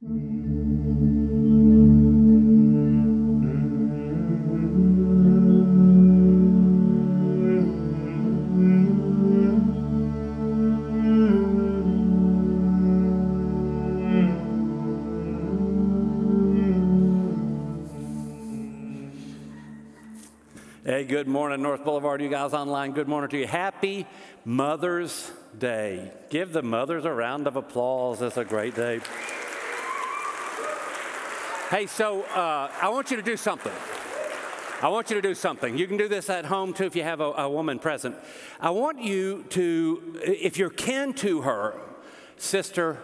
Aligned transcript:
Hey, 0.00 0.06
good 21.04 21.26
morning, 21.26 21.60
North 21.60 21.84
Boulevard. 21.84 22.22
You 22.22 22.28
guys 22.28 22.54
online, 22.54 22.92
good 22.92 23.08
morning 23.08 23.30
to 23.30 23.38
you. 23.38 23.48
Happy 23.48 24.06
Mother's 24.44 25.32
Day. 25.58 26.12
Give 26.30 26.52
the 26.52 26.62
mothers 26.62 27.04
a 27.04 27.12
round 27.12 27.48
of 27.48 27.56
applause. 27.56 28.22
It's 28.22 28.36
a 28.36 28.44
great 28.44 28.76
day. 28.76 29.00
Hey, 31.70 31.86
so 31.86 32.22
uh, 32.22 32.72
I 32.80 32.88
want 32.88 33.10
you 33.10 33.18
to 33.18 33.22
do 33.22 33.36
something. 33.36 33.72
I 34.80 34.88
want 34.88 35.10
you 35.10 35.16
to 35.16 35.20
do 35.20 35.34
something. 35.34 35.76
You 35.76 35.86
can 35.86 35.98
do 35.98 36.08
this 36.08 36.30
at 36.30 36.46
home 36.46 36.72
too 36.72 36.84
if 36.84 36.96
you 36.96 37.02
have 37.02 37.20
a, 37.20 37.24
a 37.24 37.50
woman 37.50 37.78
present. 37.78 38.16
I 38.58 38.70
want 38.70 39.02
you 39.02 39.44
to, 39.50 40.18
if 40.22 40.56
you're 40.56 40.70
kin 40.70 41.12
to 41.14 41.42
her, 41.42 41.78
sister, 42.38 42.96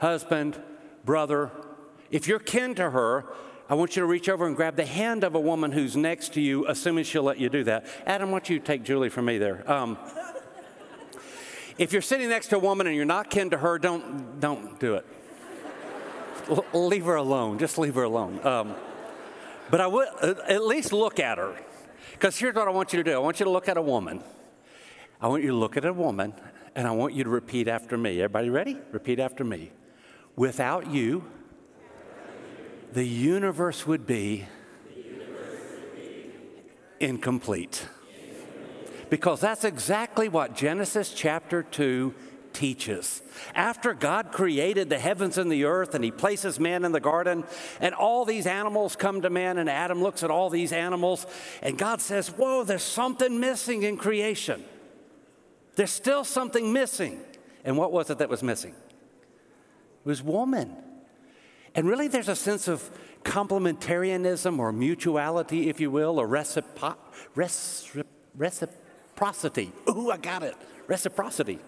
husband, 0.00 0.60
brother, 1.04 1.52
if 2.10 2.26
you're 2.26 2.40
kin 2.40 2.74
to 2.74 2.90
her, 2.90 3.24
I 3.68 3.74
want 3.74 3.94
you 3.94 4.02
to 4.02 4.06
reach 4.06 4.28
over 4.28 4.48
and 4.48 4.56
grab 4.56 4.74
the 4.74 4.86
hand 4.86 5.22
of 5.22 5.36
a 5.36 5.40
woman 5.40 5.70
who's 5.70 5.96
next 5.96 6.34
to 6.34 6.40
you, 6.40 6.66
assuming 6.66 7.04
she'll 7.04 7.22
let 7.22 7.38
you 7.38 7.48
do 7.48 7.62
that. 7.64 7.86
Adam, 8.04 8.32
why 8.32 8.40
don't 8.40 8.50
you 8.50 8.58
take 8.58 8.82
Julie 8.82 9.10
from 9.10 9.26
me 9.26 9.38
there? 9.38 9.70
Um, 9.70 9.96
if 11.78 11.92
you're 11.92 12.02
sitting 12.02 12.28
next 12.28 12.48
to 12.48 12.56
a 12.56 12.58
woman 12.58 12.88
and 12.88 12.96
you're 12.96 13.04
not 13.04 13.30
kin 13.30 13.50
to 13.50 13.58
her, 13.58 13.78
don't, 13.78 14.40
don't 14.40 14.80
do 14.80 14.94
it. 14.94 15.06
Leave 16.72 17.04
her 17.04 17.16
alone. 17.16 17.58
Just 17.58 17.78
leave 17.78 17.94
her 17.94 18.04
alone. 18.04 18.44
Um, 18.46 18.74
but 19.70 19.80
I 19.80 19.86
would 19.86 20.08
uh, 20.20 20.34
at 20.48 20.64
least 20.64 20.92
look 20.92 21.20
at 21.20 21.38
her. 21.38 21.56
Because 22.12 22.38
here's 22.38 22.54
what 22.54 22.66
I 22.66 22.70
want 22.70 22.92
you 22.92 23.02
to 23.02 23.10
do 23.10 23.14
I 23.14 23.18
want 23.18 23.38
you 23.40 23.44
to 23.44 23.50
look 23.50 23.68
at 23.68 23.76
a 23.76 23.82
woman. 23.82 24.22
I 25.20 25.28
want 25.28 25.42
you 25.42 25.50
to 25.50 25.56
look 25.56 25.76
at 25.76 25.84
a 25.84 25.92
woman, 25.92 26.32
and 26.74 26.86
I 26.86 26.92
want 26.92 27.12
you 27.12 27.24
to 27.24 27.30
repeat 27.30 27.66
after 27.66 27.98
me. 27.98 28.22
Everybody 28.22 28.50
ready? 28.50 28.78
Repeat 28.92 29.18
after 29.18 29.42
me. 29.44 29.72
Without 30.36 30.90
you, 30.90 31.24
the 32.92 33.04
universe 33.04 33.86
would 33.86 34.06
be, 34.06 34.46
incomplete. 37.00 37.86
Because 39.10 39.40
that's 39.40 39.64
exactly 39.64 40.28
what 40.28 40.54
Genesis 40.54 41.12
chapter 41.12 41.62
2 41.62 42.14
teaches. 42.58 43.22
After 43.54 43.94
God 43.94 44.32
created 44.32 44.90
the 44.90 44.98
heavens 44.98 45.38
and 45.38 45.50
the 45.50 45.64
earth 45.64 45.94
and 45.94 46.02
he 46.02 46.10
places 46.10 46.58
man 46.58 46.84
in 46.84 46.90
the 46.90 46.98
garden, 46.98 47.44
and 47.80 47.94
all 47.94 48.24
these 48.24 48.48
animals 48.48 48.96
come 48.96 49.22
to 49.22 49.30
man, 49.30 49.58
and 49.58 49.70
Adam 49.70 50.02
looks 50.02 50.24
at 50.24 50.30
all 50.30 50.50
these 50.50 50.72
animals, 50.72 51.24
and 51.62 51.78
God 51.78 52.00
says, 52.00 52.28
Whoa, 52.30 52.64
there's 52.64 52.82
something 52.82 53.38
missing 53.38 53.84
in 53.84 53.96
creation. 53.96 54.64
There's 55.76 55.92
still 55.92 56.24
something 56.24 56.72
missing. 56.72 57.20
And 57.64 57.76
what 57.76 57.92
was 57.92 58.10
it 58.10 58.18
that 58.18 58.28
was 58.28 58.42
missing? 58.42 58.74
It 58.74 60.08
was 60.08 60.20
woman. 60.20 60.76
And 61.76 61.88
really, 61.88 62.08
there's 62.08 62.28
a 62.28 62.34
sense 62.34 62.66
of 62.66 62.90
complementarianism 63.22 64.58
or 64.58 64.72
mutuality, 64.72 65.68
if 65.68 65.80
you 65.80 65.92
will, 65.92 66.18
or 66.18 66.26
recipo- 66.26 66.96
recipro- 67.36 68.04
reciprocity. 68.36 69.70
Ooh, 69.88 70.10
I 70.10 70.16
got 70.16 70.42
it. 70.42 70.56
Reciprocity. 70.88 71.60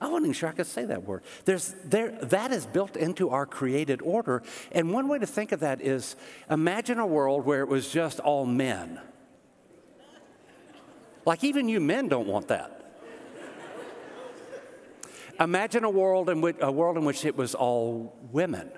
I 0.00 0.06
wasn't 0.06 0.26
even 0.26 0.32
sure 0.34 0.48
I 0.48 0.52
could 0.52 0.66
say 0.66 0.84
that 0.84 1.04
word. 1.04 1.22
There's, 1.44 1.74
there, 1.84 2.12
that 2.22 2.52
is 2.52 2.66
built 2.66 2.96
into 2.96 3.30
our 3.30 3.46
created 3.46 4.00
order. 4.02 4.42
And 4.70 4.92
one 4.92 5.08
way 5.08 5.18
to 5.18 5.26
think 5.26 5.50
of 5.50 5.60
that 5.60 5.80
is 5.80 6.14
imagine 6.48 6.98
a 6.98 7.06
world 7.06 7.44
where 7.44 7.62
it 7.62 7.68
was 7.68 7.90
just 7.90 8.20
all 8.20 8.46
men. 8.46 9.00
Like, 11.24 11.42
even 11.42 11.68
you 11.68 11.80
men 11.80 12.08
don't 12.08 12.28
want 12.28 12.48
that. 12.48 12.74
Imagine 15.40 15.84
a 15.84 15.90
world 15.90 16.30
in 16.30 16.40
which, 16.40 16.56
a 16.60 16.72
world 16.72 16.96
in 16.96 17.04
which 17.04 17.24
it 17.24 17.36
was 17.36 17.54
all 17.54 18.16
women. 18.32 18.70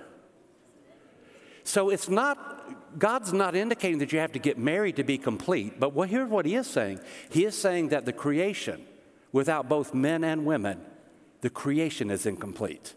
So 1.64 1.90
it's 1.90 2.08
not, 2.08 2.98
God's 2.98 3.32
not 3.32 3.54
indicating 3.54 3.98
that 3.98 4.12
you 4.12 4.18
have 4.18 4.32
to 4.32 4.38
get 4.38 4.58
married 4.58 4.96
to 4.96 5.04
be 5.04 5.16
complete, 5.16 5.78
but 5.78 5.92
here's 6.08 6.28
what 6.28 6.46
He 6.46 6.56
is 6.56 6.66
saying 6.66 7.00
He 7.30 7.44
is 7.44 7.56
saying 7.56 7.90
that 7.90 8.04
the 8.06 8.12
creation, 8.12 8.84
without 9.32 9.68
both 9.68 9.94
men 9.94 10.24
and 10.24 10.44
women, 10.44 10.80
the 11.40 11.50
creation 11.50 12.10
is 12.10 12.26
incomplete. 12.26 12.94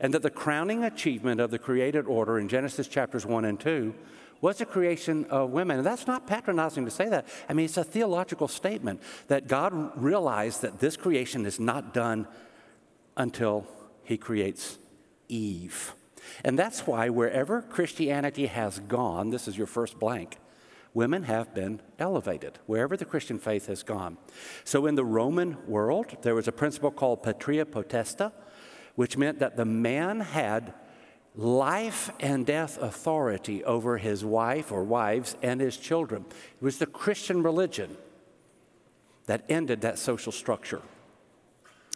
And 0.00 0.14
that 0.14 0.22
the 0.22 0.30
crowning 0.30 0.82
achievement 0.84 1.40
of 1.40 1.50
the 1.50 1.58
created 1.58 2.06
order 2.06 2.38
in 2.38 2.48
Genesis 2.48 2.88
chapters 2.88 3.26
1 3.26 3.44
and 3.44 3.60
2 3.60 3.94
was 4.40 4.58
the 4.58 4.64
creation 4.64 5.26
of 5.26 5.50
women. 5.50 5.78
And 5.78 5.86
that's 5.86 6.06
not 6.06 6.26
patronizing 6.26 6.86
to 6.86 6.90
say 6.90 7.08
that. 7.10 7.26
I 7.48 7.52
mean, 7.52 7.66
it's 7.66 7.76
a 7.76 7.84
theological 7.84 8.48
statement 8.48 9.02
that 9.28 9.46
God 9.46 9.92
realized 10.00 10.62
that 10.62 10.80
this 10.80 10.96
creation 10.96 11.44
is 11.44 11.60
not 11.60 11.92
done 11.92 12.26
until 13.16 13.66
He 14.02 14.16
creates 14.16 14.78
Eve. 15.28 15.92
And 16.44 16.58
that's 16.58 16.86
why 16.86 17.08
wherever 17.08 17.60
Christianity 17.62 18.46
has 18.46 18.78
gone, 18.78 19.30
this 19.30 19.48
is 19.48 19.58
your 19.58 19.66
first 19.66 19.98
blank, 19.98 20.38
women 20.94 21.24
have 21.24 21.54
been 21.54 21.80
elevated, 21.98 22.58
wherever 22.66 22.96
the 22.96 23.04
Christian 23.04 23.38
faith 23.38 23.66
has 23.66 23.82
gone. 23.82 24.16
So 24.64 24.86
in 24.86 24.94
the 24.94 25.04
Roman 25.04 25.56
world, 25.66 26.16
there 26.22 26.34
was 26.34 26.48
a 26.48 26.52
principle 26.52 26.90
called 26.90 27.22
patria 27.22 27.64
potesta, 27.64 28.32
which 28.96 29.16
meant 29.16 29.38
that 29.38 29.56
the 29.56 29.64
man 29.64 30.20
had 30.20 30.74
life 31.36 32.10
and 32.18 32.44
death 32.44 32.76
authority 32.82 33.64
over 33.64 33.98
his 33.98 34.24
wife 34.24 34.72
or 34.72 34.82
wives 34.82 35.36
and 35.42 35.60
his 35.60 35.76
children. 35.76 36.24
It 36.28 36.64
was 36.64 36.78
the 36.78 36.86
Christian 36.86 37.42
religion 37.42 37.96
that 39.26 39.44
ended 39.48 39.82
that 39.82 39.98
social 39.98 40.32
structure. 40.32 40.82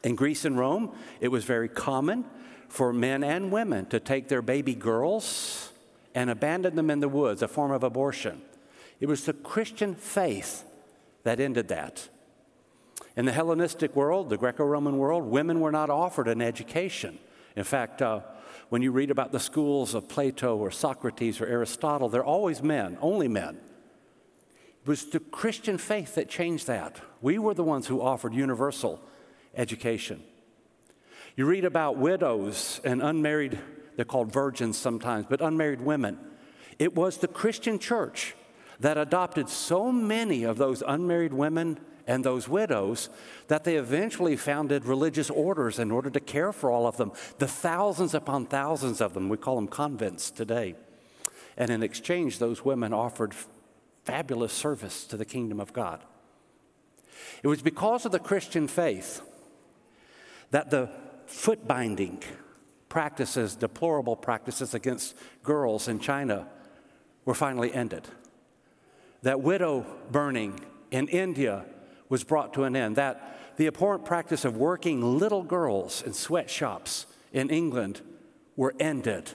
In 0.04 0.14
Greece 0.14 0.44
and 0.44 0.56
Rome, 0.56 0.94
it 1.20 1.28
was 1.28 1.44
very 1.44 1.68
common 1.68 2.26
for 2.68 2.92
men 2.92 3.24
and 3.24 3.50
women 3.50 3.86
to 3.86 3.98
take 3.98 4.28
their 4.28 4.42
baby 4.42 4.74
girls 4.74 5.72
and 6.14 6.30
abandon 6.30 6.76
them 6.76 6.90
in 6.90 7.00
the 7.00 7.08
woods, 7.08 7.42
a 7.42 7.48
form 7.48 7.72
of 7.72 7.82
abortion. 7.82 8.40
It 9.00 9.06
was 9.06 9.24
the 9.24 9.32
Christian 9.32 9.94
faith 9.94 10.64
that 11.24 11.40
ended 11.40 11.68
that. 11.68 12.08
In 13.16 13.26
the 13.26 13.32
Hellenistic 13.32 13.94
world, 13.94 14.28
the 14.28 14.36
Greco 14.36 14.64
Roman 14.64 14.98
world, 14.98 15.24
women 15.24 15.60
were 15.60 15.72
not 15.72 15.90
offered 15.90 16.28
an 16.28 16.42
education. 16.42 17.18
In 17.56 17.64
fact, 17.64 18.02
uh, 18.02 18.20
when 18.68 18.82
you 18.82 18.92
read 18.92 19.10
about 19.10 19.32
the 19.32 19.40
schools 19.40 19.94
of 19.94 20.08
Plato 20.08 20.56
or 20.56 20.70
Socrates 20.70 21.40
or 21.40 21.46
Aristotle, 21.46 22.08
they're 22.08 22.24
always 22.24 22.62
men, 22.62 22.98
only 23.00 23.28
men. 23.28 23.58
It 24.82 24.88
was 24.88 25.06
the 25.06 25.20
Christian 25.20 25.78
faith 25.78 26.16
that 26.16 26.28
changed 26.28 26.66
that. 26.66 27.00
We 27.20 27.38
were 27.38 27.54
the 27.54 27.64
ones 27.64 27.86
who 27.86 28.02
offered 28.02 28.34
universal 28.34 29.00
education. 29.54 30.22
You 31.36 31.46
read 31.46 31.64
about 31.64 31.96
widows 31.96 32.80
and 32.84 33.02
unmarried, 33.02 33.58
they're 33.96 34.04
called 34.04 34.32
virgins 34.32 34.76
sometimes, 34.76 35.26
but 35.28 35.40
unmarried 35.40 35.80
women. 35.80 36.18
It 36.78 36.94
was 36.94 37.18
the 37.18 37.28
Christian 37.28 37.78
church 37.78 38.34
that 38.84 38.98
adopted 38.98 39.48
so 39.48 39.90
many 39.90 40.44
of 40.44 40.58
those 40.58 40.82
unmarried 40.86 41.32
women 41.32 41.78
and 42.06 42.22
those 42.22 42.50
widows 42.50 43.08
that 43.48 43.64
they 43.64 43.76
eventually 43.76 44.36
founded 44.36 44.84
religious 44.84 45.30
orders 45.30 45.78
in 45.78 45.90
order 45.90 46.10
to 46.10 46.20
care 46.20 46.52
for 46.52 46.70
all 46.70 46.86
of 46.86 46.98
them. 46.98 47.10
The 47.38 47.48
thousands 47.48 48.12
upon 48.12 48.44
thousands 48.44 49.00
of 49.00 49.14
them, 49.14 49.30
we 49.30 49.38
call 49.38 49.54
them 49.54 49.68
convents 49.68 50.30
today. 50.30 50.74
And 51.56 51.70
in 51.70 51.82
exchange, 51.82 52.38
those 52.38 52.62
women 52.62 52.92
offered 52.92 53.32
fabulous 54.04 54.52
service 54.52 55.06
to 55.06 55.16
the 55.16 55.24
kingdom 55.24 55.60
of 55.60 55.72
God. 55.72 56.04
It 57.42 57.48
was 57.48 57.62
because 57.62 58.04
of 58.04 58.12
the 58.12 58.18
Christian 58.18 58.68
faith 58.68 59.22
that 60.50 60.68
the 60.68 60.90
foot 61.24 61.66
binding 61.66 62.22
practices, 62.90 63.56
deplorable 63.56 64.14
practices 64.14 64.74
against 64.74 65.16
girls 65.42 65.88
in 65.88 66.00
China 66.00 66.48
were 67.24 67.32
finally 67.32 67.72
ended. 67.72 68.06
That 69.24 69.40
widow 69.40 69.86
burning 70.12 70.60
in 70.90 71.08
India 71.08 71.64
was 72.10 72.24
brought 72.24 72.52
to 72.54 72.64
an 72.64 72.76
end. 72.76 72.96
That 72.96 73.56
the 73.56 73.66
abhorrent 73.66 74.04
practice 74.04 74.44
of 74.44 74.58
working 74.58 75.18
little 75.18 75.42
girls 75.42 76.02
in 76.02 76.12
sweatshops 76.12 77.06
in 77.32 77.48
England 77.48 78.02
were 78.54 78.74
ended. 78.78 79.30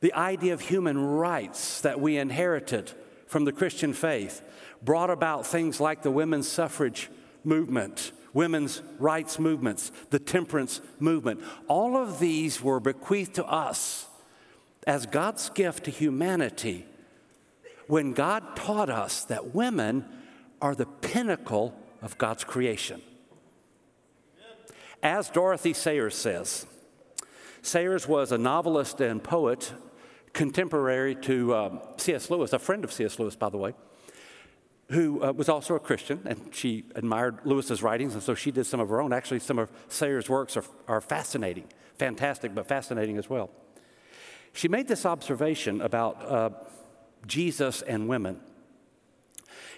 The 0.00 0.12
idea 0.12 0.52
of 0.52 0.60
human 0.60 1.02
rights 1.02 1.80
that 1.80 2.00
we 2.00 2.18
inherited 2.18 2.92
from 3.26 3.46
the 3.46 3.52
Christian 3.52 3.94
faith 3.94 4.42
brought 4.82 5.08
about 5.08 5.46
things 5.46 5.80
like 5.80 6.02
the 6.02 6.10
women's 6.10 6.46
suffrage 6.48 7.10
movement 7.42 8.12
women's 8.34 8.82
rights 8.98 9.38
movements, 9.38 9.92
the 10.10 10.18
temperance 10.18 10.80
movement. 10.98 11.40
All 11.68 11.96
of 11.96 12.18
these 12.18 12.60
were 12.60 12.80
bequeathed 12.80 13.36
to 13.36 13.46
us 13.46 14.06
as 14.88 15.06
God's 15.06 15.48
gift 15.50 15.84
to 15.84 15.92
humanity 15.92 16.84
when 17.86 18.12
God 18.12 18.56
taught 18.56 18.90
us 18.90 19.24
that 19.24 19.54
women 19.54 20.04
are 20.60 20.74
the 20.74 20.86
pinnacle 20.86 21.78
of 22.02 22.16
God's 22.18 22.44
creation. 22.44 23.02
As 25.02 25.28
Dorothy 25.28 25.74
Sayers 25.74 26.14
says, 26.14 26.66
Sayers 27.60 28.08
was 28.08 28.32
a 28.32 28.38
novelist 28.38 29.00
and 29.00 29.22
poet 29.22 29.72
contemporary 30.32 31.14
to 31.14 31.54
um, 31.54 31.80
C.S. 31.96 32.28
Lewis, 32.28 32.52
a 32.52 32.58
friend 32.58 32.84
of 32.84 32.92
C.S. 32.92 33.18
Lewis, 33.18 33.36
by 33.36 33.48
the 33.48 33.56
way, 33.56 33.74
who 34.90 35.22
uh, 35.22 35.32
was 35.32 35.48
also 35.48 35.74
a 35.74 35.80
Christian, 35.80 36.20
and 36.26 36.54
she 36.54 36.84
admired 36.94 37.38
Lewis's 37.44 37.82
writings, 37.82 38.14
and 38.14 38.22
so 38.22 38.34
she 38.34 38.50
did 38.50 38.66
some 38.66 38.80
of 38.80 38.88
her 38.88 39.00
own. 39.00 39.12
Actually, 39.12 39.40
some 39.40 39.58
of 39.58 39.70
Sayers' 39.88 40.28
works 40.28 40.56
are, 40.56 40.64
are 40.88 41.00
fascinating, 41.00 41.64
fantastic, 41.96 42.54
but 42.54 42.66
fascinating 42.66 43.16
as 43.16 43.30
well. 43.30 43.50
She 44.52 44.68
made 44.68 44.86
this 44.86 45.06
observation 45.06 45.80
about 45.80 46.22
uh, 46.22 46.50
Jesus 47.26 47.82
and 47.82 48.08
women. 48.08 48.40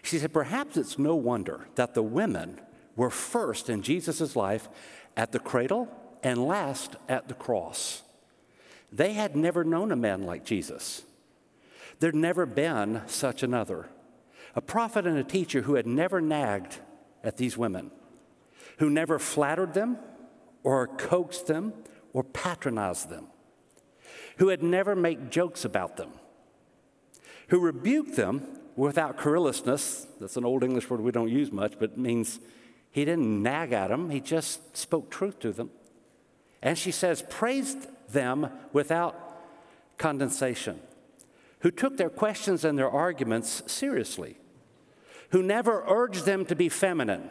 She 0.02 0.18
said, 0.18 0.32
Perhaps 0.32 0.76
it's 0.76 0.98
no 0.98 1.16
wonder 1.16 1.68
that 1.74 1.94
the 1.94 2.02
women 2.02 2.60
were 2.94 3.10
first 3.10 3.68
in 3.68 3.82
Jesus' 3.82 4.36
life 4.36 4.68
at 5.16 5.32
the 5.32 5.38
cradle 5.38 5.88
and 6.22 6.46
last 6.46 6.96
at 7.08 7.28
the 7.28 7.34
cross. 7.34 8.02
They 8.92 9.12
had 9.12 9.36
never 9.36 9.64
known 9.64 9.92
a 9.92 9.96
man 9.96 10.24
like 10.24 10.44
Jesus. 10.44 11.02
There'd 11.98 12.14
never 12.14 12.46
been 12.46 13.02
such 13.06 13.42
another. 13.42 13.88
A 14.54 14.60
prophet 14.60 15.06
and 15.06 15.18
a 15.18 15.24
teacher 15.24 15.62
who 15.62 15.74
had 15.74 15.86
never 15.86 16.20
nagged 16.20 16.78
at 17.22 17.36
these 17.36 17.58
women, 17.58 17.90
who 18.78 18.88
never 18.88 19.18
flattered 19.18 19.74
them 19.74 19.98
or 20.62 20.86
coaxed 20.86 21.46
them 21.46 21.72
or 22.12 22.24
patronized 22.24 23.10
them, 23.10 23.26
who 24.38 24.48
had 24.48 24.62
never 24.62 24.96
made 24.96 25.30
jokes 25.30 25.64
about 25.64 25.96
them, 25.96 26.10
who 27.48 27.60
rebuked 27.60 28.16
them 28.16 28.46
without 28.76 29.16
querulousness. 29.16 30.06
That's 30.20 30.36
an 30.36 30.44
old 30.44 30.62
English 30.62 30.88
word 30.90 31.00
we 31.00 31.12
don't 31.12 31.30
use 31.30 31.50
much, 31.50 31.78
but 31.78 31.96
means 31.96 32.40
he 32.90 33.04
didn't 33.04 33.42
nag 33.42 33.72
at 33.72 33.88
them, 33.88 34.10
he 34.10 34.20
just 34.20 34.76
spoke 34.76 35.10
truth 35.10 35.38
to 35.40 35.52
them. 35.52 35.70
And 36.62 36.78
she 36.78 36.90
says, 36.90 37.22
praised 37.28 37.88
them 38.08 38.48
without 38.72 39.14
condensation, 39.98 40.80
who 41.60 41.70
took 41.70 41.96
their 41.96 42.10
questions 42.10 42.64
and 42.64 42.78
their 42.78 42.90
arguments 42.90 43.62
seriously, 43.66 44.38
who 45.30 45.42
never 45.42 45.84
urged 45.86 46.24
them 46.24 46.44
to 46.46 46.56
be 46.56 46.68
feminine 46.68 47.28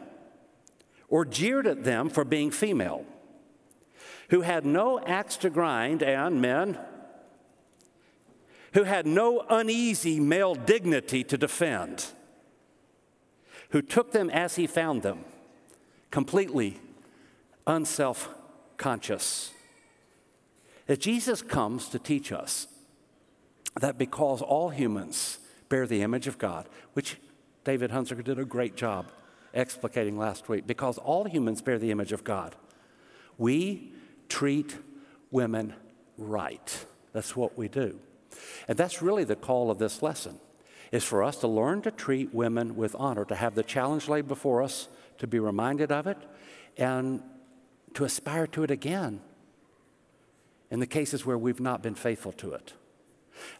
or 1.08 1.26
jeered 1.26 1.68
at 1.68 1.84
them 1.84 2.10
for 2.10 2.24
being 2.24 2.52
female, 2.52 3.06
who 4.30 4.42
had 4.42 4.66
no 4.66 5.00
axe 5.02 5.38
to 5.38 5.50
grind, 5.50 6.02
and 6.02 6.42
men, 6.42 6.78
who 8.76 8.84
had 8.84 9.08
no 9.08 9.44
uneasy 9.50 10.20
male 10.20 10.54
dignity 10.54 11.24
to 11.24 11.38
defend, 11.38 12.08
who 13.70 13.82
took 13.82 14.12
them 14.12 14.30
as 14.30 14.58
he 14.58 14.68
found 14.68 15.02
them, 15.02 15.26
completely 16.12 16.80
unself 17.66 18.30
conscious 18.78 19.52
that 20.88 21.00
Jesus 21.00 21.42
comes 21.42 21.90
to 21.90 21.98
teach 21.98 22.32
us 22.32 22.68
that 23.80 23.98
because 23.98 24.42
all 24.42 24.70
humans 24.70 25.40
bear 25.70 25.88
the 25.88 26.02
image 26.02 26.28
of 26.28 26.38
God, 26.38 26.70
which 26.94 27.18
David 27.64 27.92
Hunziker 27.92 28.24
did 28.24 28.40
a 28.40 28.46
great 28.46 28.76
job 28.76 29.08
explicating 29.54 30.18
last 30.18 30.48
week, 30.48 30.68
because 30.68 30.98
all 30.98 31.26
humans 31.26 31.62
bear 31.62 31.80
the 31.80 31.92
image 31.92 32.12
of 32.12 32.24
God, 32.24 32.56
we 33.38 33.94
treat 34.30 34.78
women 35.32 35.74
right. 36.18 36.86
That's 37.14 37.36
what 37.36 37.58
we 37.58 37.68
do. 37.68 38.00
And 38.68 38.78
that's 38.78 39.02
really 39.02 39.24
the 39.24 39.36
call 39.36 39.72
of 39.72 39.78
this 39.78 40.02
lesson 40.02 40.40
is 40.92 41.04
for 41.04 41.24
us 41.24 41.38
to 41.38 41.48
learn 41.48 41.82
to 41.82 41.92
treat 41.92 42.34
women 42.34 42.76
with 42.76 42.96
honor, 42.98 43.26
to 43.26 43.36
have 43.36 43.56
the 43.56 43.64
challenge 43.64 44.08
laid 44.08 44.28
before 44.28 44.62
us, 44.62 44.88
to 45.18 45.28
be 45.28 45.40
reminded 45.40 45.92
of 45.92 46.08
it, 46.08 46.18
and 46.78 47.22
to 47.94 48.04
aspire 48.04 48.48
to 48.48 48.64
it 48.64 48.72
again 48.72 49.22
in 50.70 50.80
the 50.80 50.88
cases 50.88 51.26
where 51.26 51.38
we've 51.38 51.60
not 51.60 51.82
been 51.82 51.96
faithful 51.96 52.32
to 52.34 52.54
it. 52.54 52.74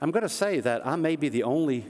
I'm 0.02 0.12
going 0.12 0.24
to 0.24 0.30
say 0.30 0.60
that 0.60 0.86
I 0.86 0.96
may 0.96 1.16
be 1.16 1.30
the 1.30 1.44
only 1.44 1.86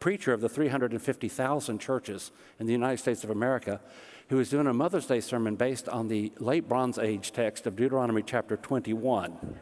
preacher 0.00 0.32
of 0.32 0.40
the 0.40 0.48
350,000 0.48 1.78
churches 1.78 2.30
in 2.58 2.66
the 2.66 2.72
United 2.72 2.98
States 2.98 3.24
of 3.24 3.30
America 3.30 3.80
who 4.28 4.38
is 4.38 4.50
doing 4.50 4.66
a 4.66 4.72
Mother's 4.72 5.06
Day 5.06 5.20
sermon 5.20 5.54
based 5.56 5.88
on 5.88 6.08
the 6.08 6.32
late 6.38 6.68
Bronze 6.68 6.98
Age 6.98 7.32
text 7.32 7.66
of 7.66 7.76
Deuteronomy 7.76 8.22
chapter 8.22 8.56
21. 8.56 9.58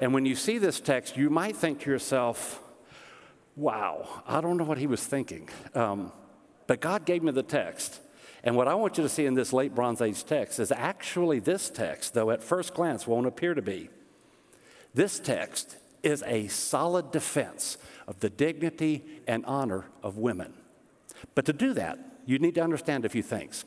And 0.00 0.14
when 0.14 0.24
you 0.24 0.34
see 0.34 0.56
this 0.56 0.80
text, 0.80 1.16
you 1.18 1.28
might 1.28 1.54
think 1.54 1.80
to 1.80 1.90
yourself, 1.90 2.60
wow, 3.54 4.08
I 4.26 4.40
don't 4.40 4.56
know 4.56 4.64
what 4.64 4.78
he 4.78 4.86
was 4.86 5.04
thinking. 5.04 5.50
Um, 5.74 6.10
but 6.66 6.80
God 6.80 7.04
gave 7.04 7.22
me 7.22 7.32
the 7.32 7.42
text. 7.42 8.00
And 8.42 8.56
what 8.56 8.66
I 8.66 8.74
want 8.74 8.96
you 8.96 9.02
to 9.02 9.10
see 9.10 9.26
in 9.26 9.34
this 9.34 9.52
late 9.52 9.74
Bronze 9.74 10.00
Age 10.00 10.24
text 10.24 10.58
is 10.58 10.72
actually 10.72 11.38
this 11.38 11.68
text, 11.68 12.14
though 12.14 12.30
at 12.30 12.42
first 12.42 12.72
glance 12.72 13.06
won't 13.06 13.26
appear 13.26 13.52
to 13.52 13.60
be. 13.60 13.90
This 14.94 15.20
text 15.20 15.76
is 16.02 16.24
a 16.26 16.48
solid 16.48 17.12
defense 17.12 17.76
of 18.08 18.20
the 18.20 18.30
dignity 18.30 19.04
and 19.28 19.44
honor 19.44 19.84
of 20.02 20.16
women. 20.16 20.54
But 21.34 21.44
to 21.44 21.52
do 21.52 21.74
that, 21.74 21.98
you 22.24 22.38
need 22.38 22.54
to 22.54 22.62
understand 22.62 23.04
a 23.04 23.10
few 23.10 23.22
things. 23.22 23.66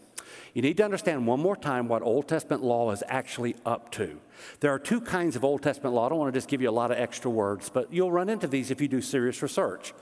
You 0.53 0.62
need 0.62 0.77
to 0.77 0.83
understand 0.83 1.25
one 1.25 1.39
more 1.39 1.56
time 1.56 1.88
what 1.88 2.01
Old 2.01 2.27
Testament 2.27 2.63
law 2.63 2.91
is 2.91 3.03
actually 3.07 3.56
up 3.65 3.91
to. 3.91 4.19
There 4.59 4.74
are 4.74 4.80
two 4.80 5.01
kinds 5.01 5.35
of 5.35 5.44
Old 5.44 5.63
Testament 5.63 5.95
law. 5.95 6.06
I 6.06 6.09
don't 6.09 6.19
want 6.19 6.33
to 6.33 6.38
just 6.38 6.50
give 6.50 6.62
you 6.62 6.69
a 6.69 6.71
lot 6.71 6.91
of 6.91 6.97
extra 6.97 7.31
words, 7.31 7.69
but 7.69 7.91
you'll 7.91 8.12
run 8.12 8.30
into 8.30 8.47
these 8.47 8.71
if 8.71 8.81
you 8.81 8.88
do 8.88 9.01
serious 9.01 9.41
research. 9.41 9.94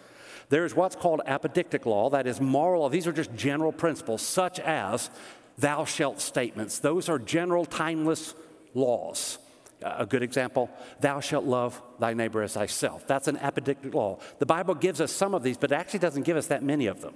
There's 0.49 0.75
what's 0.75 0.95
called 0.95 1.21
apodictic 1.27 1.85
law, 1.85 2.09
that 2.09 2.27
is 2.27 2.41
moral 2.41 2.81
law. 2.81 2.89
These 2.89 3.07
are 3.07 3.13
just 3.13 3.33
general 3.35 3.71
principles, 3.71 4.21
such 4.21 4.59
as 4.59 5.09
thou 5.57 5.85
shalt 5.85 6.19
statements. 6.19 6.79
Those 6.79 7.07
are 7.07 7.19
general, 7.19 7.65
timeless 7.65 8.35
laws. 8.73 9.37
A 9.83 10.05
good 10.05 10.21
example, 10.21 10.69
thou 10.99 11.21
shalt 11.21 11.45
love 11.45 11.81
thy 11.99 12.13
neighbor 12.13 12.43
as 12.43 12.53
thyself. 12.53 13.07
That's 13.07 13.27
an 13.27 13.37
apodictic 13.37 13.93
law. 13.93 14.19
The 14.39 14.45
Bible 14.45 14.75
gives 14.75 15.01
us 15.01 15.11
some 15.11 15.33
of 15.33 15.41
these, 15.41 15.57
but 15.57 15.71
it 15.71 15.75
actually 15.75 15.99
doesn't 15.99 16.23
give 16.23 16.37
us 16.37 16.47
that 16.47 16.61
many 16.61 16.85
of 16.85 17.01
them. 17.01 17.15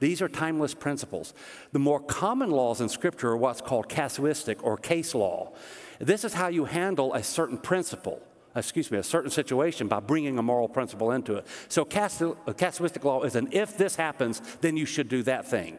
These 0.00 0.22
are 0.22 0.28
timeless 0.28 0.74
principles. 0.74 1.34
The 1.72 1.78
more 1.78 2.00
common 2.00 2.50
laws 2.50 2.80
in 2.80 2.88
Scripture 2.88 3.30
are 3.30 3.36
what's 3.36 3.60
called 3.60 3.88
casuistic 3.88 4.62
or 4.62 4.76
case 4.76 5.14
law. 5.14 5.52
This 5.98 6.24
is 6.24 6.34
how 6.34 6.48
you 6.48 6.64
handle 6.64 7.14
a 7.14 7.22
certain 7.22 7.58
principle 7.58 8.22
excuse 8.56 8.90
me, 8.90 8.98
a 8.98 9.02
certain 9.02 9.30
situation 9.30 9.88
by 9.88 10.00
bringing 10.00 10.38
a 10.38 10.42
moral 10.42 10.68
principle 10.68 11.12
into 11.12 11.36
it. 11.36 11.46
So 11.68 11.84
casuistic 11.84 13.04
law 13.04 13.22
is 13.22 13.36
an 13.36 13.48
if 13.52 13.76
this 13.78 13.96
happens, 13.96 14.40
then 14.60 14.76
you 14.76 14.86
should 14.86 15.08
do 15.08 15.22
that 15.24 15.46
thing. 15.46 15.78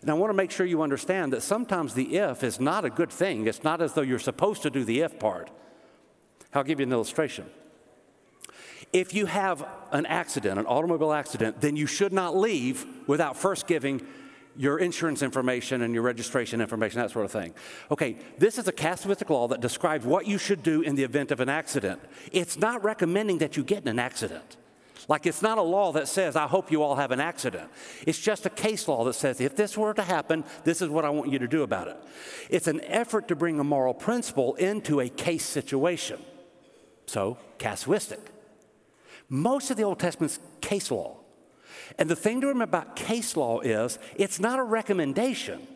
And 0.00 0.10
I 0.10 0.14
want 0.14 0.30
to 0.30 0.34
make 0.34 0.50
sure 0.50 0.66
you 0.66 0.82
understand 0.82 1.32
that 1.32 1.42
sometimes 1.42 1.94
the 1.94 2.16
if 2.16 2.42
is 2.42 2.60
not 2.60 2.84
a 2.84 2.90
good 2.90 3.10
thing. 3.10 3.46
It's 3.46 3.62
not 3.62 3.80
as 3.80 3.92
though 3.92 4.02
you're 4.02 4.18
supposed 4.18 4.62
to 4.62 4.70
do 4.70 4.84
the 4.84 5.00
if 5.00 5.18
part. 5.18 5.50
I'll 6.52 6.64
give 6.64 6.80
you 6.80 6.86
an 6.86 6.92
illustration. 6.92 7.46
If 8.96 9.12
you 9.12 9.26
have 9.26 9.62
an 9.92 10.06
accident, 10.06 10.58
an 10.58 10.64
automobile 10.64 11.12
accident, 11.12 11.60
then 11.60 11.76
you 11.76 11.86
should 11.86 12.14
not 12.14 12.34
leave 12.34 12.86
without 13.06 13.36
first 13.36 13.66
giving 13.66 14.00
your 14.56 14.78
insurance 14.78 15.22
information 15.22 15.82
and 15.82 15.92
your 15.92 16.02
registration 16.02 16.62
information, 16.62 17.02
that 17.02 17.10
sort 17.10 17.26
of 17.26 17.30
thing. 17.30 17.52
Okay, 17.90 18.16
this 18.38 18.56
is 18.56 18.68
a 18.68 18.72
casuistic 18.72 19.28
law 19.28 19.48
that 19.48 19.60
describes 19.60 20.06
what 20.06 20.26
you 20.26 20.38
should 20.38 20.62
do 20.62 20.80
in 20.80 20.94
the 20.94 21.02
event 21.02 21.30
of 21.30 21.40
an 21.40 21.50
accident. 21.50 22.00
It's 22.32 22.58
not 22.58 22.82
recommending 22.82 23.36
that 23.38 23.54
you 23.54 23.64
get 23.64 23.82
in 23.82 23.88
an 23.88 23.98
accident. 23.98 24.56
Like 25.08 25.26
it's 25.26 25.42
not 25.42 25.58
a 25.58 25.62
law 25.62 25.92
that 25.92 26.08
says, 26.08 26.34
I 26.34 26.46
hope 26.46 26.70
you 26.70 26.82
all 26.82 26.96
have 26.96 27.10
an 27.10 27.20
accident. 27.20 27.68
It's 28.06 28.18
just 28.18 28.46
a 28.46 28.50
case 28.50 28.88
law 28.88 29.04
that 29.04 29.12
says, 29.12 29.42
if 29.42 29.56
this 29.56 29.76
were 29.76 29.92
to 29.92 30.04
happen, 30.04 30.42
this 30.64 30.80
is 30.80 30.88
what 30.88 31.04
I 31.04 31.10
want 31.10 31.30
you 31.30 31.38
to 31.40 31.48
do 31.48 31.64
about 31.64 31.88
it. 31.88 31.98
It's 32.48 32.66
an 32.66 32.80
effort 32.84 33.28
to 33.28 33.36
bring 33.36 33.60
a 33.60 33.64
moral 33.64 33.92
principle 33.92 34.54
into 34.54 35.00
a 35.00 35.10
case 35.10 35.44
situation. 35.44 36.18
So, 37.04 37.36
casuistic. 37.58 38.20
Most 39.28 39.70
of 39.70 39.76
the 39.76 39.82
Old 39.82 39.98
Testament's 39.98 40.38
case 40.60 40.90
law. 40.90 41.18
And 41.98 42.08
the 42.08 42.16
thing 42.16 42.40
to 42.40 42.46
remember 42.48 42.64
about 42.64 42.96
case 42.96 43.36
law 43.36 43.60
is 43.60 43.98
it's 44.16 44.40
not 44.40 44.58
a 44.58 44.62
recommendation. 44.62 45.66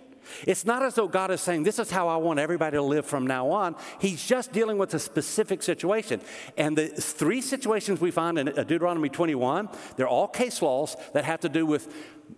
It's 0.46 0.64
not 0.64 0.82
as 0.82 0.94
though 0.94 1.08
God 1.08 1.30
is 1.30 1.40
saying, 1.40 1.64
This 1.64 1.78
is 1.78 1.90
how 1.90 2.08
I 2.08 2.16
want 2.16 2.38
everybody 2.38 2.76
to 2.76 2.82
live 2.82 3.06
from 3.06 3.26
now 3.26 3.50
on. 3.50 3.74
He's 4.00 4.24
just 4.24 4.52
dealing 4.52 4.78
with 4.78 4.94
a 4.94 4.98
specific 4.98 5.62
situation. 5.62 6.20
And 6.56 6.76
the 6.76 6.88
three 6.88 7.40
situations 7.40 8.00
we 8.00 8.10
find 8.10 8.38
in 8.38 8.48
uh, 8.48 8.62
Deuteronomy 8.64 9.08
21, 9.08 9.68
they're 9.96 10.08
all 10.08 10.28
case 10.28 10.62
laws 10.62 10.96
that 11.14 11.24
have 11.24 11.40
to 11.40 11.48
do 11.48 11.66
with 11.66 11.92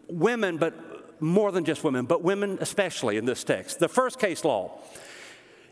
women, 0.08 0.56
but 0.56 0.74
more 1.20 1.52
than 1.52 1.64
just 1.64 1.84
women, 1.84 2.06
but 2.06 2.22
women 2.22 2.58
especially 2.60 3.16
in 3.16 3.26
this 3.26 3.44
text. 3.44 3.78
The 3.78 3.88
first 3.88 4.18
case 4.18 4.44
law 4.44 4.78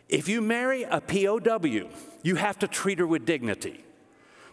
if 0.09 0.28
you 0.28 0.40
marry 0.40 0.82
a 0.82 1.00
POW, 1.00 1.88
you 2.23 2.35
have 2.35 2.59
to 2.59 2.66
treat 2.66 2.99
her 2.99 3.06
with 3.06 3.25
dignity. 3.25 3.85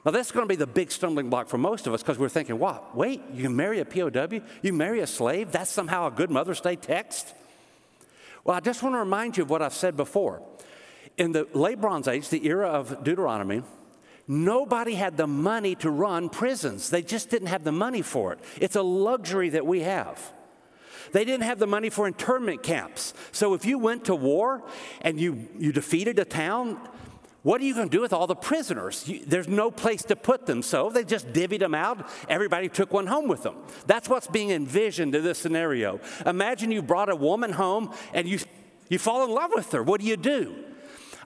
Now, 0.05 0.11
that's 0.11 0.31
going 0.31 0.43
to 0.43 0.49
be 0.49 0.55
the 0.55 0.67
big 0.67 0.91
stumbling 0.91 1.29
block 1.29 1.49
for 1.49 1.57
most 1.57 1.85
of 1.87 1.93
us 1.93 2.01
because 2.01 2.17
we're 2.17 2.29
thinking, 2.29 2.59
what? 2.59 2.95
Wait, 2.95 3.21
you 3.33 3.49
marry 3.49 3.79
a 3.79 3.85
POW? 3.85 4.41
You 4.61 4.73
marry 4.73 5.01
a 5.01 5.07
slave? 5.07 5.51
That's 5.51 5.69
somehow 5.69 6.07
a 6.07 6.11
good 6.11 6.29
Mother's 6.29 6.61
Day 6.61 6.75
text? 6.75 7.33
Well, 8.43 8.55
I 8.55 8.61
just 8.61 8.81
want 8.83 8.95
to 8.95 8.99
remind 8.99 9.35
you 9.35 9.43
of 9.43 9.49
what 9.49 9.61
I've 9.61 9.73
said 9.73 9.97
before. 9.97 10.41
In 11.17 11.33
the 11.33 11.47
late 11.53 11.81
Bronze 11.81 12.07
Age, 12.07 12.29
the 12.29 12.45
era 12.47 12.69
of 12.69 13.03
Deuteronomy, 13.03 13.63
nobody 14.27 14.93
had 14.93 15.17
the 15.17 15.27
money 15.27 15.75
to 15.75 15.89
run 15.89 16.29
prisons. 16.29 16.89
They 16.89 17.01
just 17.01 17.29
didn't 17.29 17.47
have 17.47 17.65
the 17.65 17.73
money 17.73 18.01
for 18.01 18.31
it. 18.33 18.39
It's 18.61 18.77
a 18.77 18.81
luxury 18.81 19.49
that 19.49 19.65
we 19.65 19.81
have. 19.81 20.33
They 21.11 21.25
didn't 21.25 21.43
have 21.43 21.59
the 21.59 21.67
money 21.67 21.89
for 21.89 22.07
internment 22.07 22.63
camps. 22.63 23.13
So 23.31 23.53
if 23.53 23.65
you 23.65 23.79
went 23.79 24.05
to 24.05 24.15
war 24.15 24.63
and 25.01 25.19
you, 25.19 25.47
you 25.57 25.71
defeated 25.71 26.19
a 26.19 26.25
town, 26.25 26.79
what 27.43 27.61
are 27.61 27.63
you 27.63 27.73
going 27.73 27.89
to 27.89 27.95
do 27.95 28.01
with 28.01 28.13
all 28.13 28.27
the 28.27 28.35
prisoners? 28.35 29.07
You, 29.07 29.23
there's 29.25 29.47
no 29.47 29.71
place 29.71 30.03
to 30.03 30.15
put 30.15 30.45
them. 30.45 30.61
So 30.61 30.89
they 30.89 31.03
just 31.03 31.31
divvied 31.33 31.59
them 31.59 31.75
out. 31.75 32.09
Everybody 32.27 32.69
took 32.69 32.91
one 32.91 33.07
home 33.07 33.27
with 33.27 33.43
them. 33.43 33.55
That's 33.85 34.09
what's 34.09 34.27
being 34.27 34.51
envisioned 34.51 35.15
in 35.15 35.23
this 35.23 35.37
scenario. 35.37 35.99
Imagine 36.25 36.71
you 36.71 36.81
brought 36.81 37.09
a 37.09 37.15
woman 37.15 37.51
home 37.51 37.93
and 38.13 38.27
you, 38.27 38.39
you 38.89 38.99
fall 38.99 39.23
in 39.23 39.31
love 39.31 39.51
with 39.53 39.71
her. 39.71 39.83
What 39.83 40.01
do 40.01 40.07
you 40.07 40.17
do? 40.17 40.55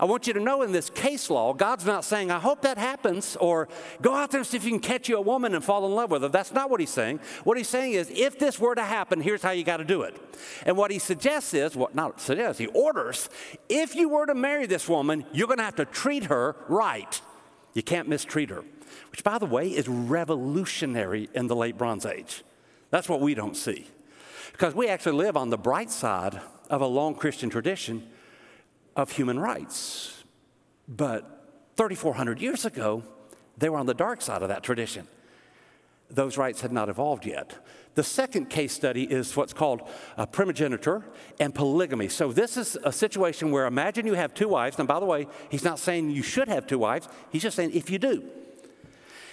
I 0.02 0.06
want 0.06 0.26
you 0.26 0.34
to 0.34 0.40
know 0.40 0.64
in 0.64 0.72
this 0.72 0.90
case 0.90 1.30
law, 1.30 1.54
God's 1.54 1.86
not 1.86 2.04
saying, 2.04 2.32
I 2.32 2.40
hope 2.40 2.64
that 2.64 2.80
happens, 2.80 3.36
or 3.36 3.70
go 4.02 4.16
out 4.16 4.32
there 4.32 4.40
and 4.40 4.48
see 4.48 4.58
if 4.58 4.64
you 4.64 4.72
can 4.72 4.80
catch 4.80 5.08
you 5.08 5.16
a 5.16 5.22
woman 5.22 5.54
and 5.54 5.64
fall 5.64 5.86
in 5.86 5.94
love 5.94 6.10
with 6.10 6.24
her. 6.24 6.28
That's 6.28 6.52
not 6.52 6.72
what 6.72 6.80
he's 6.80 6.90
saying. 6.90 7.20
What 7.44 7.56
he's 7.56 7.70
saying 7.70 7.94
is, 7.94 8.10
if 8.10 8.40
this 8.40 8.60
were 8.60 8.74
to 8.74 8.84
happen, 8.84 9.22
here's 9.22 9.44
how 9.44 9.52
you 9.52 9.64
got 9.64 9.78
to 9.78 9.86
do 9.86 10.02
it. 10.02 10.18
And 10.66 10.76
what 10.76 10.90
he 10.90 10.98
suggests 10.98 11.54
is, 11.54 11.76
what 11.76 11.94
not 11.94 12.20
suggests, 12.20 12.58
he 12.58 12.66
orders, 12.66 13.30
if 13.70 13.94
you 13.94 14.10
were 14.10 14.26
to 14.26 14.34
marry 14.34 14.66
this 14.66 14.90
woman, 14.90 15.24
you're 15.34 15.46
going 15.46 15.60
to 15.60 15.66
have 15.66 15.76
to 15.76 15.86
treat 15.86 16.24
her 16.26 16.56
right. 16.68 17.22
You 17.76 17.84
can't 17.84 18.08
mistreat 18.08 18.50
her, 18.50 18.64
which, 19.12 19.24
by 19.24 19.38
the 19.38 19.46
way, 19.46 19.68
is 19.70 19.88
revolutionary 19.88 21.30
in 21.36 21.46
the 21.46 21.56
late 21.56 21.78
Bronze 21.78 22.08
Age. 22.08 22.44
That's 22.90 23.08
what 23.08 23.22
we 23.22 23.36
don't 23.36 23.56
see. 23.56 23.86
Because 24.52 24.74
we 24.74 24.88
actually 24.88 25.18
live 25.18 25.38
on 25.38 25.52
the 25.52 25.60
bright 25.60 25.92
side 25.92 26.42
of 26.72 26.82
a 26.82 26.88
long 26.88 27.14
Christian 27.14 27.52
tradition 27.52 28.10
of 28.96 29.12
human 29.12 29.40
rights. 29.40 30.24
But 30.88 31.42
3,400 31.78 32.42
years 32.42 32.66
ago, 32.66 33.04
they 33.58 33.70
were 33.70 33.78
on 33.78 33.86
the 33.86 33.94
dark 33.94 34.22
side 34.22 34.42
of 34.42 34.50
that 34.50 34.64
tradition. 34.64 35.08
Those 36.10 36.38
rights 36.38 36.62
had 36.62 36.72
not 36.72 36.90
evolved 36.90 37.26
yet. 37.26 37.58
The 37.96 38.04
second 38.04 38.50
case 38.50 38.74
study 38.74 39.04
is 39.04 39.36
what's 39.36 39.54
called 39.54 39.82
primogeniture 40.32 41.06
and 41.40 41.54
polygamy. 41.54 42.10
So, 42.10 42.32
this 42.32 42.58
is 42.58 42.78
a 42.84 42.92
situation 42.92 43.52
where 43.52 43.66
imagine 43.66 44.06
you 44.06 44.14
have 44.14 44.34
two 44.34 44.48
wives, 44.48 44.80
and 44.80 44.88
by 44.88 45.00
the 45.00 45.06
way, 45.06 45.28
he's 45.50 45.64
not 45.64 45.80
saying 45.80 46.10
you 46.10 46.24
should 46.24 46.48
have 46.48 46.68
two 46.68 46.80
wives, 46.80 47.08
he's 47.32 47.42
just 47.42 47.56
saying 47.56 47.72
if 47.74 47.90
you 47.90 48.00
do. 48.00 48.24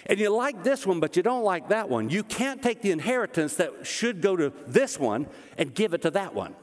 And 0.06 0.18
you 0.18 0.30
like 0.30 0.64
this 0.64 0.86
one, 0.86 1.00
but 1.00 1.16
you 1.16 1.22
don't 1.22 1.44
like 1.44 1.68
that 1.68 1.88
one. 1.88 2.08
You 2.08 2.22
can't 2.22 2.62
take 2.62 2.80
the 2.80 2.90
inheritance 2.90 3.56
that 3.56 3.86
should 3.86 4.22
go 4.22 4.36
to 4.36 4.52
this 4.66 4.98
one 4.98 5.26
and 5.58 5.74
give 5.74 5.92
it 5.92 6.02
to 6.02 6.10
that 6.12 6.34
one. 6.34 6.54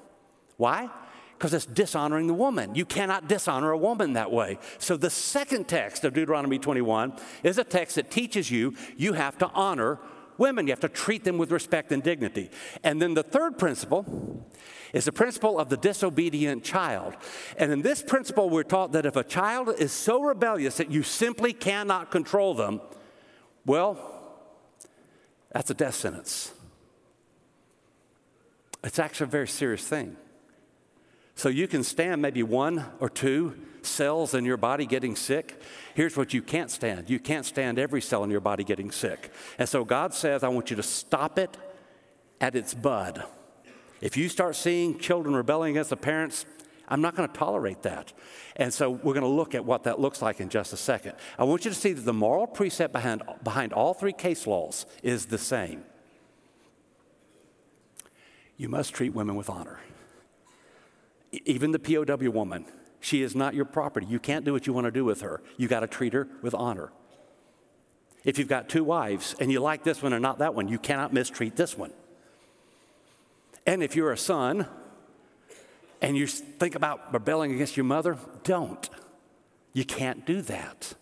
Why? 0.58 0.90
Because 1.38 1.54
it's 1.54 1.66
dishonoring 1.66 2.28
the 2.28 2.34
woman. 2.34 2.76
You 2.76 2.86
cannot 2.86 3.28
dishonor 3.28 3.72
a 3.72 3.78
woman 3.78 4.14
that 4.14 4.32
way. 4.32 4.58
So 4.78 4.98
the 4.98 5.10
second 5.10 5.68
text 5.68 6.04
of 6.04 6.14
Deuteronomy 6.14 6.60
21 6.60 7.14
is 7.44 7.58
a 7.58 7.64
text 7.64 7.96
that 7.96 8.10
teaches 8.10 8.50
you 8.50 8.74
you 8.96 9.14
have 9.14 9.38
to 9.40 9.50
honor 9.50 10.00
women. 10.38 10.68
You 10.68 10.72
have 10.72 10.80
to 10.82 10.90
treat 10.90 11.24
them 11.24 11.38
with 11.38 11.52
respect 11.52 11.92
and 11.92 12.02
dignity. 12.02 12.50
And 12.84 13.02
then 13.02 13.14
the 13.14 13.24
third 13.24 13.58
principle 13.58 14.46
is 14.94 15.06
the 15.06 15.12
principle 15.12 15.60
of 15.60 15.70
the 15.70 15.78
disobedient 15.78 16.64
child. 16.64 17.16
And 17.58 17.72
in 17.72 17.82
this 17.82 18.02
principle, 18.02 18.50
we're 18.50 18.64
taught 18.64 18.94
that 18.94 19.06
if 19.06 19.16
a 19.16 19.24
child 19.24 19.74
is 19.78 19.92
so 19.92 20.22
rebellious 20.22 20.78
that 20.78 20.90
you 20.90 21.04
simply 21.04 21.52
cannot 21.52 22.12
control 22.12 22.54
them, 22.54 22.80
well, 23.66 23.98
that's 25.52 25.70
a 25.70 25.74
death 25.74 25.96
sentence. 25.96 26.54
It's 28.84 29.00
actually 29.00 29.26
a 29.26 29.30
very 29.32 29.48
serious 29.48 29.86
thing. 29.86 30.16
So 31.36 31.50
you 31.50 31.68
can 31.68 31.84
stand 31.84 32.22
maybe 32.22 32.44
one 32.44 32.86
or 33.00 33.10
two 33.10 33.56
cells 33.82 34.34
in 34.34 34.46
your 34.46 34.58
body 34.58 34.86
getting 34.86 35.16
sick. 35.16 35.62
Here's 35.94 36.18
what 36.18 36.34
you 36.34 36.42
can't 36.42 36.72
stand 36.72 37.10
you 37.10 37.20
can't 37.20 37.46
stand 37.46 37.78
every 37.78 38.02
cell 38.02 38.24
in 38.24 38.32
your 38.32 38.40
body 38.40 38.64
getting 38.64 38.90
sick. 38.90 39.32
And 39.58 39.68
so 39.68 39.84
God 39.84 40.14
says, 40.14 40.44
I 40.44 40.48
want 40.48 40.70
you 40.70 40.78
to 40.78 40.84
stop 40.84 41.38
it 41.38 41.58
at 42.40 42.56
its 42.56 42.74
bud. 42.74 43.24
If 44.02 44.18
you 44.18 44.30
start 44.30 44.56
seeing 44.56 44.98
children 44.98 45.36
rebelling 45.36 45.72
against 45.72 45.90
the 45.90 45.98
parents, 45.98 46.46
I'm 46.88 47.02
not 47.02 47.16
going 47.16 47.28
to 47.28 47.36
tolerate 47.36 47.82
that. 47.84 48.14
And 48.56 48.74
so 48.74 48.90
we're 48.90 49.14
going 49.14 49.22
to 49.22 49.28
look 49.28 49.56
at 49.56 49.66
what 49.66 49.84
that 49.84 50.00
looks 50.00 50.22
like 50.22 50.40
in 50.40 50.50
just 50.50 50.72
a 50.72 50.78
second. 50.78 51.14
I 51.38 51.44
want 51.44 51.66
you 51.66 51.72
to 51.72 51.76
see 51.76 51.94
that 51.94 52.02
the 52.02 52.14
moral 52.14 52.48
precept 52.48 52.94
behind, 52.94 53.24
behind 53.44 53.74
all 53.74 53.94
three 53.94 54.14
case 54.14 54.48
laws 54.48 54.86
is 55.04 55.26
the 55.26 55.38
same. 55.38 55.84
You 58.58 58.70
must 58.70 58.94
treat 58.94 59.14
women 59.14 59.36
with 59.36 59.50
honor 59.50 59.80
even 61.46 61.72
the 61.72 61.80
POW 61.80 62.30
woman, 62.32 62.66
she 63.00 63.22
is 63.22 63.36
not 63.36 63.54
your 63.54 63.66
property. 63.66 64.06
You 64.08 64.20
can't 64.20 64.46
do 64.46 64.54
what 64.54 64.66
you 64.68 64.74
want 64.74 64.86
to 64.86 64.92
do 64.92 65.06
with 65.06 65.22
her. 65.22 65.42
You 65.58 65.68
got 65.68 65.82
to 65.82 65.88
treat 65.88 66.14
her 66.14 66.28
with 66.42 66.54
honor. 66.54 66.92
If 68.24 68.40
you've 68.40 68.48
got 68.48 68.70
two 68.70 68.84
wives 68.84 69.36
and 69.40 69.52
you 69.52 69.60
like 69.60 69.84
this 69.84 70.02
one 70.02 70.14
and 70.14 70.22
not 70.22 70.40
that 70.40 70.56
one, 70.56 70.68
you 70.68 70.80
cannot 70.80 71.14
mistreat 71.14 71.56
this 71.56 71.78
one. 71.78 71.94
And 73.66 73.84
if 73.84 73.96
you're 73.96 74.12
a 74.12 74.18
son 74.18 74.68
and 76.02 76.18
you 76.18 76.26
think 76.28 76.76
about 76.76 77.14
rebelling 77.14 77.54
against 77.54 77.78
your 77.78 77.84
mother, 77.84 78.18
don't. 78.44 78.90
You 79.74 79.86
can't 79.86 80.26
do 80.26 80.42
that. 80.44 80.96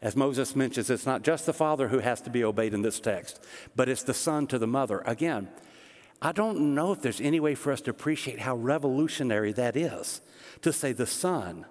As 0.00 0.14
Moses 0.14 0.54
mentions, 0.54 0.90
it's 0.90 1.06
not 1.06 1.22
just 1.22 1.44
the 1.44 1.52
father 1.52 1.88
who 1.88 1.98
has 1.98 2.20
to 2.22 2.30
be 2.30 2.44
obeyed 2.44 2.72
in 2.72 2.82
this 2.82 3.00
text, 3.00 3.44
but 3.74 3.88
it's 3.88 4.04
the 4.04 4.14
son 4.14 4.46
to 4.46 4.58
the 4.58 4.66
mother. 4.66 5.02
Again, 5.04 5.48
I 6.20 6.32
don't 6.32 6.74
know 6.74 6.92
if 6.92 7.00
there's 7.00 7.20
any 7.20 7.38
way 7.38 7.54
for 7.54 7.72
us 7.72 7.80
to 7.82 7.90
appreciate 7.90 8.40
how 8.40 8.56
revolutionary 8.56 9.52
that 9.52 9.76
is 9.76 10.20
to 10.62 10.72
say 10.72 10.92
the 10.92 11.06
son 11.06 11.66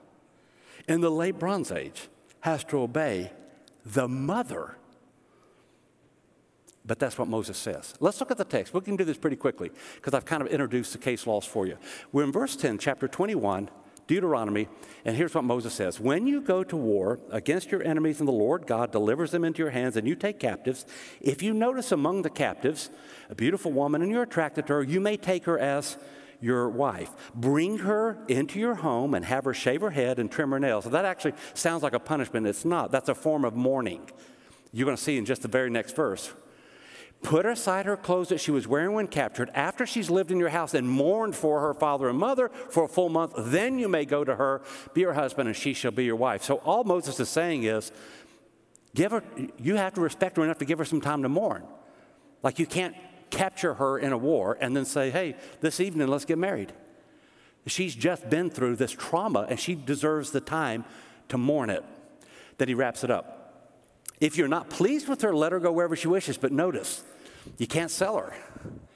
in 0.87 1.01
the 1.01 1.11
late 1.11 1.37
Bronze 1.37 1.71
Age 1.71 2.07
has 2.41 2.63
to 2.65 2.79
obey 2.79 3.31
the 3.85 4.07
mother. 4.07 4.77
But 6.85 6.99
that's 6.99 7.17
what 7.17 7.27
Moses 7.27 7.57
says. 7.57 7.93
Let's 7.99 8.21
look 8.21 8.31
at 8.31 8.37
the 8.37 8.45
text. 8.45 8.73
We 8.73 8.79
can 8.79 8.95
do 8.95 9.03
this 9.03 9.17
pretty 9.17 9.35
quickly 9.35 9.71
because 9.95 10.13
I've 10.13 10.23
kind 10.23 10.41
of 10.41 10.47
introduced 10.47 10.93
the 10.93 10.99
case 10.99 11.27
laws 11.27 11.45
for 11.45 11.67
you. 11.67 11.77
We're 12.13 12.23
in 12.23 12.31
verse 12.31 12.55
10, 12.55 12.77
chapter 12.77 13.09
21, 13.09 13.69
Deuteronomy, 14.07 14.67
and 15.03 15.15
here's 15.15 15.35
what 15.35 15.43
Moses 15.43 15.73
says 15.73 15.99
When 15.99 16.25
you 16.27 16.41
go 16.41 16.63
to 16.63 16.75
war 16.75 17.19
against 17.29 17.71
your 17.71 17.83
enemies 17.83 18.19
and 18.19 18.27
the 18.27 18.33
Lord 18.33 18.65
God 18.65 18.91
delivers 18.91 19.31
them 19.31 19.43
into 19.43 19.59
your 19.59 19.71
hands 19.71 19.97
and 19.97 20.07
you 20.07 20.15
take 20.15 20.39
captives, 20.39 20.85
if 21.21 21.43
you 21.43 21.53
notice 21.53 21.91
among 21.91 22.21
the 22.21 22.29
captives 22.29 22.89
a 23.29 23.35
beautiful 23.35 23.71
woman 23.71 24.01
and 24.01 24.11
you're 24.11 24.23
attracted 24.23 24.67
to 24.67 24.73
her, 24.73 24.83
you 24.83 24.99
may 24.99 25.17
take 25.17 25.45
her 25.45 25.59
as 25.59 25.97
your 26.39 26.69
wife. 26.69 27.11
Bring 27.35 27.79
her 27.79 28.17
into 28.27 28.59
your 28.59 28.75
home 28.75 29.13
and 29.13 29.25
have 29.25 29.43
her 29.43 29.53
shave 29.53 29.81
her 29.81 29.89
head 29.89 30.19
and 30.19 30.31
trim 30.31 30.51
her 30.51 30.59
nails. 30.59 30.85
So 30.85 30.91
that 30.91 31.05
actually 31.05 31.33
sounds 31.53 31.83
like 31.83 31.93
a 31.93 31.99
punishment. 31.99 32.47
It's 32.47 32.65
not. 32.65 32.91
That's 32.91 33.09
a 33.09 33.15
form 33.15 33.43
of 33.43 33.55
mourning. 33.55 34.09
You're 34.71 34.85
going 34.85 34.97
to 34.97 35.03
see 35.03 35.17
in 35.17 35.25
just 35.25 35.41
the 35.41 35.47
very 35.47 35.69
next 35.69 35.95
verse 35.95 36.31
put 37.21 37.45
aside 37.45 37.86
her 37.86 37.97
clothes 37.97 38.29
that 38.29 38.39
she 38.39 38.51
was 38.51 38.67
wearing 38.67 38.93
when 38.93 39.07
captured, 39.07 39.50
after 39.53 39.86
she's 39.86 40.09
lived 40.09 40.31
in 40.31 40.38
your 40.38 40.50
house 40.50 40.74
and 40.74 40.88
mourned 40.88 41.36
for 41.36 41.62
her 41.62 41.74
father 41.74 42.09
and 42.09 42.17
mother 42.17 42.50
for 42.50 42.86
a 42.86 42.88
full 42.88 43.09
month, 43.09 43.33
then 43.38 43.79
you 43.79 43.89
may 43.89 44.05
go 44.05 44.24
to 44.24 44.36
her, 44.36 44.62
be 44.93 45.03
her 45.03 45.13
husband, 45.13 45.47
and 45.47 45.57
she 45.57 45.74
shall 45.74 45.91
be 45.91 46.05
your 46.05 46.15
wife. 46.15 46.43
So 46.43 46.55
all 46.57 46.83
Moses 46.83 47.19
is 47.19 47.29
saying 47.29 47.63
is, 47.63 47.91
give 48.95 49.12
her, 49.12 49.24
you 49.57 49.75
have 49.75 49.93
to 49.95 50.01
respect 50.01 50.38
her 50.38 50.43
enough 50.43 50.59
to 50.59 50.65
give 50.65 50.77
her 50.77 50.86
some 50.86 51.01
time 51.01 51.24
to 51.24 51.29
mourn. 51.29 51.63
Like 52.43 52.59
you 52.59 52.65
can't 52.65 52.95
capture 53.29 53.74
her 53.74 53.97
in 53.97 54.13
a 54.13 54.17
war 54.17 54.57
and 54.62 54.75
then 54.75 54.86
say, 54.86 55.09
hey, 55.09 55.36
this 55.59 55.79
evening 55.79 56.07
let's 56.07 56.25
get 56.25 56.38
married. 56.38 56.71
She's 57.65 57.93
just 57.93 58.29
been 58.29 58.50
through 58.50 58.77
this 58.77 58.91
trauma 58.91 59.45
and 59.50 59.59
she 59.59 59.75
deserves 59.75 60.31
the 60.31 60.39
time 60.39 60.86
to 61.29 61.38
mourn 61.38 61.69
it. 61.69 61.83
Then 62.57 62.69
he 62.69 62.74
wraps 62.74 63.03
it 63.03 63.12
up. 63.12 63.37
If 64.19 64.38
you're 64.38 64.47
not 64.47 64.69
pleased 64.69 65.07
with 65.07 65.21
her, 65.21 65.36
let 65.36 65.51
her 65.51 65.59
go 65.59 65.71
wherever 65.71 65.95
she 65.95 66.07
wishes. 66.07 66.38
But 66.38 66.51
notice, 66.51 67.03
you 67.57 67.67
can't 67.67 67.91
sell 67.91 68.17
her, 68.17 68.33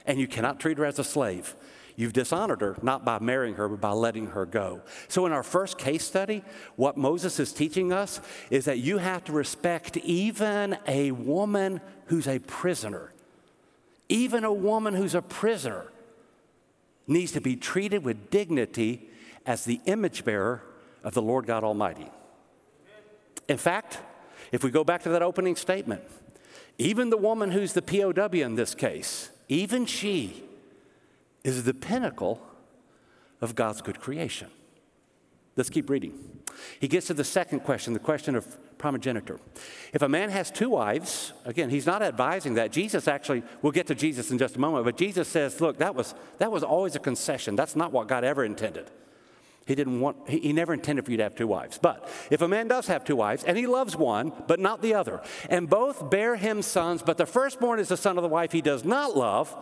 and 0.06 0.20
you 0.20 0.28
cannot 0.28 0.60
treat 0.60 0.78
her 0.78 0.86
as 0.86 1.00
a 1.00 1.04
slave. 1.04 1.56
You've 1.96 2.14
dishonored 2.14 2.62
her, 2.62 2.78
not 2.82 3.06
by 3.06 3.20
marrying 3.20 3.56
her, 3.56 3.68
but 3.68 3.82
by 3.82 3.92
letting 3.92 4.28
her 4.28 4.46
go. 4.46 4.82
So, 5.08 5.26
in 5.26 5.32
our 5.32 5.44
first 5.44 5.78
case 5.78 6.04
study, 6.04 6.44
what 6.76 6.98
Moses 6.98 7.40
is 7.40 7.54
teaching 7.54 7.94
us 7.94 8.22
is 8.50 8.66
that 8.66 8.80
you 8.80 8.98
have 8.98 9.24
to 9.26 9.32
respect 9.32 9.98
even 9.98 10.78
a 10.88 11.12
woman 11.12 11.82
who's 12.06 12.28
a 12.28 12.40
prisoner. 12.40 13.14
Even 14.10 14.44
a 14.44 14.54
woman 14.54 14.94
who's 14.94 15.16
a 15.16 15.22
prisoner 15.22 15.86
needs 17.08 17.32
to 17.34 17.42
be 17.42 17.56
treated 17.56 18.04
with 18.04 18.30
dignity 18.30 19.10
as 19.46 19.66
the 19.66 19.82
image 19.86 20.24
bearer 20.24 20.64
of 21.04 21.14
the 21.14 21.22
Lord 21.22 21.46
God 21.46 21.64
Almighty. 21.64 22.10
In 23.48 23.58
fact, 23.58 24.00
if 24.52 24.64
we 24.64 24.72
go 24.72 24.84
back 24.84 25.04
to 25.04 25.10
that 25.10 25.22
opening 25.22 25.56
statement, 25.56 26.02
even 26.78 27.10
the 27.10 27.18
woman 27.18 27.52
who's 27.52 27.74
the 27.74 27.82
POW 27.82 28.30
in 28.34 28.56
this 28.56 28.76
case, 28.76 29.30
even 29.48 29.86
she 29.86 30.44
is 31.44 31.64
the 31.64 31.74
pinnacle 31.74 32.42
of 33.42 33.56
God's 33.56 33.82
good 33.82 34.00
creation. 34.00 34.50
Let's 35.56 35.70
keep 35.70 35.90
reading. 35.90 36.18
He 36.80 36.88
gets 36.88 37.08
to 37.08 37.14
the 37.14 37.24
second 37.24 37.62
question, 37.62 37.94
the 37.94 38.00
question 38.00 38.36
of 38.36 38.58
primogeniture. 38.78 39.40
If 39.94 40.02
a 40.02 40.10
man 40.10 40.30
has 40.30 40.50
two 40.50 40.70
wives, 40.70 41.34
again, 41.46 41.70
he's 41.70 41.86
not 41.86 42.02
advising 42.02 42.56
that. 42.56 42.72
Jesus 42.72 43.08
actually, 43.08 43.44
we'll 43.62 43.72
get 43.72 43.88
to 43.88 43.96
Jesus 43.96 44.32
in 44.32 44.38
just 44.38 44.56
a 44.56 44.60
moment, 44.60 44.86
but 44.86 44.98
Jesus 44.98 45.28
says, 45.28 45.62
look, 45.62 45.78
that 45.78 45.96
was, 45.96 46.16
that 46.40 46.52
was 46.52 46.64
always 46.64 46.96
a 46.96 47.00
concession. 47.00 47.56
That's 47.56 47.76
not 47.76 47.92
what 47.92 48.08
God 48.08 48.24
ever 48.24 48.44
intended. 48.44 48.90
He 49.72 49.76
didn't 49.76 50.02
want, 50.02 50.18
he, 50.28 50.40
he 50.40 50.52
never 50.52 50.74
intended 50.74 51.06
for 51.06 51.12
you 51.12 51.18
to 51.18 51.24
have 51.24 51.34
two 51.34 51.48
wives. 51.48 51.80
But 51.82 52.06
if 52.30 52.42
a 52.42 52.48
man 52.50 52.68
does 52.68 52.88
have 52.88 53.06
two 53.06 53.16
wives 53.16 53.46
and 53.46 53.58
he 53.58 53.68
loves 53.68 53.96
one, 53.96 54.34
but 54.46 54.60
not 54.60 54.82
the 54.82 54.96
other, 54.96 55.22
and 55.50 55.70
both 55.70 56.10
bear 56.10 56.36
him 56.36 56.62
sons, 56.62 57.02
but 57.02 57.18
the 57.18 57.26
firstborn 57.26 57.80
is 57.80 57.88
the 57.88 57.96
son 57.96 58.18
of 58.18 58.22
the 58.22 58.28
wife 58.28 58.52
he 58.52 58.60
does 58.60 58.84
not 58.84 59.16
love, 59.16 59.56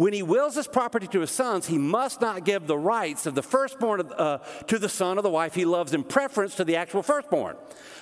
When 0.00 0.14
he 0.14 0.22
wills 0.22 0.54
his 0.54 0.66
property 0.66 1.06
to 1.08 1.20
his 1.20 1.30
sons, 1.30 1.66
he 1.66 1.76
must 1.76 2.22
not 2.22 2.46
give 2.46 2.66
the 2.66 2.78
rights 2.78 3.26
of 3.26 3.34
the 3.34 3.42
firstborn 3.42 4.00
uh, 4.00 4.38
to 4.66 4.78
the 4.78 4.88
son 4.88 5.18
of 5.18 5.24
the 5.24 5.28
wife 5.28 5.54
he 5.54 5.66
loves 5.66 5.92
in 5.92 6.04
preference 6.04 6.54
to 6.54 6.64
the 6.64 6.76
actual 6.76 7.02
firstborn, 7.02 7.58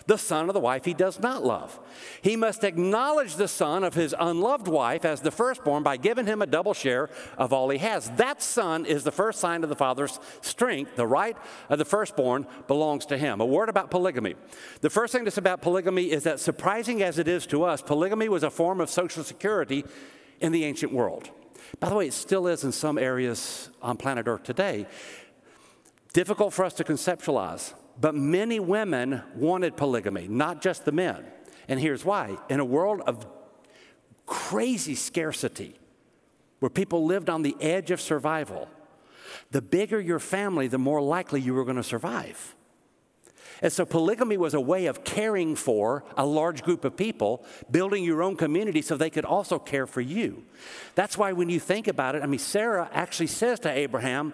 the 0.06 0.16
son 0.16 0.48
of 0.48 0.54
the 0.54 0.60
wife 0.60 0.84
he 0.84 0.94
does 0.94 1.18
not 1.18 1.42
love. 1.42 1.80
He 2.22 2.36
must 2.36 2.62
acknowledge 2.62 3.34
the 3.34 3.48
son 3.48 3.82
of 3.82 3.94
his 3.94 4.14
unloved 4.16 4.68
wife 4.68 5.04
as 5.04 5.22
the 5.22 5.32
firstborn 5.32 5.82
by 5.82 5.96
giving 5.96 6.26
him 6.26 6.40
a 6.40 6.46
double 6.46 6.72
share 6.72 7.10
of 7.36 7.52
all 7.52 7.68
he 7.68 7.78
has. 7.78 8.08
That 8.10 8.42
son 8.42 8.86
is 8.86 9.02
the 9.02 9.10
first 9.10 9.40
sign 9.40 9.64
of 9.64 9.68
the 9.68 9.74
father's 9.74 10.20
strength. 10.40 10.94
The 10.94 11.04
right 11.04 11.36
of 11.68 11.78
the 11.78 11.84
firstborn 11.84 12.46
belongs 12.68 13.06
to 13.06 13.18
him. 13.18 13.40
A 13.40 13.44
word 13.44 13.68
about 13.68 13.90
polygamy. 13.90 14.36
The 14.82 14.90
first 14.90 15.12
thing 15.12 15.24
that's 15.24 15.36
about 15.36 15.62
polygamy 15.62 16.12
is 16.12 16.22
that, 16.22 16.38
surprising 16.38 17.02
as 17.02 17.18
it 17.18 17.26
is 17.26 17.44
to 17.46 17.64
us, 17.64 17.82
polygamy 17.82 18.28
was 18.28 18.44
a 18.44 18.50
form 18.50 18.80
of 18.80 18.88
social 18.88 19.24
security 19.24 19.84
in 20.40 20.52
the 20.52 20.64
ancient 20.64 20.92
world. 20.92 21.32
By 21.80 21.88
the 21.88 21.94
way, 21.94 22.06
it 22.08 22.12
still 22.12 22.46
is 22.46 22.64
in 22.64 22.72
some 22.72 22.98
areas 22.98 23.70
on 23.82 23.96
planet 23.96 24.26
Earth 24.26 24.42
today. 24.42 24.86
Difficult 26.12 26.52
for 26.54 26.64
us 26.64 26.74
to 26.74 26.84
conceptualize, 26.84 27.74
but 28.00 28.14
many 28.14 28.58
women 28.58 29.22
wanted 29.34 29.76
polygamy, 29.76 30.26
not 30.28 30.62
just 30.62 30.84
the 30.84 30.92
men. 30.92 31.24
And 31.68 31.78
here's 31.78 32.04
why 32.04 32.38
in 32.48 32.60
a 32.60 32.64
world 32.64 33.02
of 33.06 33.26
crazy 34.26 34.94
scarcity, 34.94 35.78
where 36.60 36.70
people 36.70 37.04
lived 37.04 37.30
on 37.30 37.42
the 37.42 37.56
edge 37.60 37.90
of 37.90 38.00
survival, 38.00 38.68
the 39.50 39.62
bigger 39.62 40.00
your 40.00 40.18
family, 40.18 40.66
the 40.68 40.78
more 40.78 41.00
likely 41.00 41.40
you 41.40 41.54
were 41.54 41.64
going 41.64 41.76
to 41.76 41.82
survive. 41.82 42.54
And 43.60 43.72
so 43.72 43.84
polygamy 43.84 44.36
was 44.36 44.54
a 44.54 44.60
way 44.60 44.86
of 44.86 45.04
caring 45.04 45.56
for 45.56 46.04
a 46.16 46.24
large 46.24 46.62
group 46.62 46.84
of 46.84 46.96
people, 46.96 47.44
building 47.70 48.04
your 48.04 48.22
own 48.22 48.36
community 48.36 48.82
so 48.82 48.96
they 48.96 49.10
could 49.10 49.24
also 49.24 49.58
care 49.58 49.86
for 49.86 50.00
you. 50.00 50.44
That's 50.94 51.18
why 51.18 51.32
when 51.32 51.48
you 51.48 51.58
think 51.58 51.88
about 51.88 52.14
it, 52.14 52.22
I 52.22 52.26
mean, 52.26 52.38
Sarah 52.38 52.88
actually 52.92 53.26
says 53.26 53.58
to 53.60 53.70
Abraham, 53.70 54.32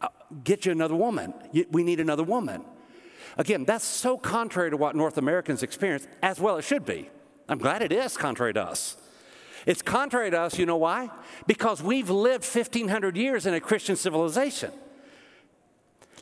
uh, 0.00 0.08
Get 0.44 0.66
you 0.66 0.72
another 0.72 0.94
woman. 0.94 1.34
We 1.70 1.82
need 1.82 2.00
another 2.00 2.24
woman. 2.24 2.64
Again, 3.36 3.64
that's 3.64 3.84
so 3.84 4.16
contrary 4.16 4.70
to 4.70 4.76
what 4.76 4.96
North 4.96 5.18
Americans 5.18 5.62
experience, 5.62 6.08
as 6.22 6.40
well 6.40 6.56
it 6.56 6.62
should 6.62 6.84
be. 6.84 7.10
I'm 7.48 7.58
glad 7.58 7.82
it 7.82 7.92
is 7.92 8.16
contrary 8.16 8.54
to 8.54 8.62
us. 8.62 8.96
It's 9.66 9.82
contrary 9.82 10.30
to 10.30 10.40
us, 10.40 10.58
you 10.58 10.66
know 10.66 10.76
why? 10.76 11.10
Because 11.46 11.82
we've 11.82 12.10
lived 12.10 12.44
1,500 12.44 13.16
years 13.16 13.46
in 13.46 13.54
a 13.54 13.60
Christian 13.60 13.96
civilization. 13.96 14.72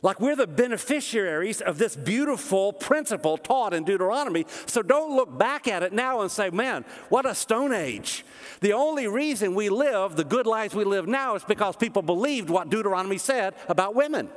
Like 0.01 0.19
we're 0.19 0.35
the 0.35 0.47
beneficiaries 0.47 1.61
of 1.61 1.77
this 1.77 1.95
beautiful 1.95 2.73
principle 2.73 3.37
taught 3.37 3.73
in 3.73 3.83
Deuteronomy. 3.83 4.45
So 4.65 4.81
don't 4.81 5.15
look 5.15 5.37
back 5.37 5.67
at 5.67 5.83
it 5.83 5.93
now 5.93 6.21
and 6.21 6.31
say, 6.31 6.49
man, 6.49 6.85
what 7.09 7.25
a 7.25 7.33
stone 7.33 7.73
age. 7.73 8.25
The 8.61 8.73
only 8.73 9.07
reason 9.07 9.55
we 9.55 9.69
live 9.69 10.15
the 10.15 10.23
good 10.23 10.45
lives 10.45 10.75
we 10.75 10.83
live 10.83 11.07
now 11.07 11.35
is 11.35 11.43
because 11.43 11.75
people 11.75 12.01
believed 12.01 12.49
what 12.49 12.69
Deuteronomy 12.69 13.17
said 13.17 13.55
about 13.67 13.95
women. 13.95 14.29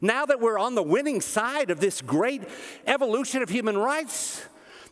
Now 0.00 0.26
that 0.26 0.40
we're 0.40 0.58
on 0.58 0.74
the 0.74 0.82
winning 0.82 1.20
side 1.20 1.70
of 1.70 1.80
this 1.80 2.02
great 2.02 2.42
evolution 2.86 3.42
of 3.42 3.48
human 3.48 3.78
rights, 3.78 4.44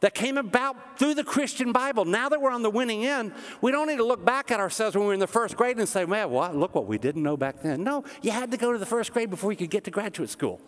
that 0.04 0.12
came 0.12 0.36
about 0.36 0.98
through 0.98 1.14
the 1.14 1.24
Christian 1.24 1.72
Bible. 1.72 2.04
Now 2.04 2.28
that 2.28 2.38
we're 2.38 2.50
on 2.50 2.60
the 2.60 2.68
winning 2.68 3.06
end, 3.06 3.32
we 3.62 3.72
don't 3.72 3.88
need 3.88 3.96
to 3.96 4.04
look 4.04 4.22
back 4.22 4.50
at 4.50 4.60
ourselves 4.60 4.94
when 4.94 5.04
we 5.04 5.06
were 5.06 5.14
in 5.14 5.18
the 5.18 5.26
first 5.26 5.56
grade 5.56 5.78
and 5.78 5.88
say, 5.88 6.04
man, 6.04 6.30
well, 6.30 6.52
look 6.52 6.74
what 6.74 6.86
we 6.86 6.98
didn't 6.98 7.22
know 7.22 7.38
back 7.38 7.62
then. 7.62 7.82
No, 7.82 8.04
you 8.20 8.30
had 8.30 8.50
to 8.50 8.58
go 8.58 8.70
to 8.70 8.78
the 8.78 8.84
first 8.84 9.14
grade 9.14 9.30
before 9.30 9.50
you 9.50 9.56
could 9.56 9.70
get 9.70 9.84
to 9.84 9.90
graduate 9.90 10.28
school. 10.28 10.60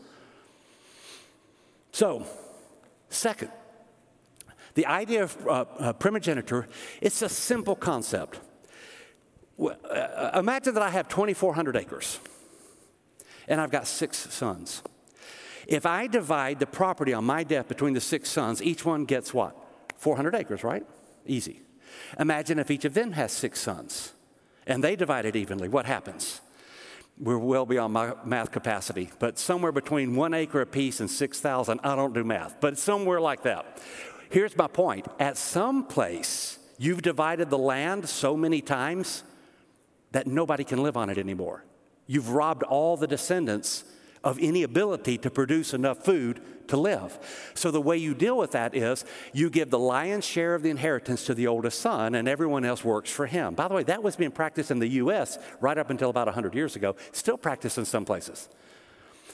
So, 1.92 2.26
second, 3.10 3.50
the 4.72 4.86
idea 4.86 5.24
of 5.24 5.46
uh, 5.46 5.50
uh, 5.50 5.92
primogeniture, 5.92 6.66
it's 7.02 7.20
a 7.20 7.28
simple 7.28 7.76
concept. 7.76 8.40
Uh, 9.60 10.30
imagine 10.34 10.72
that 10.72 10.82
I 10.82 10.88
have 10.88 11.08
2,400 11.08 11.76
acres 11.76 12.20
and 13.46 13.60
I've 13.60 13.70
got 13.70 13.86
six 13.86 14.16
sons. 14.32 14.82
If 15.66 15.84
I 15.84 16.06
divide 16.06 16.60
the 16.60 16.66
property 16.66 17.12
on 17.12 17.24
my 17.24 17.42
death 17.42 17.68
between 17.68 17.94
the 17.94 18.00
six 18.00 18.28
sons, 18.30 18.62
each 18.62 18.84
one 18.84 19.04
gets 19.04 19.34
what? 19.34 19.56
400 19.96 20.34
acres, 20.34 20.62
right? 20.62 20.86
Easy. 21.26 21.62
Imagine 22.18 22.58
if 22.58 22.70
each 22.70 22.84
of 22.84 22.94
them 22.94 23.12
has 23.12 23.32
six 23.32 23.60
sons 23.60 24.12
and 24.66 24.82
they 24.82 24.96
divide 24.96 25.24
it 25.24 25.36
evenly. 25.36 25.68
What 25.68 25.86
happens? 25.86 26.40
We're 27.18 27.38
well 27.38 27.64
beyond 27.64 27.94
my 27.94 28.12
math 28.24 28.52
capacity, 28.52 29.10
but 29.18 29.38
somewhere 29.38 29.72
between 29.72 30.14
one 30.14 30.34
acre 30.34 30.60
apiece 30.60 31.00
and 31.00 31.10
6,000, 31.10 31.80
I 31.82 31.96
don't 31.96 32.12
do 32.12 32.22
math, 32.22 32.60
but 32.60 32.78
somewhere 32.78 33.20
like 33.20 33.42
that. 33.42 33.80
Here's 34.28 34.56
my 34.56 34.66
point 34.66 35.06
at 35.18 35.38
some 35.38 35.84
place, 35.86 36.58
you've 36.78 37.02
divided 37.02 37.48
the 37.48 37.58
land 37.58 38.08
so 38.08 38.36
many 38.36 38.60
times 38.60 39.22
that 40.12 40.26
nobody 40.26 40.62
can 40.62 40.82
live 40.82 40.96
on 40.96 41.08
it 41.08 41.16
anymore. 41.16 41.64
You've 42.06 42.30
robbed 42.30 42.62
all 42.62 42.96
the 42.96 43.06
descendants 43.06 43.84
of 44.24 44.38
any 44.40 44.62
ability 44.62 45.18
to 45.18 45.30
produce 45.30 45.74
enough 45.74 46.04
food 46.04 46.40
to 46.68 46.76
live. 46.76 47.18
So 47.54 47.70
the 47.70 47.80
way 47.80 47.96
you 47.96 48.14
deal 48.14 48.36
with 48.36 48.52
that 48.52 48.74
is 48.74 49.04
you 49.32 49.50
give 49.50 49.70
the 49.70 49.78
lion's 49.78 50.24
share 50.24 50.54
of 50.54 50.62
the 50.62 50.70
inheritance 50.70 51.24
to 51.26 51.34
the 51.34 51.46
oldest 51.46 51.80
son, 51.80 52.14
and 52.14 52.28
everyone 52.28 52.64
else 52.64 52.84
works 52.84 53.10
for 53.10 53.26
him. 53.26 53.54
By 53.54 53.68
the 53.68 53.74
way, 53.74 53.82
that 53.84 54.02
was 54.02 54.16
being 54.16 54.30
practiced 54.32 54.70
in 54.70 54.78
the 54.78 54.88
U.S. 54.88 55.38
right 55.60 55.78
up 55.78 55.90
until 55.90 56.10
about 56.10 56.26
100 56.26 56.54
years 56.54 56.76
ago, 56.76 56.96
still 57.12 57.38
practiced 57.38 57.78
in 57.78 57.84
some 57.84 58.04
places. 58.04 58.48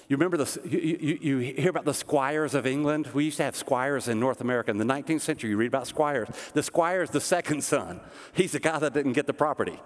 You 0.09 0.17
remember 0.17 0.37
the, 0.37 0.61
you, 0.69 0.79
you, 0.79 1.19
you, 1.21 1.55
hear 1.55 1.71
about 1.71 1.85
the 1.85 1.95
squires 1.95 2.55
of 2.55 2.67
England? 2.67 3.09
We 3.15 3.25
used 3.25 3.39
to 3.39 3.45
have 3.45 3.57
squires 3.57 4.09
in 4.09 4.21
North 4.21 4.41
America. 4.41 4.71
In 4.71 4.79
the 4.79 4.85
19th 4.85 5.21
century, 5.21 5.51
you 5.51 5.57
read 5.57 5.69
about 5.69 5.87
squires. 5.87 6.29
The 6.55 6.63
squire 6.63 7.03
is 7.03 7.11
the 7.11 7.21
second 7.21 7.63
son. 7.63 8.01
He's 8.35 8.53
the 8.53 8.61
guy 8.61 8.79
that 8.79 8.93
didn't 8.93 9.13
get 9.13 9.27
the 9.27 9.35
property 9.35 9.79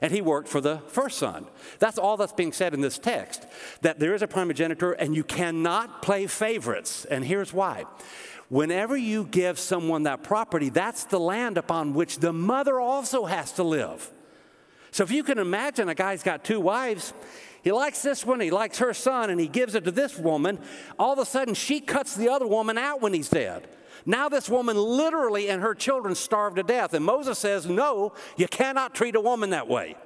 and 0.00 0.12
he 0.12 0.20
worked 0.20 0.48
for 0.48 0.60
the 0.60 0.78
first 0.88 1.18
son. 1.18 1.46
That's 1.78 1.98
all 1.98 2.16
that's 2.16 2.32
being 2.32 2.52
said 2.52 2.74
in 2.74 2.80
this 2.80 2.98
text 2.98 3.46
that 3.82 3.98
there 3.98 4.14
is 4.14 4.22
a 4.22 4.28
primogeniture 4.28 4.92
and 4.92 5.14
you 5.14 5.24
cannot 5.24 6.02
play 6.02 6.26
favorites. 6.26 7.04
And 7.04 7.24
here's 7.24 7.52
why. 7.52 7.84
Whenever 8.48 8.96
you 8.96 9.24
give 9.24 9.58
someone 9.58 10.04
that 10.04 10.22
property, 10.22 10.70
that's 10.70 11.04
the 11.04 11.20
land 11.20 11.56
upon 11.56 11.94
which 11.94 12.18
the 12.18 12.32
mother 12.32 12.80
also 12.80 13.26
has 13.26 13.52
to 13.52 13.62
live. 13.62 14.10
So 14.90 15.04
if 15.04 15.12
you 15.12 15.22
can 15.22 15.38
imagine 15.38 15.88
a 15.88 15.94
guy's 15.94 16.24
got 16.24 16.42
two 16.42 16.58
wives, 16.58 17.14
he 17.62 17.72
likes 17.72 18.02
this 18.02 18.24
one, 18.24 18.40
he 18.40 18.50
likes 18.50 18.78
her 18.78 18.94
son, 18.94 19.30
and 19.30 19.40
he 19.40 19.48
gives 19.48 19.74
it 19.74 19.84
to 19.84 19.90
this 19.90 20.18
woman. 20.18 20.58
All 20.98 21.12
of 21.12 21.18
a 21.18 21.26
sudden, 21.26 21.54
she 21.54 21.80
cuts 21.80 22.16
the 22.16 22.28
other 22.28 22.46
woman 22.46 22.78
out 22.78 23.00
when 23.00 23.12
he's 23.12 23.28
dead. 23.28 23.68
Now, 24.06 24.28
this 24.28 24.48
woman 24.48 24.76
literally 24.76 25.48
and 25.48 25.60
her 25.62 25.74
children 25.74 26.14
starve 26.14 26.54
to 26.54 26.62
death. 26.62 26.94
And 26.94 27.04
Moses 27.04 27.38
says, 27.38 27.66
No, 27.66 28.14
you 28.36 28.48
cannot 28.48 28.94
treat 28.94 29.14
a 29.14 29.20
woman 29.20 29.50
that 29.50 29.68
way. 29.68 29.96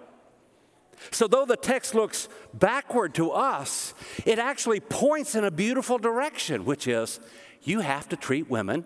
So, 1.11 1.29
though 1.29 1.45
the 1.45 1.57
text 1.57 1.95
looks 1.95 2.29
backward 2.53 3.15
to 3.15 3.31
us, 3.31 3.95
it 4.25 4.39
actually 4.39 4.81
points 4.81 5.35
in 5.35 5.45
a 5.45 5.51
beautiful 5.51 5.99
direction, 5.99 6.65
which 6.65 6.89
is 6.89 7.21
you 7.63 7.81
have 7.81 8.09
to 8.09 8.17
treat 8.17 8.51
women 8.51 8.85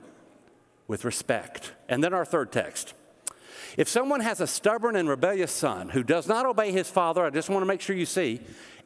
with 0.87 1.05
respect. 1.05 1.73
And 1.89 2.03
then 2.03 2.13
our 2.13 2.25
third 2.25 2.53
text. 2.53 2.95
If 3.77 3.89
someone 3.89 4.21
has 4.21 4.41
a 4.41 4.47
stubborn 4.47 4.97
and 4.97 5.09
rebellious 5.09 5.53
son 5.53 5.89
who 5.91 6.03
does 6.03 6.29
not 6.29 6.47
obey 6.47 6.73
his 6.73 6.89
father, 6.89 7.25
I 7.25 7.31
just 7.31 7.49
want 7.49 7.63
to 7.63 7.67
make 7.67 7.81
sure 7.81 7.97
you 7.97 8.07
see, 8.07 8.41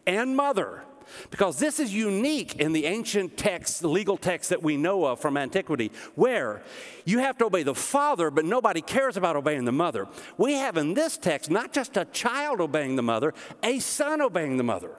and 0.06 0.36
mother, 0.36 0.84
because 1.30 1.58
this 1.58 1.78
is 1.78 1.94
unique 1.94 2.56
in 2.56 2.72
the 2.72 2.86
ancient 2.86 3.36
texts, 3.36 3.80
the 3.80 3.88
legal 3.88 4.16
texts 4.16 4.50
that 4.50 4.62
we 4.62 4.76
know 4.76 5.04
of 5.04 5.20
from 5.20 5.36
antiquity, 5.36 5.90
where 6.14 6.62
you 7.04 7.18
have 7.18 7.38
to 7.38 7.46
obey 7.46 7.62
the 7.62 7.74
father, 7.74 8.30
but 8.30 8.44
nobody 8.44 8.80
cares 8.80 9.16
about 9.16 9.36
obeying 9.36 9.64
the 9.64 9.72
mother. 9.72 10.08
We 10.36 10.54
have 10.54 10.76
in 10.76 10.94
this 10.94 11.18
text 11.18 11.50
not 11.50 11.72
just 11.72 11.96
a 11.96 12.04
child 12.06 12.60
obeying 12.60 12.96
the 12.96 13.02
mother, 13.02 13.34
a 13.62 13.78
son 13.78 14.20
obeying 14.20 14.56
the 14.56 14.64
mother. 14.64 14.96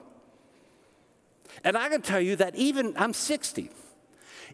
And 1.62 1.76
I 1.76 1.88
can 1.88 2.02
tell 2.02 2.20
you 2.20 2.36
that 2.36 2.54
even, 2.56 2.94
I'm 2.96 3.12
60. 3.12 3.70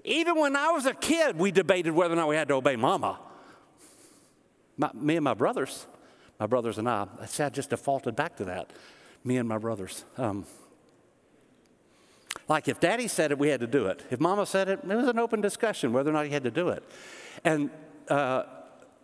Even 0.05 0.39
when 0.39 0.57
I 0.57 0.71
was 0.71 0.87
a 0.87 0.95
kid, 0.95 1.39
we 1.39 1.51
debated 1.51 1.93
whether 1.93 2.15
or 2.15 2.17
not 2.17 2.29
we 2.29 2.37
had 2.37 2.49
to 2.49 2.55
obey 2.55 2.77
mama. 2.77 3.19
My, 4.81 4.91
me 4.95 5.17
and 5.17 5.25
my 5.25 5.35
brothers, 5.35 5.87
my 6.39 6.47
brothers 6.47 6.79
and 6.79 6.89
I, 6.89 7.07
I 7.21 7.49
just 7.51 7.69
defaulted 7.69 8.17
back 8.17 8.37
to 8.37 8.47
that. 8.47 8.71
Me 9.25 9.37
and 9.37 9.47
my 9.47 9.59
brothers. 9.59 10.07
Um, 10.17 10.47
like 12.49 12.67
if 12.67 12.81
daddy 12.81 13.07
said 13.07 13.31
it, 13.31 13.39
we 13.39 13.49
had 13.49 13.61
to 13.61 13.67
do 13.67 13.87
it. 13.87 14.03
If 14.11 14.21
mama 14.21 14.47
said 14.47 14.71
it, 14.71 14.81
it 14.83 14.97
was 14.97 15.07
an 15.07 15.19
open 15.19 15.43
discussion 15.43 15.93
whether 15.93 16.09
or 16.09 16.15
not 16.15 16.25
he 16.25 16.33
had 16.33 16.45
to 16.45 16.51
do 16.51 16.71
it. 16.71 16.83
And, 17.45 17.69
uh, 18.09 18.45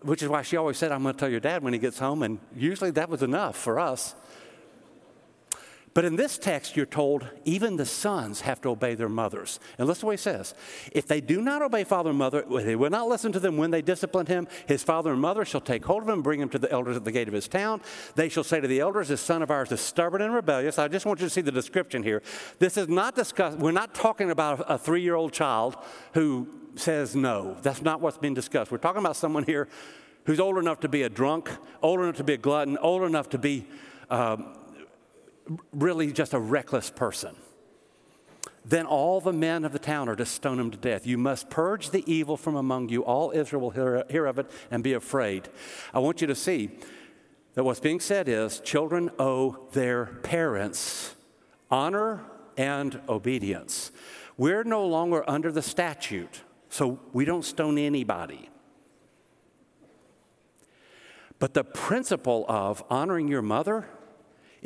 which 0.01 0.23
is 0.23 0.31
why 0.31 0.41
she 0.41 0.57
always 0.57 0.79
said, 0.79 0.93
I'm 0.93 1.03
going 1.03 1.15
to 1.15 1.21
tell 1.21 1.29
your 1.29 1.41
dad 1.41 1.63
when 1.63 1.75
he 1.75 1.79
gets 1.79 1.99
home. 1.99 2.23
And 2.23 2.39
usually 2.57 2.91
that 2.93 3.11
was 3.11 3.23
enough 3.23 3.55
for 3.55 3.79
us. 3.79 4.15
But 5.97 6.05
in 6.05 6.17
this 6.17 6.37
text, 6.37 6.77
you're 6.77 6.85
told 6.85 7.27
even 7.47 7.77
the 7.77 7.87
sons 7.87 8.43
have 8.43 8.61
to 8.61 8.69
obey 8.69 8.95
their 8.95 9.09
mothers. 9.09 9.59
And 9.79 9.89
listen 9.89 10.01
to 10.01 10.07
what 10.09 10.13
he 10.13 10.19
says. 10.19 10.55
If 10.93 11.07
they 11.07 11.23
do 11.23 11.41
not 11.41 11.63
obey 11.63 11.85
father 11.85 12.11
and 12.11 12.19
mother, 12.19 12.45
they 12.47 12.77
will 12.77 12.91
not 12.91 13.09
listen 13.09 13.33
to 13.33 13.41
them 13.41 13.57
when 13.57 13.71
they 13.71 13.81
discipline 13.81 14.27
him, 14.27 14.47
his 14.67 14.83
father 14.83 15.13
and 15.13 15.23
mother 15.23 15.47
shall 15.47 15.63
take 15.63 15.87
hold 15.87 16.03
of 16.03 16.11
him, 16.11 16.21
bring 16.21 16.39
him 16.39 16.51
to 16.51 16.59
the 16.59 16.71
elders 16.71 16.99
at 16.99 17.07
the 17.07 17.13
gate 17.13 17.29
of 17.29 17.33
his 17.33 17.49
town. 17.49 17.81
They 18.15 18.29
shall 18.29 18.45
say 18.45 18.61
to 18.61 18.69
the 18.69 18.79
elders, 18.79 19.09
This 19.09 19.23
son 19.23 19.41
of 19.41 19.51
ours 19.51 19.73
is 19.73 19.81
stubborn 19.81 20.21
and 20.21 20.35
rebellious. 20.35 20.79
I 20.79 20.87
just 20.89 21.07
want 21.07 21.21
you 21.21 21.29
to 21.29 21.31
see 21.31 21.41
the 21.41 21.51
description 21.51 22.03
here. 22.03 22.23
This 22.59 22.77
is 22.77 22.89
not 22.89 23.15
discussed, 23.15 23.57
we're 23.57 23.73
not 23.73 23.95
talking 23.95 24.31
about 24.31 24.67
a 24.69 24.77
three 24.77 25.01
year 25.01 25.15
old 25.15 25.33
child 25.33 25.77
who 26.13 26.47
says 26.75 27.17
no. 27.17 27.57
That's 27.63 27.81
not 27.81 28.03
what's 28.03 28.19
being 28.19 28.35
discussed. 28.35 28.71
We're 28.71 28.77
talking 28.77 29.01
about 29.01 29.17
someone 29.17 29.45
here 29.45 29.67
who's 30.25 30.41
old 30.41 30.59
enough 30.59 30.81
to 30.81 30.91
be 30.91 31.05
a 31.05 31.09
drunk, 31.09 31.49
old 31.81 32.01
enough 32.01 32.17
to 32.17 32.25
be 32.25 32.35
a 32.35 32.37
glutton, 32.37 32.77
old 32.77 33.03
enough 33.03 33.31
to 33.31 33.39
be 33.39 33.67
um, 34.11 34.53
really 35.73 36.13
just 36.13 36.35
a 36.35 36.39
reckless 36.39 36.91
person. 36.91 37.37
Then 38.65 38.85
all 38.85 39.21
the 39.21 39.33
men 39.33 39.65
of 39.65 39.73
the 39.73 39.79
town 39.79 40.09
are 40.09 40.17
to 40.17 40.27
stone 40.27 40.59
him 40.59 40.73
to 40.73 40.77
death. 40.77 41.07
You 41.07 41.19
must 41.19 41.49
purge 41.49 41.91
the 41.91 42.03
evil 42.13 42.37
from 42.37 42.57
among 42.57 42.89
you. 42.89 43.05
All 43.05 43.31
Israel 43.31 43.63
will 43.63 43.71
hear, 43.71 44.05
hear 44.11 44.27
of 44.27 44.41
it 44.41 44.51
and 44.73 44.83
be 44.83 44.93
afraid. 44.93 45.49
I 45.95 46.01
want 46.01 46.21
you 46.21 46.27
to 46.27 46.35
see 46.35 46.71
that 47.55 47.63
what's 47.63 47.81
being 47.81 48.01
said 48.01 48.29
is 48.29 48.59
children 48.61 49.11
owe 49.21 49.69
their 49.73 50.07
parents 50.07 51.15
honor 51.71 52.25
and 52.57 53.01
obedience. 53.09 53.93
We're 54.37 54.65
no 54.65 54.85
longer 54.85 55.29
under 55.29 55.53
the 55.53 55.63
statute, 55.63 56.43
so 56.69 56.99
we 57.13 57.25
don't 57.25 57.45
stone 57.45 57.79
anybody. 57.79 58.51
But 61.39 61.55
the 61.55 61.65
principle 61.65 62.45
of 62.49 62.83
honoring 62.91 63.29
your 63.29 63.43
mother 63.43 63.89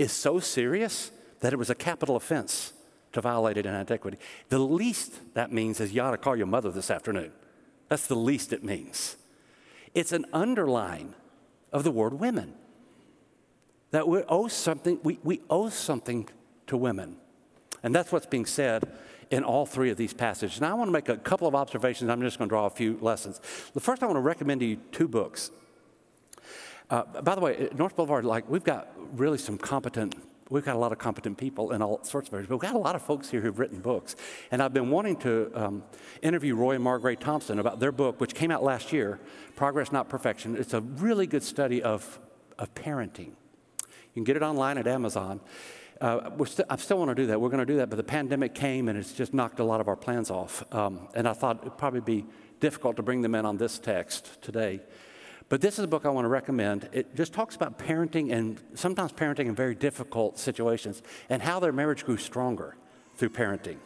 is 0.00 0.12
so 0.12 0.40
serious 0.40 1.10
that 1.40 1.52
it 1.52 1.56
was 1.56 1.68
a 1.68 1.74
capital 1.74 2.16
offense 2.16 2.72
to 3.12 3.20
violate 3.20 3.58
it 3.58 3.66
in 3.66 3.74
antiquity. 3.74 4.18
The 4.48 4.58
least 4.58 5.34
that 5.34 5.52
means 5.52 5.78
is 5.78 5.92
you 5.92 6.00
ought 6.00 6.12
to 6.12 6.16
call 6.16 6.36
your 6.36 6.46
mother 6.46 6.70
this 6.70 6.90
afternoon. 6.90 7.32
That's 7.88 8.06
the 8.06 8.14
least 8.14 8.52
it 8.52 8.64
means. 8.64 9.16
It's 9.94 10.12
an 10.12 10.24
underline 10.32 11.14
of 11.72 11.84
the 11.84 11.90
word 11.90 12.14
women. 12.14 12.54
That 13.90 14.08
we 14.08 14.22
owe 14.28 14.48
something, 14.48 15.00
we, 15.02 15.18
we 15.22 15.42
owe 15.50 15.68
something 15.68 16.28
to 16.68 16.76
women. 16.76 17.16
And 17.82 17.94
that's 17.94 18.12
what's 18.12 18.26
being 18.26 18.46
said 18.46 18.88
in 19.30 19.44
all 19.44 19.66
three 19.66 19.90
of 19.90 19.96
these 19.96 20.14
passages. 20.14 20.60
Now, 20.60 20.70
I 20.70 20.74
want 20.74 20.88
to 20.88 20.92
make 20.92 21.08
a 21.08 21.16
couple 21.16 21.46
of 21.46 21.54
observations. 21.54 22.08
I'm 22.08 22.20
just 22.22 22.38
going 22.38 22.48
to 22.48 22.52
draw 22.52 22.66
a 22.66 22.70
few 22.70 22.96
lessons. 23.00 23.40
The 23.74 23.80
first, 23.80 24.02
I 24.02 24.06
want 24.06 24.16
to 24.16 24.20
recommend 24.20 24.60
to 24.60 24.66
you 24.66 24.76
two 24.92 25.08
books. 25.08 25.50
Uh, 26.90 27.04
by 27.22 27.34
the 27.36 27.40
way, 27.40 27.68
North 27.74 27.94
Boulevard, 27.94 28.24
like, 28.24 28.48
we've 28.50 28.64
got 28.64 28.88
really 29.16 29.38
some 29.38 29.56
competent 29.56 30.14
we've 30.50 30.64
got 30.64 30.74
a 30.74 30.78
lot 30.78 30.90
of 30.90 30.98
competent 30.98 31.38
people 31.38 31.70
in 31.70 31.80
all 31.80 32.02
sorts 32.02 32.28
of 32.28 32.34
areas, 32.34 32.48
but 32.48 32.56
we've 32.56 32.68
got 32.68 32.74
a 32.74 32.78
lot 32.78 32.96
of 32.96 33.02
folks 33.02 33.30
here 33.30 33.40
who've 33.40 33.58
written 33.58 33.80
books. 33.80 34.16
And 34.50 34.60
I've 34.60 34.74
been 34.74 34.90
wanting 34.90 35.16
to 35.18 35.50
um, 35.54 35.84
interview 36.22 36.56
Roy 36.56 36.74
and 36.74 36.84
Margaret 36.84 37.20
Thompson 37.20 37.60
about 37.60 37.78
their 37.78 37.92
book, 37.92 38.20
which 38.20 38.34
came 38.34 38.50
out 38.50 38.62
last 38.62 38.92
year, 38.92 39.20
Progress 39.54 39.92
Not 39.92 40.08
Perfection. 40.08 40.56
It's 40.56 40.74
a 40.74 40.80
really 40.80 41.26
good 41.26 41.44
study 41.44 41.82
of, 41.82 42.18
of 42.58 42.74
parenting. 42.74 43.28
You 43.78 44.14
can 44.14 44.24
get 44.24 44.36
it 44.36 44.42
online 44.42 44.76
at 44.76 44.88
Amazon. 44.88 45.40
Uh, 46.00 46.30
st- 46.44 46.66
I 46.68 46.76
still 46.76 46.98
want 46.98 47.10
to 47.10 47.14
do 47.14 47.26
that. 47.26 47.40
We're 47.40 47.50
going 47.50 47.64
to 47.64 47.72
do 47.72 47.76
that, 47.76 47.88
but 47.88 47.96
the 47.96 48.02
pandemic 48.02 48.54
came 48.54 48.88
and 48.88 48.98
it's 48.98 49.12
just 49.12 49.32
knocked 49.32 49.60
a 49.60 49.64
lot 49.64 49.80
of 49.80 49.86
our 49.86 49.96
plans 49.96 50.30
off. 50.30 50.64
Um, 50.74 51.08
and 51.14 51.28
I 51.28 51.32
thought 51.32 51.58
it'd 51.60 51.78
probably 51.78 52.00
be 52.00 52.26
difficult 52.58 52.96
to 52.96 53.02
bring 53.02 53.22
them 53.22 53.34
in 53.34 53.46
on 53.46 53.56
this 53.56 53.78
text 53.78 54.42
today. 54.42 54.80
But 55.50 55.60
this 55.60 55.80
is 55.80 55.84
a 55.84 55.88
book 55.88 56.06
I 56.06 56.10
want 56.10 56.24
to 56.24 56.30
recommend. 56.30 56.88
It 56.92 57.16
just 57.16 57.32
talks 57.32 57.56
about 57.56 57.76
parenting 57.76 58.32
and 58.32 58.58
sometimes 58.74 59.12
parenting 59.12 59.46
in 59.46 59.54
very 59.54 59.74
difficult 59.74 60.38
situations 60.38 61.02
and 61.28 61.42
how 61.42 61.58
their 61.58 61.72
marriage 61.72 62.04
grew 62.04 62.16
stronger 62.16 62.76
through 63.16 63.30
parenting. 63.30 63.78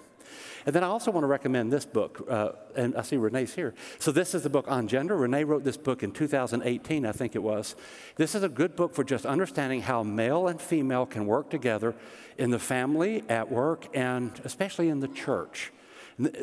And 0.66 0.74
then 0.74 0.84
I 0.84 0.88
also 0.88 1.10
want 1.10 1.24
to 1.24 1.28
recommend 1.28 1.72
this 1.72 1.86
book, 1.86 2.26
uh, 2.28 2.50
and 2.76 2.94
I 2.96 3.02
see 3.02 3.16
Renee's 3.16 3.54
here. 3.54 3.74
So, 3.98 4.12
this 4.12 4.34
is 4.34 4.42
the 4.42 4.50
book 4.50 4.66
on 4.68 4.88
gender. 4.88 5.16
Renee 5.16 5.44
wrote 5.44 5.64
this 5.64 5.76
book 5.76 6.02
in 6.02 6.12
2018, 6.12 7.06
I 7.06 7.12
think 7.12 7.34
it 7.34 7.42
was. 7.42 7.76
This 8.16 8.34
is 8.34 8.42
a 8.42 8.48
good 8.48 8.74
book 8.74 8.94
for 8.94 9.04
just 9.04 9.26
understanding 9.26 9.82
how 9.82 10.02
male 10.02 10.48
and 10.48 10.60
female 10.60 11.06
can 11.06 11.26
work 11.26 11.50
together 11.50 11.94
in 12.38 12.50
the 12.50 12.58
family, 12.58 13.24
at 13.28 13.50
work, 13.50 13.86
and 13.94 14.32
especially 14.44 14.88
in 14.88 15.00
the 15.00 15.08
church. 15.08 15.70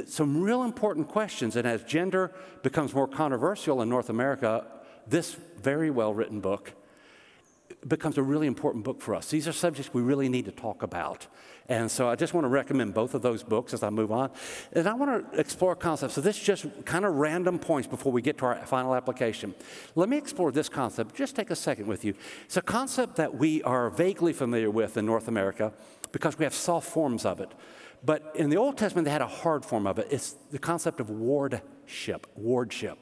Some 0.05 0.41
real 0.41 0.63
important 0.63 1.07
questions. 1.07 1.55
And 1.55 1.67
as 1.67 1.83
gender 1.83 2.31
becomes 2.61 2.93
more 2.93 3.07
controversial 3.07 3.81
in 3.81 3.89
North 3.89 4.09
America, 4.09 4.65
this 5.07 5.35
very 5.61 5.89
well 5.89 6.13
written 6.13 6.39
book 6.39 6.73
becomes 7.87 8.17
a 8.17 8.23
really 8.23 8.47
important 8.47 8.83
book 8.83 9.01
for 9.01 9.15
us. 9.15 9.29
These 9.29 9.47
are 9.47 9.53
subjects 9.53 9.93
we 9.93 10.01
really 10.01 10.29
need 10.29 10.45
to 10.45 10.51
talk 10.51 10.83
about. 10.83 11.27
And 11.67 11.89
so 11.89 12.09
I 12.09 12.15
just 12.15 12.33
want 12.33 12.45
to 12.45 12.49
recommend 12.49 12.93
both 12.93 13.13
of 13.13 13.21
those 13.21 13.43
books 13.43 13.73
as 13.73 13.81
I 13.81 13.89
move 13.89 14.11
on. 14.11 14.29
And 14.73 14.87
I 14.87 14.93
want 14.93 15.31
to 15.31 15.39
explore 15.39 15.75
concepts. 15.75 16.13
So 16.13 16.21
this 16.21 16.37
is 16.37 16.43
just 16.43 16.65
kind 16.85 17.05
of 17.05 17.15
random 17.15 17.59
points 17.59 17.87
before 17.87 18.11
we 18.11 18.21
get 18.21 18.37
to 18.39 18.45
our 18.45 18.65
final 18.65 18.93
application. 18.93 19.55
Let 19.95 20.09
me 20.09 20.17
explore 20.17 20.51
this 20.51 20.69
concept. 20.69 21.15
Just 21.15 21.35
take 21.35 21.49
a 21.49 21.55
second 21.55 21.87
with 21.87 22.03
you. 22.03 22.13
It's 22.45 22.57
a 22.57 22.61
concept 22.61 23.15
that 23.15 23.35
we 23.35 23.63
are 23.63 23.89
vaguely 23.89 24.33
familiar 24.33 24.69
with 24.69 24.97
in 24.97 25.05
North 25.05 25.27
America 25.27 25.71
because 26.11 26.37
we 26.37 26.43
have 26.43 26.53
soft 26.53 26.89
forms 26.89 27.25
of 27.25 27.39
it. 27.39 27.51
But 28.03 28.31
in 28.35 28.49
the 28.49 28.57
Old 28.57 28.77
Testament, 28.77 29.05
they 29.05 29.11
had 29.11 29.21
a 29.21 29.27
hard 29.27 29.63
form 29.63 29.87
of 29.87 29.99
it. 29.99 30.07
It's 30.09 30.35
the 30.51 30.59
concept 30.59 30.99
of 30.99 31.09
wardship, 31.09 32.27
wardship. 32.35 32.97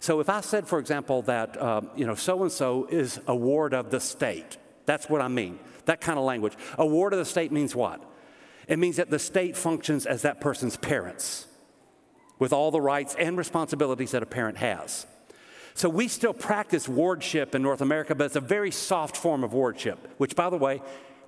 So 0.00 0.20
if 0.20 0.28
I 0.28 0.40
said, 0.40 0.66
for 0.66 0.78
example, 0.78 1.22
that 1.22 1.60
uh, 1.60 1.82
you 1.96 2.06
know 2.06 2.14
so 2.14 2.42
and 2.42 2.52
so 2.52 2.86
is 2.90 3.20
a 3.26 3.34
ward 3.34 3.74
of 3.74 3.90
the 3.90 4.00
state, 4.00 4.56
that's 4.86 5.08
what 5.08 5.20
I 5.20 5.28
mean. 5.28 5.58
That 5.86 6.00
kind 6.00 6.18
of 6.18 6.24
language. 6.24 6.54
A 6.78 6.86
ward 6.86 7.12
of 7.12 7.18
the 7.18 7.24
state 7.24 7.50
means 7.50 7.74
what? 7.74 8.02
It 8.68 8.78
means 8.78 8.96
that 8.96 9.10
the 9.10 9.18
state 9.18 9.56
functions 9.56 10.06
as 10.06 10.22
that 10.22 10.40
person's 10.40 10.76
parents, 10.76 11.46
with 12.38 12.52
all 12.52 12.70
the 12.70 12.80
rights 12.80 13.16
and 13.18 13.36
responsibilities 13.38 14.10
that 14.12 14.22
a 14.22 14.26
parent 14.26 14.58
has. 14.58 15.06
So 15.74 15.88
we 15.88 16.08
still 16.08 16.34
practice 16.34 16.88
wardship 16.88 17.54
in 17.54 17.62
North 17.62 17.80
America, 17.80 18.14
but 18.14 18.24
it's 18.24 18.36
a 18.36 18.40
very 18.40 18.70
soft 18.70 19.16
form 19.16 19.44
of 19.44 19.52
wardship. 19.52 20.14
Which, 20.18 20.36
by 20.36 20.50
the 20.50 20.56
way, 20.56 20.82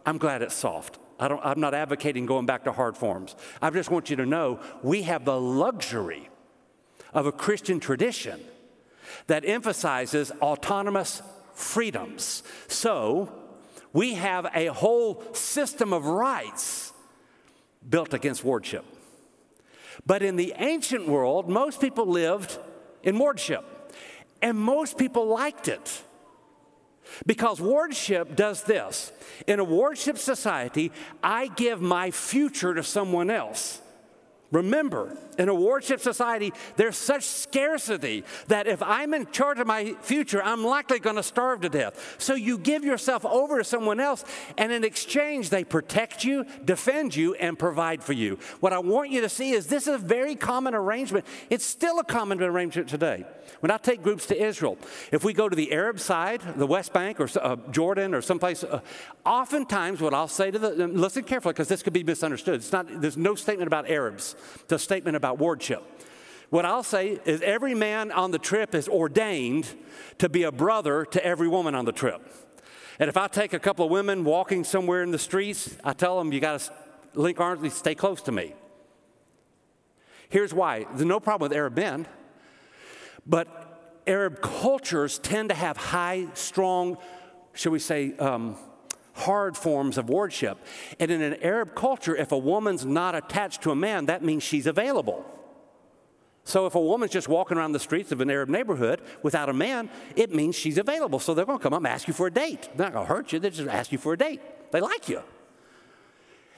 I'm 0.04 0.18
glad 0.18 0.42
it's 0.42 0.54
soft. 0.54 0.98
I 1.18 1.52
am 1.52 1.60
not 1.60 1.74
advocating 1.74 2.26
going 2.26 2.46
back 2.46 2.64
to 2.64 2.72
hard 2.72 2.96
forms. 2.96 3.36
I 3.60 3.70
just 3.70 3.90
want 3.90 4.10
you 4.10 4.16
to 4.16 4.26
know 4.26 4.60
we 4.82 5.02
have 5.02 5.24
the 5.24 5.38
luxury 5.38 6.28
of 7.12 7.26
a 7.26 7.32
Christian 7.32 7.78
tradition 7.78 8.40
that 9.26 9.44
emphasizes 9.44 10.30
autonomous 10.42 11.22
freedoms. 11.54 12.42
So, 12.68 13.32
we 13.92 14.14
have 14.14 14.46
a 14.54 14.66
whole 14.66 15.22
system 15.34 15.92
of 15.92 16.06
rights 16.06 16.92
built 17.88 18.14
against 18.14 18.44
wardship. 18.44 18.84
But 20.06 20.22
in 20.22 20.36
the 20.36 20.54
ancient 20.56 21.08
world, 21.08 21.48
most 21.48 21.80
people 21.80 22.06
lived 22.06 22.58
in 23.02 23.18
wardship, 23.18 23.64
and 24.40 24.56
most 24.56 24.96
people 24.96 25.26
liked 25.26 25.68
it. 25.68 26.02
Because 27.26 27.60
wardship 27.60 28.36
does 28.36 28.62
this 28.62 29.12
in 29.46 29.58
a 29.58 29.64
wardship 29.64 30.16
society, 30.16 30.92
I 31.22 31.48
give 31.48 31.80
my 31.80 32.10
future 32.10 32.74
to 32.74 32.82
someone 32.82 33.30
else. 33.30 33.80
Remember, 34.50 35.16
in 35.38 35.48
a 35.48 35.54
wardship 35.54 36.00
society, 36.00 36.52
there's 36.76 36.96
such 36.96 37.22
scarcity 37.22 38.24
that 38.48 38.66
if 38.66 38.82
I'm 38.82 39.14
in 39.14 39.30
charge 39.30 39.60
of 39.60 39.66
my 39.66 39.94
future, 40.02 40.42
I'm 40.42 40.64
likely 40.64 40.98
going 40.98 41.16
to 41.16 41.22
starve 41.22 41.60
to 41.60 41.68
death. 41.68 42.16
So 42.18 42.34
you 42.34 42.58
give 42.58 42.84
yourself 42.84 43.24
over 43.24 43.58
to 43.58 43.64
someone 43.64 44.00
else, 44.00 44.24
and 44.58 44.72
in 44.72 44.82
exchange, 44.82 45.50
they 45.50 45.62
protect 45.62 46.24
you, 46.24 46.44
defend 46.64 47.14
you, 47.14 47.34
and 47.34 47.58
provide 47.58 48.02
for 48.02 48.12
you. 48.12 48.38
What 48.58 48.72
I 48.72 48.80
want 48.80 49.10
you 49.10 49.20
to 49.20 49.28
see 49.28 49.52
is 49.52 49.68
this 49.68 49.86
is 49.86 49.94
a 49.94 49.98
very 49.98 50.34
common 50.34 50.74
arrangement. 50.74 51.26
It's 51.48 51.64
still 51.64 52.00
a 52.00 52.04
common 52.04 52.42
arrangement 52.42 52.88
today. 52.88 53.24
When 53.60 53.70
I 53.70 53.76
take 53.76 54.02
groups 54.02 54.26
to 54.26 54.42
Israel, 54.42 54.78
if 55.12 55.22
we 55.22 55.32
go 55.32 55.48
to 55.48 55.56
the 55.56 55.72
Arab 55.72 56.00
side, 56.00 56.40
the 56.56 56.66
West 56.66 56.92
Bank, 56.92 57.20
or 57.20 57.28
uh, 57.40 57.56
Jordan, 57.70 58.14
or 58.14 58.22
someplace, 58.22 58.64
uh, 58.64 58.80
oftentimes 59.26 60.00
what 60.00 60.14
I'll 60.14 60.28
say 60.28 60.50
to 60.50 60.58
the, 60.58 60.88
listen 60.88 61.24
carefully 61.24 61.52
because 61.52 61.68
this 61.68 61.82
could 61.82 61.92
be 61.92 62.02
misunderstood. 62.02 62.54
It's 62.54 62.72
not, 62.72 62.86
there's 63.00 63.16
no 63.16 63.34
statement 63.34 63.66
about 63.66 63.90
Arabs, 63.90 64.34
a 64.70 64.78
statement 64.78 65.16
about 65.16 65.38
wardship. 65.38 65.82
What 66.50 66.64
I'll 66.64 66.82
say 66.82 67.20
is 67.24 67.40
every 67.42 67.74
man 67.74 68.10
on 68.10 68.32
the 68.32 68.38
trip 68.38 68.74
is 68.74 68.88
ordained 68.88 69.72
to 70.18 70.28
be 70.28 70.42
a 70.42 70.52
brother 70.52 71.04
to 71.04 71.24
every 71.24 71.48
woman 71.48 71.74
on 71.74 71.84
the 71.84 71.92
trip. 71.92 72.20
And 72.98 73.08
if 73.08 73.16
I 73.16 73.28
take 73.28 73.52
a 73.52 73.58
couple 73.58 73.84
of 73.84 73.90
women 73.90 74.24
walking 74.24 74.64
somewhere 74.64 75.02
in 75.02 75.10
the 75.10 75.18
streets, 75.18 75.76
I 75.84 75.92
tell 75.92 76.18
them, 76.18 76.32
you 76.32 76.40
got 76.40 76.60
to 76.60 76.72
link 77.14 77.40
arms, 77.40 77.62
and 77.62 77.72
stay 77.72 77.94
close 77.94 78.20
to 78.22 78.32
me. 78.32 78.54
Here's 80.28 80.52
why 80.52 80.86
there's 80.90 81.04
no 81.04 81.20
problem 81.20 81.48
with 81.48 81.56
Arab 81.56 81.76
men. 81.76 82.06
But 83.26 84.02
Arab 84.06 84.40
cultures 84.40 85.18
tend 85.18 85.50
to 85.50 85.54
have 85.54 85.76
high, 85.76 86.26
strong, 86.34 86.98
shall 87.54 87.72
we 87.72 87.78
say, 87.78 88.16
um, 88.18 88.56
hard 89.14 89.56
forms 89.56 89.98
of 89.98 90.08
wardship. 90.08 90.58
And 90.98 91.10
in 91.10 91.22
an 91.22 91.42
Arab 91.42 91.74
culture, 91.74 92.14
if 92.16 92.32
a 92.32 92.38
woman's 92.38 92.84
not 92.84 93.14
attached 93.14 93.62
to 93.62 93.70
a 93.70 93.76
man, 93.76 94.06
that 94.06 94.22
means 94.22 94.42
she's 94.42 94.66
available. 94.66 95.24
So 96.44 96.66
if 96.66 96.74
a 96.74 96.80
woman's 96.80 97.12
just 97.12 97.28
walking 97.28 97.58
around 97.58 97.72
the 97.72 97.80
streets 97.80 98.12
of 98.12 98.20
an 98.20 98.30
Arab 98.30 98.48
neighborhood 98.48 99.02
without 99.22 99.48
a 99.48 99.52
man, 99.52 99.90
it 100.16 100.34
means 100.34 100.56
she's 100.56 100.78
available. 100.78 101.18
So 101.18 101.34
they're 101.34 101.44
going 101.44 101.58
to 101.58 101.62
come 101.62 101.74
up 101.74 101.78
and 101.78 101.86
ask 101.86 102.08
you 102.08 102.14
for 102.14 102.26
a 102.26 102.32
date. 102.32 102.68
They're 102.74 102.86
not 102.86 102.92
going 102.92 103.06
to 103.06 103.12
hurt 103.12 103.32
you, 103.32 103.38
they 103.38 103.50
just 103.50 103.68
ask 103.68 103.92
you 103.92 103.98
for 103.98 104.14
a 104.14 104.18
date. 104.18 104.40
They 104.72 104.80
like 104.80 105.08
you. 105.08 105.22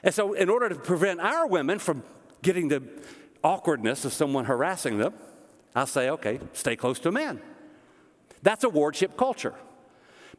And 0.03 0.13
so, 0.13 0.33
in 0.33 0.49
order 0.49 0.67
to 0.67 0.75
prevent 0.75 1.21
our 1.21 1.47
women 1.47 1.79
from 1.79 2.03
getting 2.41 2.67
the 2.67 2.83
awkwardness 3.41 4.03
of 4.03 4.11
someone 4.11 4.45
harassing 4.45 4.97
them, 4.97 5.13
I'll 5.75 5.87
say, 5.87 6.09
okay, 6.09 6.39
stay 6.51 6.75
close 6.75 6.99
to 6.99 7.09
a 7.09 7.11
man. 7.11 7.41
That's 8.41 8.63
a 8.65 8.69
wardship 8.69 9.17
culture. 9.17 9.53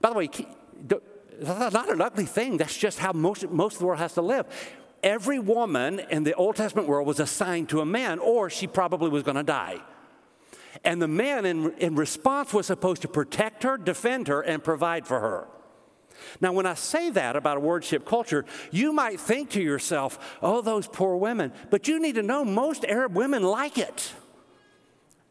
By 0.00 0.10
the 0.10 0.16
way, 0.16 0.28
that's 1.40 1.74
not 1.74 1.90
an 1.90 2.00
ugly 2.00 2.26
thing. 2.26 2.56
That's 2.56 2.76
just 2.76 2.98
how 2.98 3.12
most, 3.12 3.48
most 3.50 3.74
of 3.74 3.78
the 3.80 3.86
world 3.86 3.98
has 3.98 4.14
to 4.14 4.22
live. 4.22 4.46
Every 5.02 5.38
woman 5.38 6.00
in 6.10 6.24
the 6.24 6.34
Old 6.34 6.56
Testament 6.56 6.88
world 6.88 7.06
was 7.06 7.20
assigned 7.20 7.68
to 7.70 7.80
a 7.80 7.84
man, 7.84 8.18
or 8.18 8.48
she 8.48 8.66
probably 8.66 9.10
was 9.10 9.22
going 9.22 9.36
to 9.36 9.42
die. 9.42 9.80
And 10.82 11.00
the 11.00 11.08
man, 11.08 11.44
in, 11.44 11.72
in 11.78 11.94
response, 11.94 12.52
was 12.52 12.66
supposed 12.66 13.02
to 13.02 13.08
protect 13.08 13.62
her, 13.62 13.76
defend 13.76 14.28
her, 14.28 14.40
and 14.40 14.62
provide 14.64 15.06
for 15.06 15.20
her. 15.20 15.46
Now, 16.40 16.52
when 16.52 16.66
I 16.66 16.74
say 16.74 17.10
that 17.10 17.36
about 17.36 17.56
a 17.56 17.60
wardship 17.60 18.06
culture, 18.06 18.44
you 18.70 18.92
might 18.92 19.20
think 19.20 19.50
to 19.50 19.62
yourself, 19.62 20.38
oh, 20.42 20.62
those 20.62 20.86
poor 20.86 21.16
women. 21.16 21.52
But 21.70 21.88
you 21.88 22.00
need 22.00 22.14
to 22.14 22.22
know 22.22 22.44
most 22.44 22.84
Arab 22.84 23.14
women 23.14 23.42
like 23.42 23.78
it. 23.78 24.12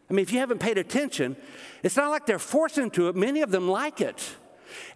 I 0.09 0.13
mean, 0.13 0.23
if 0.23 0.31
you 0.31 0.39
haven't 0.39 0.59
paid 0.59 0.77
attention, 0.77 1.35
it's 1.81 1.95
not 1.95 2.11
like 2.11 2.25
they're 2.25 2.39
forced 2.39 2.77
into 2.77 3.07
it. 3.07 3.15
Many 3.15 3.41
of 3.41 3.51
them 3.51 3.67
like 3.67 4.01
it. 4.01 4.35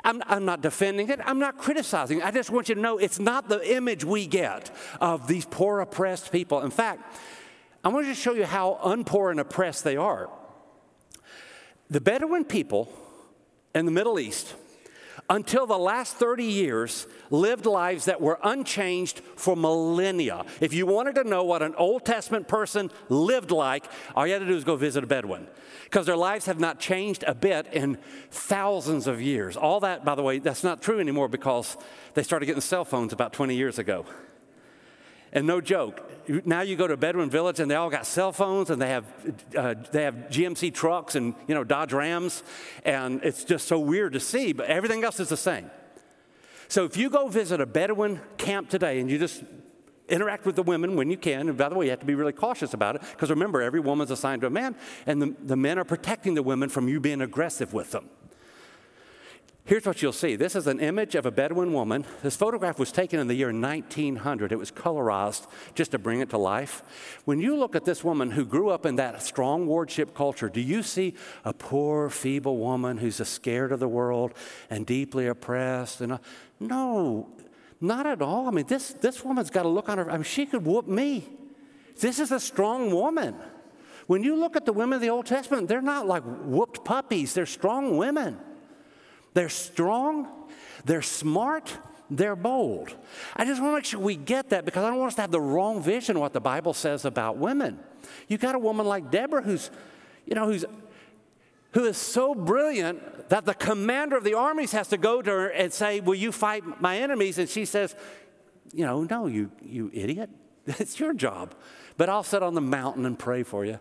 I'm, 0.04 0.22
I'm, 0.28 0.46
not 0.46 0.62
defending 0.62 1.10
it. 1.10 1.20
I'm 1.24 1.40
not 1.40 1.58
criticizing. 1.58 2.22
I 2.22 2.32
just 2.32 2.50
want 2.50 2.70
you 2.70 2.76
to 2.76 2.82
know 2.82 2.98
it's 2.98 3.20
not 3.20 3.50
the 3.50 3.76
image 3.76 4.04
we 4.04 4.28
get 4.28 4.72
of 5.02 5.28
these 5.28 5.46
poor, 5.46 5.80
oppressed 5.80 6.32
people. 6.32 6.62
In 6.62 6.72
fact, 6.72 7.18
I 7.84 7.90
want 7.90 8.06
to 8.08 8.16
show 8.16 8.34
you 8.34 8.46
how 8.46 8.80
unpoor 8.84 9.32
and 9.32 9.40
oppressed 9.40 9.84
they 9.84 9.98
are. 9.98 10.30
The 11.90 12.02
Bedouin 12.02 12.44
people 12.44 12.92
in 13.74 13.86
the 13.86 13.92
Middle 13.92 14.20
East 14.20 14.56
until 15.30 15.66
the 15.66 15.78
last 15.78 16.16
30 16.16 16.44
years, 16.44 17.08
lived 17.30 17.66
lives 17.66 18.06
that 18.06 18.22
were 18.22 18.40
unchanged 18.44 19.22
for 19.36 19.56
millennia. 19.56 20.46
If 20.62 20.74
you 20.74 20.86
wanted 20.86 21.16
to 21.16 21.24
know 21.24 21.44
what 21.44 21.62
an 21.62 21.76
Old 21.76 22.06
Testament 22.06 22.48
person 22.48 22.90
lived 23.10 23.52
like, 23.52 23.86
all 24.16 24.26
you 24.26 24.34
had 24.34 24.40
to 24.40 24.46
do 24.46 24.56
is 24.56 24.64
go 24.64 24.76
visit 24.76 25.04
a 25.04 25.08
Bedouin. 25.08 25.48
Because 25.84 26.06
their 26.06 26.18
lives 26.18 26.46
have 26.46 26.60
not 26.60 26.80
changed 26.80 27.24
a 27.28 27.36
bit 27.36 27.68
in 27.74 27.98
thousands 28.32 29.08
of 29.08 29.22
years. 29.22 29.58
All 29.58 29.80
that, 29.82 30.06
by 30.06 30.16
the 30.16 30.24
way, 30.24 30.40
that's 30.40 30.64
not 30.64 30.82
true 30.82 31.00
anymore 31.00 31.28
because 31.28 31.78
they 32.14 32.24
started 32.24 32.46
getting 32.46 32.62
cell 32.62 32.86
phones 32.86 33.14
about 33.14 33.34
20 33.34 33.56
years 33.56 33.80
ago. 33.80 34.06
And 35.38 35.46
no 35.46 35.62
joke, 35.62 36.02
now 36.46 36.62
you 36.62 36.76
go 36.76 36.88
to 36.88 36.98
Bedouin 36.98 37.30
village 37.30 37.60
and 37.60 37.70
they 37.70 37.76
all 37.76 37.92
got 37.92 38.08
cell 38.08 38.32
phones 38.32 38.72
and 38.72 38.82
they 38.82 38.90
have, 38.90 39.06
uh, 39.56 39.76
they 39.92 40.02
have 40.02 40.16
GMC 40.32 40.74
trucks 40.74 41.14
and, 41.14 41.36
you 41.48 41.54
know, 41.54 41.64
Dodge 41.64 41.94
Rams. 41.94 42.42
And 42.84 43.24
it's 43.24 43.44
just 43.44 43.68
so 43.68 43.78
weird 43.78 44.14
to 44.14 44.20
see, 44.20 44.52
but 44.52 44.66
everything 44.66 45.04
else 45.04 45.20
is 45.20 45.30
the 45.30 45.38
same. 45.38 45.70
So 46.70 46.86
if 46.86 46.98
you 46.98 47.12
go 47.12 47.28
visit 47.28 47.62
a 47.62 47.68
Bedouin 47.68 48.20
camp 48.40 48.72
today 48.72 49.00
and 49.00 49.12
you 49.12 49.20
just 49.20 49.44
interact 50.10 50.48
with 50.48 50.56
the 50.56 50.64
women 50.64 50.96
when 50.96 51.12
you 51.12 51.18
can, 51.18 51.50
and 51.50 51.56
by 51.56 51.70
the 51.70 51.76
way, 51.76 51.86
you 51.86 51.92
have 51.92 52.00
to 52.00 52.08
be 52.08 52.16
really 52.16 52.34
cautious 52.34 52.74
about 52.74 52.96
it 52.96 53.04
because 53.12 53.30
remember, 53.30 53.62
every 53.62 53.80
woman's 53.80 54.10
assigned 54.10 54.42
to 54.42 54.48
a 54.48 54.50
man 54.50 54.76
and 55.06 55.22
the, 55.22 55.36
the 55.44 55.56
men 55.56 55.78
are 55.78 55.86
protecting 55.86 56.34
the 56.34 56.42
women 56.42 56.68
from 56.68 56.88
you 56.88 57.00
being 57.00 57.22
aggressive 57.22 57.74
with 57.74 57.92
them. 57.92 58.10
Here's 59.68 59.86
what 59.86 60.02
you'll 60.02 60.14
see. 60.14 60.38
This 60.38 60.56
is 60.56 60.66
an 60.66 60.80
image 60.80 61.14
of 61.14 61.26
a 61.26 61.32
Bedouin 61.32 61.74
woman. 61.74 62.06
This 62.24 62.38
photograph 62.38 62.80
was 62.80 62.90
taken 62.90 63.20
in 63.20 63.28
the 63.28 63.36
year 63.36 63.52
1900. 63.52 64.54
It 64.54 64.56
was 64.56 64.72
colorized 64.72 65.46
just 65.76 65.92
to 65.92 66.00
bring 66.00 66.22
it 66.22 66.30
to 66.30 66.38
life. 66.38 67.20
When 67.26 67.42
you 67.42 67.58
look 67.58 67.76
at 67.76 67.84
this 67.84 68.02
woman 68.02 68.32
who 68.32 68.46
grew 68.46 68.70
up 68.70 68.86
in 68.86 68.96
that 68.96 69.22
strong 69.22 69.68
wardship 69.68 70.16
culture, 70.16 70.48
do 70.48 70.62
you 70.62 70.84
see 70.84 71.16
a 71.44 71.52
poor, 71.52 72.10
feeble 72.10 72.58
woman 72.60 73.00
who's 73.00 73.18
scared 73.28 73.74
of 73.74 73.82
the 73.82 73.90
world 73.90 74.34
and 74.70 74.86
deeply 74.86 75.28
oppressed? 75.28 76.00
And 76.00 76.14
uh, 76.14 76.20
no, 76.62 77.28
not 77.82 78.06
at 78.06 78.22
all. 78.22 78.48
I 78.48 78.52
mean, 78.52 78.68
this, 78.68 78.94
this 78.94 79.22
woman's 79.26 79.50
got 79.50 79.66
a 79.66 79.70
look 79.70 79.90
on 79.90 79.98
her. 79.98 80.10
I 80.10 80.14
mean, 80.14 80.24
she 80.24 80.46
could 80.46 80.66
whoop 80.66 80.88
me. 80.88 81.28
This 82.00 82.20
is 82.20 82.32
a 82.32 82.40
strong 82.40 82.90
woman. 82.90 83.36
When 84.06 84.24
you 84.24 84.38
look 84.38 84.56
at 84.56 84.66
the 84.66 84.72
women 84.72 84.96
of 84.96 85.02
the 85.02 85.10
Old 85.10 85.26
Testament, 85.26 85.68
they're 85.68 85.82
not 85.82 86.08
like 86.08 86.24
whooped 86.24 86.86
puppies, 86.86 87.34
they're 87.34 87.46
strong 87.46 87.98
women. 87.98 88.40
They're 89.38 89.50
strong, 89.50 90.28
they're 90.84 91.04
smart, 91.04 91.72
they're 92.10 92.36
bold. 92.36 92.96
I 93.36 93.46
just 93.46 93.62
want 93.62 93.74
to 93.74 93.76
make 93.76 93.86
sure 93.86 94.00
we 94.00 94.16
get 94.16 94.50
that 94.50 94.66
because 94.66 94.84
I 94.84 94.90
don't 94.90 94.98
want 94.98 95.10
us 95.10 95.16
to 95.18 95.22
have 95.22 95.30
the 95.30 95.40
wrong 95.40 95.80
vision 95.80 96.16
of 96.16 96.22
what 96.22 96.34
the 96.34 96.40
Bible 96.40 96.74
says 96.74 97.06
about 97.06 97.38
women. 97.38 97.78
You 98.28 98.40
got 98.40 98.56
a 98.56 98.60
woman 98.60 98.88
like 98.88 99.12
Deborah 99.12 99.44
who's, 99.44 99.70
you 100.26 100.34
know, 100.34 100.48
who's 100.48 100.66
who 101.74 101.86
is 101.86 101.98
so 101.98 102.34
brilliant 102.34 103.30
that 103.30 103.46
the 103.46 103.54
commander 103.54 104.18
of 104.18 104.24
the 104.24 104.34
armies 104.34 104.72
has 104.72 104.88
to 104.88 104.98
go 104.98 105.22
to 105.22 105.30
her 105.30 105.50
and 105.50 105.72
say, 105.72 106.00
Will 106.00 106.16
you 106.16 106.32
fight 106.32 106.82
my 106.82 106.98
enemies? 106.98 107.38
And 107.38 107.48
she 107.48 107.66
says, 107.66 107.96
You 108.74 108.88
know, 108.88 109.04
no, 109.04 109.28
you, 109.28 109.52
you 109.62 109.92
idiot. 109.94 110.32
It's 110.66 111.00
your 111.00 111.14
job. 111.14 111.54
But 111.96 112.10
I'll 112.10 112.24
sit 112.24 112.42
on 112.42 112.56
the 112.56 112.62
mountain 112.62 113.06
and 113.06 113.20
pray 113.20 113.44
for 113.44 113.66
you. 113.66 113.78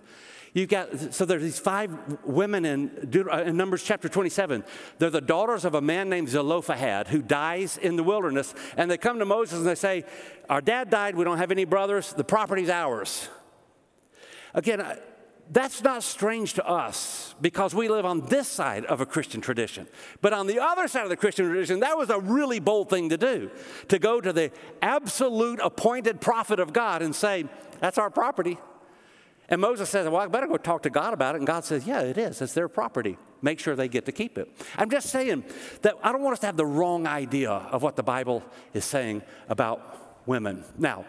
You've 0.57 0.71
got, 0.71 1.13
so 1.13 1.27
there's 1.27 1.43
these 1.43 1.59
five 1.59 1.93
women 2.25 2.65
in, 2.65 2.89
Deut- 3.11 3.31
uh, 3.31 3.43
in 3.43 3.59
Numbers 3.59 3.83
chapter 3.83 4.09
27. 4.09 4.65
They're 4.99 5.11
the 5.11 5.21
daughters 5.21 5.67
of 5.67 5.75
a 5.75 5.83
man 5.83 6.09
named 6.09 6.31
Zelophehad 6.31 7.09
who 7.09 7.21
dies 7.21 7.77
in 7.77 7.97
the 7.97 8.03
wilderness. 8.03 8.55
And 8.75 8.91
they 8.91 8.97
come 8.97 9.19
to 9.19 9.27
Moses 9.27 9.59
and 9.59 9.67
they 9.67 9.75
say, 9.75 10.05
Our 10.49 10.63
dad 10.63 10.89
died. 10.89 11.15
We 11.15 11.25
don't 11.25 11.37
have 11.37 11.51
any 11.51 11.67
brothers. 11.67 12.15
The 12.15 12.25
property's 12.25 12.71
ours. 12.71 13.29
Again, 14.55 14.83
that's 15.53 15.83
not 15.83 16.03
strange 16.03 16.55
to 16.55 16.67
us 16.67 17.35
because 17.39 17.75
we 17.75 17.89
live 17.89 18.07
on 18.07 18.25
this 18.25 18.49
side 18.49 18.87
of 18.87 19.03
a 19.03 19.07
Christian 19.07 19.43
tradition. 19.43 19.87
But 20.23 20.33
on 20.33 20.47
the 20.47 20.61
other 20.61 20.89
side 20.89 21.03
of 21.03 21.11
the 21.11 21.19
Christian 21.19 21.45
tradition, 21.45 21.81
that 21.81 21.99
was 21.99 22.09
a 22.09 22.19
really 22.19 22.61
bold 22.61 22.89
thing 22.89 23.11
to 23.11 23.19
do 23.19 23.51
to 23.89 23.99
go 23.99 24.23
to 24.23 24.33
the 24.33 24.51
absolute 24.81 25.61
appointed 25.63 26.19
prophet 26.19 26.61
of 26.61 26.73
God 26.73 27.03
and 27.03 27.15
say, 27.15 27.45
That's 27.81 27.99
our 27.99 28.09
property. 28.09 28.57
And 29.49 29.61
Moses 29.61 29.89
says, 29.89 30.09
Well, 30.09 30.23
I 30.23 30.27
better 30.27 30.47
go 30.47 30.57
talk 30.57 30.83
to 30.83 30.91
God 30.91 31.15
about 31.15 31.35
it. 31.35 31.39
And 31.39 31.47
God 31.47 31.65
says, 31.65 31.87
Yeah, 31.87 32.01
it 32.01 32.19
is. 32.19 32.41
It's 32.41 32.53
their 32.53 32.69
property. 32.69 33.19
Make 33.43 33.61
sure 33.61 33.77
they 33.77 33.89
get 33.89 34.07
to 34.07 34.13
keep 34.13 34.39
it. 34.39 34.49
I'm 34.77 34.91
just 34.91 35.11
saying 35.11 35.45
that 35.83 35.95
I 36.03 36.13
don't 36.13 36.23
want 36.23 36.35
us 36.35 36.41
to 36.41 36.47
have 36.47 36.57
the 36.57 36.67
wrong 36.67 37.07
idea 37.07 37.51
of 37.51 37.83
what 37.83 37.97
the 37.97 38.03
Bible 38.03 38.43
is 38.75 38.85
saying 38.85 39.23
about 39.49 40.27
women. 40.27 40.65
Now, 40.77 41.05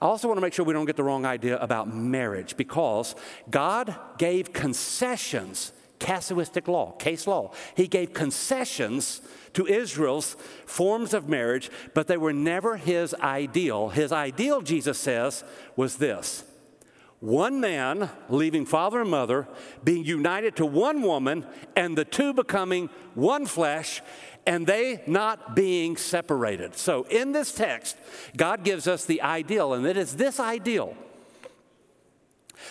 I 0.00 0.06
also 0.06 0.28
want 0.28 0.38
to 0.38 0.42
make 0.42 0.54
sure 0.54 0.64
we 0.64 0.72
don't 0.72 0.86
get 0.86 0.96
the 0.96 1.04
wrong 1.04 1.26
idea 1.26 1.58
about 1.58 1.92
marriage 1.94 2.56
because 2.56 3.14
God 3.50 3.94
gave 4.16 4.52
concessions, 4.52 5.72
casuistic 5.98 6.68
law, 6.68 6.92
case 6.92 7.26
law. 7.26 7.52
He 7.76 7.86
gave 7.86 8.14
concessions 8.14 9.20
to 9.52 9.66
Israel's 9.66 10.34
forms 10.64 11.12
of 11.12 11.28
marriage, 11.28 11.70
but 11.92 12.06
they 12.06 12.16
were 12.16 12.32
never 12.32 12.76
his 12.76 13.14
ideal. 13.14 13.90
His 13.90 14.12
ideal, 14.12 14.62
Jesus 14.62 14.98
says, 14.98 15.44
was 15.76 15.96
this 15.96 16.44
one 17.22 17.60
man 17.60 18.10
leaving 18.28 18.66
father 18.66 19.00
and 19.00 19.08
mother, 19.08 19.46
being 19.84 20.04
united 20.04 20.56
to 20.56 20.66
one 20.66 21.02
woman, 21.02 21.46
and 21.76 21.96
the 21.96 22.04
two 22.04 22.34
becoming 22.34 22.90
one 23.14 23.46
flesh, 23.46 24.02
and 24.44 24.66
they 24.66 25.00
not 25.06 25.54
being 25.54 25.96
separated. 25.96 26.74
So, 26.74 27.04
in 27.04 27.30
this 27.30 27.54
text, 27.54 27.96
God 28.36 28.64
gives 28.64 28.88
us 28.88 29.04
the 29.04 29.22
ideal, 29.22 29.72
and 29.72 29.86
it 29.86 29.96
is 29.96 30.16
this 30.16 30.40
ideal 30.40 30.96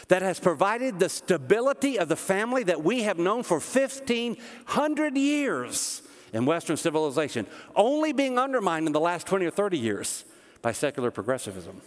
that 0.09 0.21
has 0.21 0.37
provided 0.37 0.99
the 0.99 1.07
stability 1.07 1.97
of 1.97 2.09
the 2.09 2.17
family 2.17 2.63
that 2.63 2.83
we 2.83 3.03
have 3.03 3.17
known 3.17 3.43
for 3.43 3.59
1,500 3.61 5.15
years 5.15 6.01
in 6.33 6.45
Western 6.45 6.75
civilization, 6.75 7.47
only 7.73 8.11
being 8.11 8.37
undermined 8.37 8.85
in 8.85 8.91
the 8.91 8.99
last 8.99 9.27
20 9.27 9.45
or 9.45 9.51
30 9.51 9.77
years 9.77 10.25
by 10.61 10.73
secular 10.73 11.09
progressivism. 11.09 11.81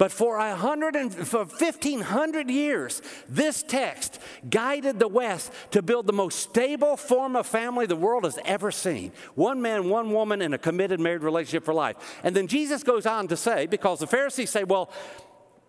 But 0.00 0.12
for, 0.12 0.38
a 0.38 0.56
hundred 0.56 0.96
and, 0.96 1.12
for 1.12 1.44
1,500 1.44 2.48
years, 2.48 3.02
this 3.28 3.62
text 3.62 4.18
guided 4.48 4.98
the 4.98 5.06
West 5.06 5.52
to 5.72 5.82
build 5.82 6.06
the 6.06 6.14
most 6.14 6.38
stable 6.38 6.96
form 6.96 7.36
of 7.36 7.46
family 7.46 7.84
the 7.84 7.96
world 7.96 8.24
has 8.24 8.38
ever 8.46 8.70
seen 8.70 9.12
one 9.34 9.60
man, 9.60 9.90
one 9.90 10.10
woman, 10.10 10.40
in 10.40 10.54
a 10.54 10.58
committed 10.58 11.00
married 11.00 11.22
relationship 11.22 11.66
for 11.66 11.74
life. 11.74 11.96
And 12.24 12.34
then 12.34 12.46
Jesus 12.46 12.82
goes 12.82 13.04
on 13.04 13.28
to 13.28 13.36
say, 13.36 13.66
because 13.66 13.98
the 13.98 14.06
Pharisees 14.06 14.48
say, 14.48 14.64
well, 14.64 14.90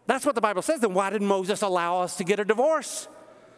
that's 0.07 0.25
what 0.25 0.35
the 0.35 0.39
Bible 0.39 0.61
says, 0.61 0.79
then 0.79 0.93
why 0.93 1.09
did 1.09 1.21
Moses 1.21 1.61
allow 1.61 1.99
us 1.99 2.15
to 2.15 2.23
get 2.23 2.39
a 2.39 2.45
divorce? 2.45 3.09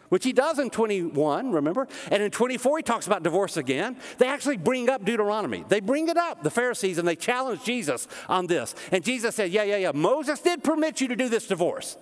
Which 0.08 0.24
he 0.24 0.32
does 0.32 0.58
in 0.58 0.70
21, 0.70 1.52
remember? 1.52 1.88
And 2.10 2.22
in 2.22 2.30
24, 2.30 2.78
he 2.78 2.82
talks 2.82 3.06
about 3.06 3.22
divorce 3.22 3.56
again. 3.56 3.96
They 4.18 4.26
actually 4.26 4.58
bring 4.58 4.88
up 4.88 5.04
Deuteronomy. 5.04 5.64
They 5.68 5.80
bring 5.80 6.08
it 6.08 6.16
up, 6.16 6.42
the 6.42 6.50
Pharisees, 6.50 6.98
and 6.98 7.08
they 7.08 7.16
challenge 7.16 7.64
Jesus 7.64 8.06
on 8.28 8.46
this. 8.46 8.74
And 8.92 9.04
Jesus 9.04 9.34
said, 9.34 9.50
Yeah, 9.50 9.64
yeah, 9.64 9.76
yeah, 9.76 9.92
Moses 9.92 10.40
did 10.40 10.62
permit 10.62 11.00
you 11.00 11.08
to 11.08 11.16
do 11.16 11.28
this 11.28 11.46
divorce, 11.46 11.96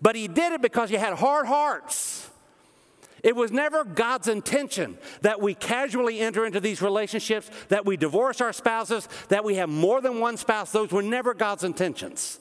but 0.00 0.16
he 0.16 0.28
did 0.28 0.52
it 0.52 0.62
because 0.62 0.90
you 0.90 0.98
had 0.98 1.14
hard 1.14 1.46
hearts. 1.46 2.28
It 3.22 3.36
was 3.36 3.52
never 3.52 3.84
God's 3.84 4.26
intention 4.26 4.98
that 5.20 5.40
we 5.40 5.54
casually 5.54 6.18
enter 6.18 6.44
into 6.44 6.58
these 6.58 6.82
relationships, 6.82 7.48
that 7.68 7.86
we 7.86 7.96
divorce 7.96 8.40
our 8.40 8.52
spouses, 8.52 9.08
that 9.28 9.44
we 9.44 9.54
have 9.56 9.68
more 9.68 10.00
than 10.00 10.18
one 10.18 10.36
spouse. 10.36 10.72
Those 10.72 10.90
were 10.90 11.02
never 11.02 11.32
God's 11.32 11.62
intentions. 11.62 12.40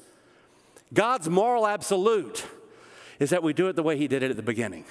God's 0.91 1.29
moral 1.29 1.67
absolute 1.67 2.45
is 3.21 3.29
that 3.29 3.43
we 3.43 3.53
do 3.53 3.67
it 3.67 3.75
the 3.75 3.83
way 3.83 3.95
he 3.95 4.07
did 4.07 4.23
it 4.23 4.31
at 4.31 4.35
the 4.35 4.41
beginning, 4.41 4.83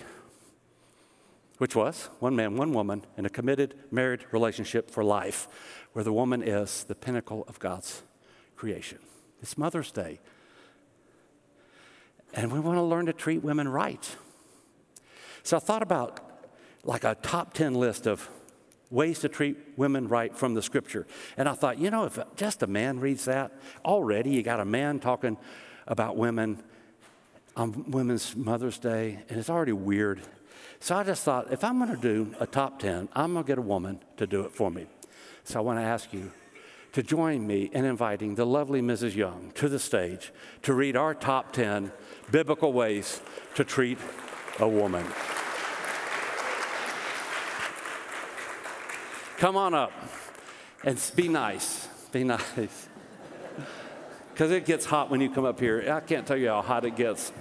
which 1.58 1.74
was 1.74 2.08
one 2.20 2.36
man, 2.36 2.56
one 2.56 2.72
woman 2.72 3.04
in 3.16 3.26
a 3.26 3.28
committed 3.28 3.74
married 3.90 4.24
relationship 4.30 4.88
for 4.88 5.02
life, 5.02 5.48
where 5.94 6.04
the 6.04 6.12
woman 6.12 6.40
is 6.40 6.84
the 6.84 6.94
pinnacle 6.94 7.44
of 7.48 7.58
God's 7.58 8.04
creation. 8.54 8.98
It's 9.42 9.58
Mother's 9.58 9.90
Day. 9.90 10.20
And 12.32 12.52
we 12.52 12.60
want 12.60 12.76
to 12.76 12.82
learn 12.82 13.06
to 13.06 13.12
treat 13.12 13.42
women 13.42 13.66
right. 13.66 14.16
So 15.42 15.56
I 15.56 15.60
thought 15.60 15.82
about 15.82 16.20
like 16.84 17.02
a 17.02 17.16
top 17.16 17.52
10 17.52 17.74
list 17.74 18.06
of 18.06 18.30
ways 18.90 19.18
to 19.18 19.28
treat 19.28 19.56
women 19.76 20.06
right 20.06 20.38
from 20.38 20.54
the 20.54 20.62
scripture. 20.62 21.04
And 21.36 21.48
I 21.48 21.54
thought, 21.54 21.80
you 21.80 21.90
know, 21.90 22.04
if 22.04 22.16
just 22.36 22.62
a 22.62 22.68
man 22.68 23.00
reads 23.00 23.24
that, 23.24 23.50
already 23.84 24.30
you 24.30 24.44
got 24.44 24.60
a 24.60 24.64
man 24.64 25.00
talking 25.00 25.36
about 25.88 26.16
women 26.16 26.62
on 27.60 27.84
Women's 27.90 28.34
Mother's 28.34 28.78
Day, 28.78 29.18
and 29.28 29.38
it's 29.38 29.50
already 29.50 29.72
weird. 29.72 30.22
So 30.80 30.96
I 30.96 31.04
just 31.04 31.22
thought, 31.24 31.52
if 31.52 31.62
I'm 31.62 31.76
going 31.78 31.94
to 31.94 32.00
do 32.00 32.34
a 32.40 32.46
top 32.46 32.78
10, 32.78 33.10
I'm 33.12 33.34
going 33.34 33.44
to 33.44 33.46
get 33.46 33.58
a 33.58 33.62
woman 33.62 34.00
to 34.16 34.26
do 34.26 34.40
it 34.40 34.52
for 34.52 34.70
me. 34.70 34.86
So 35.44 35.58
I 35.58 35.62
want 35.62 35.78
to 35.78 35.82
ask 35.82 36.10
you 36.14 36.32
to 36.92 37.02
join 37.02 37.46
me 37.46 37.68
in 37.74 37.84
inviting 37.84 38.34
the 38.34 38.46
lovely 38.46 38.80
Mrs. 38.80 39.14
Young 39.14 39.52
to 39.56 39.68
the 39.68 39.78
stage 39.78 40.32
to 40.62 40.72
read 40.72 40.96
our 40.96 41.12
top 41.14 41.52
10 41.52 41.92
biblical 42.30 42.72
ways 42.72 43.20
to 43.56 43.62
treat 43.62 43.98
a 44.58 44.66
woman. 44.66 45.04
Come 49.36 49.58
on 49.58 49.74
up 49.74 49.92
and 50.82 50.98
be 51.14 51.28
nice. 51.28 51.88
Be 52.10 52.24
nice. 52.24 52.88
Because 54.32 54.50
it 54.50 54.64
gets 54.64 54.86
hot 54.86 55.10
when 55.10 55.20
you 55.20 55.28
come 55.28 55.44
up 55.44 55.60
here. 55.60 55.92
I 55.92 56.00
can't 56.00 56.26
tell 56.26 56.38
you 56.38 56.48
how 56.48 56.62
hot 56.62 56.86
it 56.86 56.96
gets. 56.96 57.34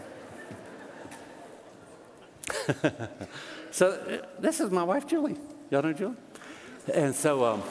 so, 3.72 3.92
uh, 3.92 4.26
this 4.40 4.60
is 4.60 4.72
my 4.72 4.84
wife, 4.84 5.08
Julie. 5.08 5.38
Y'all 5.70 5.82
know 5.82 5.94
Julie? 5.94 6.16
And 6.94 7.16
so, 7.16 7.44
um, 7.46 7.62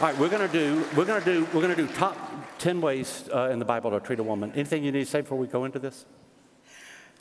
all 0.00 0.08
right, 0.08 0.18
we're 0.18 0.28
gonna 0.28 0.48
do 0.48 0.84
we're 0.96 1.04
gonna 1.04 1.24
do 1.24 1.46
we're 1.52 1.60
gonna 1.62 1.76
do 1.76 1.86
top 1.86 2.16
ten 2.58 2.80
ways 2.80 3.28
uh, 3.32 3.50
in 3.50 3.58
the 3.58 3.64
Bible 3.64 3.90
to 3.90 4.00
treat 4.00 4.18
a 4.18 4.22
woman. 4.22 4.52
Anything 4.54 4.82
you 4.84 4.92
need 4.92 5.04
to 5.04 5.10
say 5.10 5.20
before 5.20 5.38
we 5.38 5.46
go 5.46 5.64
into 5.64 5.78
this? 5.78 6.04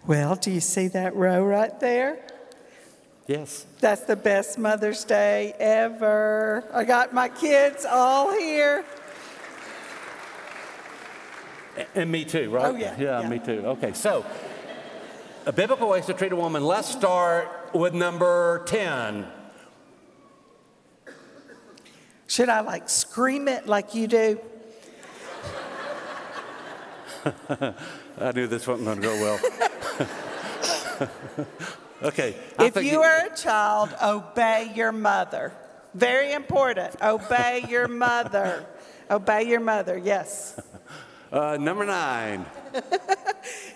Well, 0.08 0.36
do 0.36 0.50
you 0.52 0.62
see 0.62 0.88
that 0.90 1.16
row 1.16 1.44
right 1.44 1.80
there? 1.80 2.26
Yes. 3.28 3.66
That's 3.80 4.02
the 4.02 4.16
best 4.16 4.58
Mother's 4.58 5.04
Day 5.04 5.54
ever. 5.60 6.64
I 6.74 6.84
got 6.84 7.14
my 7.14 7.30
kids 7.30 7.86
all 7.86 8.34
here. 8.38 8.84
And 11.96 12.12
me 12.12 12.26
too, 12.26 12.50
right? 12.50 12.66
Oh, 12.66 12.76
yeah, 12.76 12.96
Yeah, 13.00 13.22
yeah. 13.22 13.30
me 13.30 13.40
too. 13.40 13.64
Okay, 13.66 13.94
so 13.94 14.26
a 15.46 15.52
biblical 15.52 15.90
ways 15.90 16.06
to 16.06 16.14
treat 16.14 16.32
a 16.32 16.36
woman. 16.36 16.64
Let's 16.64 16.90
start 16.90 17.72
with 17.74 17.94
number 17.94 18.64
10. 18.68 19.26
Should 22.28 22.50
I 22.50 22.62
like 22.62 22.90
scream 22.90 23.48
it 23.48 23.68
like 23.68 23.96
you 23.96 24.08
do? 24.08 24.40
I 28.20 28.32
knew 28.34 28.48
this 28.48 28.66
wasn't 28.68 28.86
going 28.86 29.02
to 29.02 29.08
go 29.08 29.40
well. 31.00 31.08
okay. 32.04 32.36
I 32.58 32.66
If 32.66 32.84
you 32.84 33.02
are 33.02 33.26
a 33.26 33.36
child, 33.36 33.94
obey 34.02 34.72
your 34.76 34.92
mother. 34.92 35.54
Very 35.94 36.32
important. 36.32 36.96
Obey 37.02 37.66
your 37.68 37.88
mother. 37.88 38.66
Obey 39.12 39.44
your 39.44 39.60
mother, 39.60 39.98
yes. 39.98 40.58
uh, 41.34 41.58
number 41.60 41.86
nine. 41.86 42.46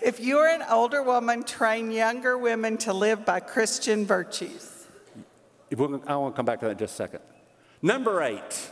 If 0.06 0.20
you 0.20 0.38
are 0.38 0.46
an 0.46 0.62
older 0.70 1.02
woman, 1.02 1.42
train 1.42 1.90
younger 1.90 2.38
women 2.38 2.76
to 2.78 2.92
live 2.92 3.24
by 3.24 3.40
Christian 3.40 4.06
virtues. 4.06 4.86
If 5.68 5.80
we're 5.80 5.88
gonna- 5.88 6.04
I 6.06 6.14
want 6.14 6.32
to 6.32 6.36
come 6.36 6.46
back 6.46 6.60
to 6.60 6.66
that 6.66 6.70
in 6.70 6.78
just 6.78 6.94
a 6.94 6.96
second. 6.96 7.22
Number 7.82 8.22
eight. 8.22 8.70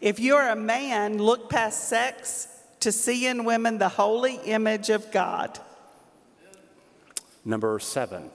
If 0.00 0.20
you 0.20 0.36
are 0.36 0.48
a 0.48 0.54
man, 0.54 1.18
look 1.18 1.50
past 1.50 1.88
sex 1.88 2.46
to 2.78 2.92
see 2.92 3.26
in 3.26 3.44
women 3.44 3.78
the 3.78 3.88
holy 3.88 4.34
image 4.44 4.90
of 4.90 5.10
God. 5.10 5.58
Number 7.44 7.76
seven. 7.80 8.30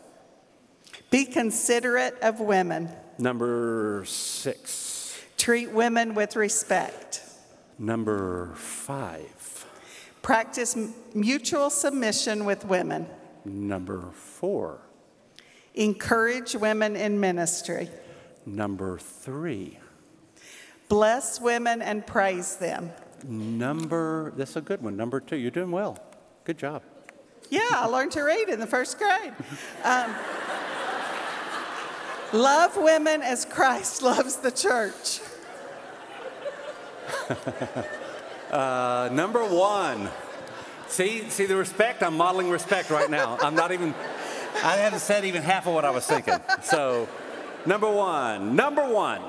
Be 1.09 1.23
considerate 1.23 2.19
of 2.19 2.41
women. 2.41 2.89
Number 3.17 4.03
six. 4.05 5.17
Treat 5.37 5.71
women 5.71 6.13
with 6.13 6.35
respect. 6.35 7.21
Number 7.79 8.55
five. 8.55 9.34
Practice 10.25 10.75
mutual 11.13 11.69
submission 11.69 12.45
with 12.45 12.65
women. 12.65 13.05
Number 13.45 14.09
four. 14.11 14.81
Encourage 15.75 16.55
women 16.55 16.95
in 16.95 17.19
ministry. 17.19 17.91
Number 18.43 18.97
three. 18.97 19.77
Bless 20.89 21.39
women 21.39 21.83
and 21.83 22.07
praise 22.07 22.55
them. 22.55 22.89
Number, 23.23 24.33
that's 24.35 24.55
a 24.55 24.61
good 24.61 24.81
one. 24.81 24.97
Number 24.97 25.19
two. 25.19 25.35
You're 25.35 25.51
doing 25.51 25.69
well. 25.69 25.99
Good 26.43 26.57
job. 26.57 26.81
Yeah, 27.51 27.61
I 27.73 27.85
learned 27.85 28.13
to 28.13 28.23
read 28.23 28.49
in 28.49 28.59
the 28.59 28.65
first 28.65 28.97
grade. 28.97 29.31
Um, 29.83 30.11
love 32.33 32.75
women 32.77 33.21
as 33.21 33.45
Christ 33.45 34.01
loves 34.01 34.37
the 34.37 34.49
church. 34.49 35.19
Uh, 38.51 39.09
number 39.11 39.43
one. 39.43 40.09
See, 40.87 41.29
see 41.29 41.45
the 41.45 41.55
respect? 41.55 42.03
I'm 42.03 42.15
modeling 42.15 42.49
respect 42.49 42.89
right 42.89 43.09
now. 43.09 43.37
I'm 43.41 43.55
not 43.55 43.71
even, 43.71 43.93
I 44.63 44.77
haven't 44.77 44.99
said 44.99 45.25
even 45.25 45.41
half 45.41 45.67
of 45.67 45.73
what 45.73 45.83
I 45.83 45.89
was 45.89 46.05
thinking. 46.05 46.35
So, 46.61 47.07
number 47.65 47.89
one. 47.89 48.55
Number 48.55 48.87
one. 48.87 49.21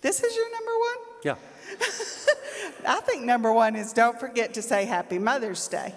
This 0.00 0.22
is 0.22 0.36
your 0.36 0.50
number 0.50 0.72
one? 0.78 0.96
Yeah. 1.24 1.36
I 2.86 3.00
think 3.00 3.22
number 3.22 3.52
one 3.52 3.76
is 3.76 3.92
don't 3.92 4.18
forget 4.18 4.54
to 4.54 4.62
say 4.62 4.84
Happy 4.84 5.18
Mother's 5.18 5.66
Day. 5.68 5.94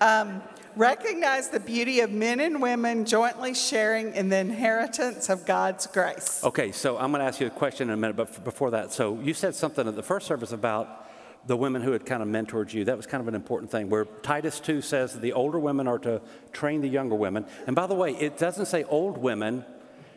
Um, 0.00 0.42
recognize 0.76 1.48
the 1.48 1.60
beauty 1.60 2.00
of 2.00 2.10
men 2.10 2.40
and 2.40 2.62
women 2.62 3.04
jointly 3.04 3.54
sharing 3.54 4.14
in 4.14 4.28
the 4.28 4.38
inheritance 4.38 5.28
of 5.28 5.46
God's 5.46 5.86
grace. 5.86 6.42
Okay, 6.44 6.72
so 6.72 6.96
I'm 6.98 7.10
going 7.10 7.20
to 7.20 7.26
ask 7.26 7.40
you 7.40 7.46
a 7.46 7.50
question 7.50 7.88
in 7.88 7.94
a 7.94 7.96
minute, 7.96 8.16
but 8.16 8.44
before 8.44 8.70
that, 8.72 8.92
so 8.92 9.18
you 9.20 9.34
said 9.34 9.54
something 9.54 9.86
at 9.86 9.96
the 9.96 10.02
first 10.02 10.26
service 10.26 10.52
about 10.52 11.06
the 11.46 11.56
women 11.56 11.82
who 11.82 11.92
had 11.92 12.04
kind 12.04 12.22
of 12.22 12.28
mentored 12.28 12.72
you. 12.72 12.84
That 12.84 12.96
was 12.96 13.06
kind 13.06 13.20
of 13.20 13.28
an 13.28 13.34
important 13.34 13.70
thing, 13.70 13.88
where 13.88 14.04
Titus 14.04 14.60
2 14.60 14.82
says 14.82 15.18
the 15.18 15.32
older 15.32 15.58
women 15.58 15.88
are 15.88 15.98
to 16.00 16.20
train 16.52 16.80
the 16.80 16.88
younger 16.88 17.14
women. 17.14 17.46
And 17.66 17.74
by 17.74 17.86
the 17.86 17.94
way, 17.94 18.14
it 18.14 18.38
doesn't 18.38 18.66
say 18.66 18.84
old 18.84 19.18
women, 19.18 19.64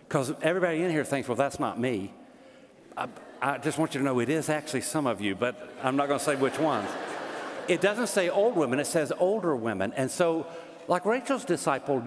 because 0.07 0.33
everybody 0.41 0.83
in 0.83 0.91
here 0.91 1.05
thinks, 1.05 1.29
well, 1.29 1.37
that's 1.37 1.59
not 1.59 1.79
me. 1.79 2.11
I, 2.97 3.07
I 3.41 3.57
just 3.57 3.77
want 3.77 3.93
you 3.93 3.99
to 3.99 4.05
know 4.05 4.19
it 4.19 4.29
is 4.29 4.49
actually 4.49 4.81
some 4.81 5.07
of 5.07 5.21
you, 5.21 5.35
but 5.35 5.55
I'm 5.81 5.95
not 5.95 6.07
going 6.07 6.19
to 6.19 6.25
say 6.25 6.35
which 6.35 6.59
ones. 6.59 6.89
It 7.71 7.79
doesn't 7.79 8.07
say 8.07 8.29
old 8.29 8.57
women, 8.57 8.81
it 8.81 8.87
says 8.87 9.13
older 9.17 9.55
women. 9.55 9.93
And 9.95 10.11
so, 10.11 10.45
like 10.89 11.05
Rachel's 11.05 11.45
disciple, 11.45 12.03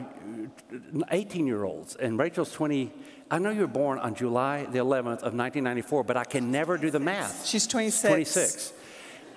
18 1.11 1.47
year 1.47 1.65
olds, 1.65 1.97
and 1.97 2.19
Rachel's 2.19 2.53
20. 2.53 2.93
I 3.31 3.39
know 3.39 3.49
you 3.49 3.63
were 3.63 3.67
born 3.67 3.99
on 3.99 4.15
July 4.15 4.67
the 4.67 4.79
11th 4.79 5.23
of 5.25 5.33
1994, 5.33 6.05
but 6.05 6.19
I 6.19 6.25
can 6.25 6.51
never 6.51 6.77
do 6.77 6.91
the 6.91 7.01
math. 7.01 7.47
She's 7.47 7.67
26. 7.67 8.09
26. 8.09 8.73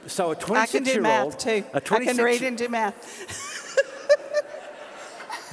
So 0.08 0.32
a 0.32 0.36
26 0.36 0.50
I 0.52 0.66
can 0.78 0.84
do 0.84 0.92
year 0.92 1.02
math 1.02 1.24
old. 1.24 1.40
too. 1.40 1.64
A 1.74 1.78
I 1.78 1.80
26 1.80 2.18
can 2.18 2.26
read 2.26 2.42
and 2.42 2.58
do 2.58 2.68
math. 2.68 3.46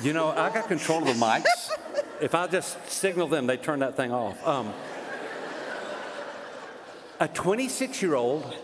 You 0.03 0.13
know, 0.13 0.31
I 0.31 0.51
got 0.51 0.67
control 0.67 0.99
of 0.99 1.07
the 1.07 1.13
mics. 1.13 1.71
if 2.21 2.35
I 2.35 2.49
just 2.49 2.91
signal 2.91 3.29
them, 3.29 3.47
they 3.47 3.57
turn 3.57 3.79
that 3.79 3.97
thing 3.97 4.11
off. 4.11 4.45
Um, 4.45 4.73
a 7.21 7.29
26 7.29 8.03
year 8.03 8.17
old 8.17 8.57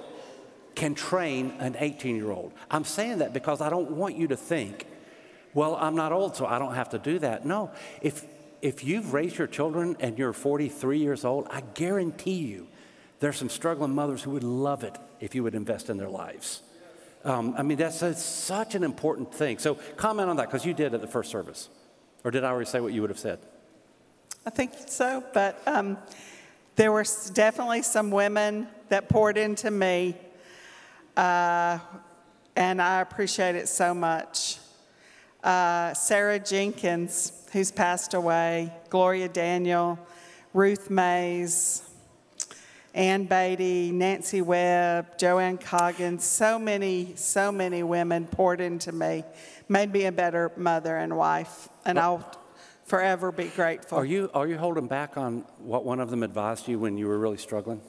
can 0.80 0.94
train 0.94 1.52
an 1.58 1.76
18 1.78 2.16
year 2.16 2.30
old. 2.30 2.54
I'm 2.70 2.84
saying 2.84 3.18
that 3.18 3.34
because 3.34 3.60
I 3.60 3.68
don't 3.68 3.90
want 3.90 4.16
you 4.16 4.28
to 4.28 4.36
think, 4.36 4.86
well, 5.52 5.76
I'm 5.76 5.94
not 5.94 6.10
old, 6.10 6.36
so 6.36 6.46
I 6.46 6.58
don't 6.58 6.74
have 6.74 6.88
to 6.90 6.98
do 6.98 7.18
that. 7.18 7.44
No, 7.44 7.70
if, 8.00 8.24
if 8.62 8.82
you've 8.82 9.12
raised 9.12 9.36
your 9.36 9.46
children 9.46 9.94
and 10.00 10.18
you're 10.18 10.32
43 10.32 10.98
years 10.98 11.22
old, 11.26 11.46
I 11.50 11.60
guarantee 11.74 12.38
you 12.38 12.66
there's 13.18 13.36
some 13.36 13.50
struggling 13.50 13.94
mothers 13.94 14.22
who 14.22 14.30
would 14.30 14.42
love 14.42 14.82
it 14.82 14.96
if 15.20 15.34
you 15.34 15.42
would 15.42 15.54
invest 15.54 15.90
in 15.90 15.98
their 15.98 16.08
lives. 16.08 16.62
Um, 17.24 17.54
I 17.58 17.62
mean, 17.62 17.76
that's 17.76 18.00
a, 18.00 18.14
such 18.14 18.74
an 18.74 18.82
important 18.82 19.34
thing. 19.34 19.58
So, 19.58 19.74
comment 19.98 20.30
on 20.30 20.36
that 20.36 20.46
because 20.46 20.64
you 20.64 20.72
did 20.72 20.94
at 20.94 21.02
the 21.02 21.06
first 21.06 21.30
service. 21.30 21.68
Or 22.24 22.30
did 22.30 22.42
I 22.42 22.48
already 22.48 22.70
say 22.70 22.80
what 22.80 22.94
you 22.94 23.02
would 23.02 23.10
have 23.10 23.18
said? 23.18 23.38
I 24.46 24.50
think 24.50 24.72
so, 24.86 25.22
but 25.34 25.60
um, 25.66 25.98
there 26.76 26.90
were 26.90 27.04
definitely 27.34 27.82
some 27.82 28.10
women 28.10 28.66
that 28.88 29.10
poured 29.10 29.36
into 29.36 29.70
me, 29.70 30.16
uh, 31.20 31.78
and 32.56 32.80
I 32.80 33.02
appreciate 33.02 33.54
it 33.54 33.68
so 33.68 33.92
much. 33.92 34.56
Uh, 35.44 35.92
Sarah 35.92 36.38
Jenkins, 36.38 37.46
who's 37.52 37.70
passed 37.70 38.14
away, 38.14 38.72
Gloria 38.88 39.28
Daniel, 39.28 39.98
Ruth 40.54 40.88
Mays, 40.88 41.82
Ann 42.94 43.24
Beatty, 43.24 43.90
Nancy 43.92 44.40
Webb, 44.40 45.18
Joanne 45.18 45.58
Coggins, 45.58 46.24
so 46.24 46.58
many, 46.58 47.12
so 47.16 47.52
many 47.52 47.82
women 47.82 48.26
poured 48.26 48.62
into 48.62 48.90
me, 48.90 49.22
made 49.68 49.92
me 49.92 50.06
a 50.06 50.12
better 50.12 50.50
mother 50.56 50.96
and 50.96 51.14
wife, 51.16 51.68
and 51.84 51.98
I'll 51.98 52.26
forever 52.86 53.30
be 53.30 53.48
grateful. 53.48 53.98
Are 53.98 54.06
you, 54.06 54.30
are 54.32 54.46
you 54.46 54.56
holding 54.56 54.86
back 54.86 55.18
on 55.18 55.44
what 55.58 55.84
one 55.84 56.00
of 56.00 56.08
them 56.08 56.22
advised 56.22 56.66
you 56.66 56.78
when 56.78 56.96
you 56.96 57.06
were 57.08 57.18
really 57.18 57.36
struggling? 57.36 57.82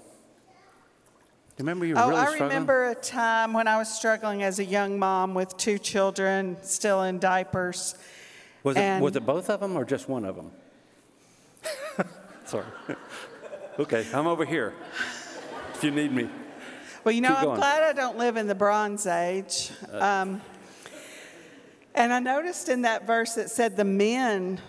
Do 1.57 1.63
you 1.63 1.67
remember 1.67 1.85
you 1.85 1.95
were 1.95 2.01
Oh, 2.01 2.07
really 2.09 2.19
I 2.21 2.25
struggling? 2.25 2.49
remember 2.49 2.89
a 2.89 2.95
time 2.95 3.53
when 3.53 3.67
I 3.67 3.77
was 3.77 3.93
struggling 3.93 4.41
as 4.41 4.59
a 4.59 4.63
young 4.65 4.97
mom 4.97 5.33
with 5.33 5.55
two 5.57 5.77
children 5.77 6.57
still 6.61 7.03
in 7.03 7.19
diapers. 7.19 7.95
Was 8.63 8.77
it, 8.77 9.01
was 9.01 9.15
it 9.15 9.25
both 9.25 9.49
of 9.49 9.59
them 9.59 9.75
or 9.75 9.83
just 9.83 10.07
one 10.07 10.23
of 10.23 10.35
them? 10.35 10.51
Sorry. 12.45 12.65
okay, 13.79 14.05
I'm 14.13 14.27
over 14.27 14.45
here 14.45 14.73
if 15.73 15.83
you 15.83 15.91
need 15.91 16.11
me. 16.11 16.29
Well, 17.03 17.13
you 17.13 17.21
know, 17.21 17.35
I'm 17.35 17.55
glad 17.55 17.83
I 17.83 17.93
don't 17.93 18.17
live 18.17 18.37
in 18.37 18.47
the 18.47 18.55
Bronze 18.55 19.07
Age. 19.07 19.71
Um, 19.91 20.41
and 21.95 22.13
I 22.13 22.19
noticed 22.19 22.69
in 22.69 22.83
that 22.83 23.05
verse 23.05 23.33
that 23.33 23.49
said 23.49 23.75
the 23.75 23.83
men 23.83 24.61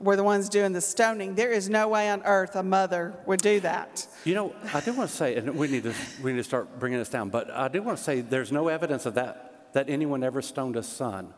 were 0.00 0.16
the 0.16 0.24
ones 0.24 0.48
doing 0.48 0.72
the 0.72 0.80
stoning. 0.80 1.34
There 1.34 1.52
is 1.52 1.68
no 1.68 1.86
way 1.88 2.08
on 2.10 2.22
earth 2.24 2.56
a 2.56 2.62
mother 2.62 3.14
would 3.26 3.40
do 3.42 3.60
that. 3.60 4.06
You 4.24 4.34
know, 4.34 4.54
I 4.74 4.80
do 4.80 4.92
want 4.94 5.10
to 5.10 5.16
say, 5.16 5.36
and 5.36 5.54
we 5.56 5.68
need 5.68 5.84
to 5.84 5.94
we 6.22 6.32
need 6.32 6.38
to 6.38 6.44
start 6.44 6.78
bringing 6.80 6.98
this 6.98 7.10
down. 7.10 7.28
But 7.28 7.50
I 7.50 7.68
do 7.68 7.82
want 7.82 7.98
to 7.98 8.04
say, 8.04 8.20
there's 8.22 8.50
no 8.50 8.68
evidence 8.68 9.06
of 9.06 9.14
that 9.14 9.68
that 9.74 9.88
anyone 9.88 10.24
ever 10.24 10.42
stoned 10.42 10.76
a 10.76 10.82
son. 10.82 11.32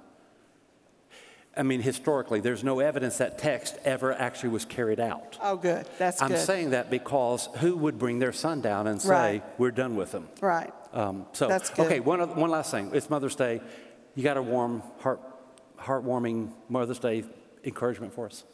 I 1.55 1.63
mean, 1.65 1.83
historically, 1.83 2.41
there's 2.41 2.65
no 2.65 2.81
evidence 2.81 3.19
that 3.19 3.37
text 3.37 3.77
ever 3.85 4.15
actually 4.15 4.49
was 4.51 4.65
carried 4.65 4.99
out. 4.99 5.37
Oh, 5.43 5.57
good. 5.57 5.85
That's 5.99 6.23
I'm 6.23 6.29
good. 6.29 6.39
saying 6.39 6.71
that 6.71 6.89
because 6.89 7.51
who 7.59 7.77
would 7.77 7.99
bring 7.99 8.21
their 8.21 8.33
son 8.33 8.63
down 8.63 8.87
and 8.87 9.03
say, 9.03 9.09
Right. 9.11 9.43
"We're 9.59 9.71
done 9.71 9.95
with 9.97 10.13
them"? 10.13 10.29
right. 10.41 10.73
Um, 10.95 11.27
so, 11.33 11.49
That's 11.49 11.69
good. 11.71 11.87
okay, 11.87 12.01
one, 12.01 12.21
oth- 12.21 12.37
one 12.37 12.51
last 12.51 12.71
thing. 12.71 12.91
It's 12.95 13.09
Mother's 13.11 13.35
Day. 13.35 13.61
You 14.15 14.23
got 14.23 14.37
a 14.37 14.43
warm, 14.43 14.83
heart, 15.01 15.21
heartwarming 15.79 16.53
Mother's 16.69 16.99
Day 16.99 17.25
encouragement 17.65 18.13
for 18.13 18.27
us? 18.27 18.45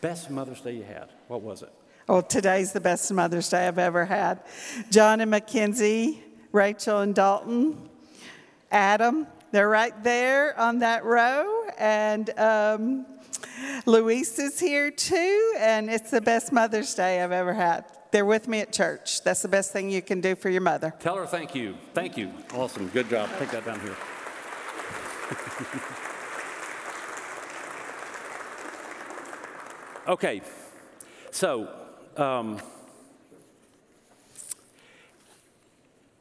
Best 0.00 0.30
Mother's 0.30 0.60
Day 0.60 0.76
you 0.76 0.82
had? 0.82 1.08
What 1.28 1.42
was 1.42 1.62
it? 1.62 1.72
Well, 2.08 2.22
today's 2.22 2.72
the 2.72 2.80
best 2.80 3.12
Mother's 3.12 3.48
Day 3.48 3.66
I've 3.66 3.78
ever 3.78 4.04
had. 4.04 4.40
John 4.90 5.20
and 5.20 5.30
Mackenzie, 5.30 6.22
Rachel 6.52 7.00
and 7.00 7.14
Dalton, 7.14 7.88
Adam, 8.70 9.26
they're 9.50 9.68
right 9.68 10.04
there 10.04 10.58
on 10.58 10.80
that 10.80 11.04
row. 11.04 11.64
And 11.78 12.30
um, 12.38 13.06
Luis 13.86 14.38
is 14.38 14.60
here 14.60 14.90
too. 14.90 15.54
And 15.58 15.90
it's 15.90 16.10
the 16.10 16.20
best 16.20 16.52
Mother's 16.52 16.94
Day 16.94 17.22
I've 17.22 17.32
ever 17.32 17.54
had. 17.54 17.84
They're 18.12 18.24
with 18.24 18.46
me 18.48 18.60
at 18.60 18.72
church. 18.72 19.24
That's 19.24 19.42
the 19.42 19.48
best 19.48 19.72
thing 19.72 19.90
you 19.90 20.02
can 20.02 20.20
do 20.20 20.36
for 20.36 20.48
your 20.48 20.60
mother. 20.60 20.94
Tell 21.00 21.16
her 21.16 21.26
thank 21.26 21.54
you. 21.54 21.74
Thank 21.92 22.16
you. 22.16 22.30
Awesome. 22.54 22.88
Good 22.88 23.10
job. 23.10 23.28
Take 23.38 23.50
that 23.50 23.64
down 23.64 23.80
here. 23.80 23.96
okay. 30.08 30.42
So, 31.30 31.68
um, 32.16 32.60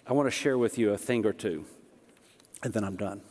I 0.08 0.14
want 0.14 0.28
to 0.28 0.32
share 0.32 0.58
with 0.58 0.78
you 0.78 0.92
a 0.92 0.98
thing 0.98 1.26
or 1.26 1.34
two, 1.34 1.66
and 2.64 2.74
then 2.74 2.84
I'm 2.84 2.96
done. 2.96 3.22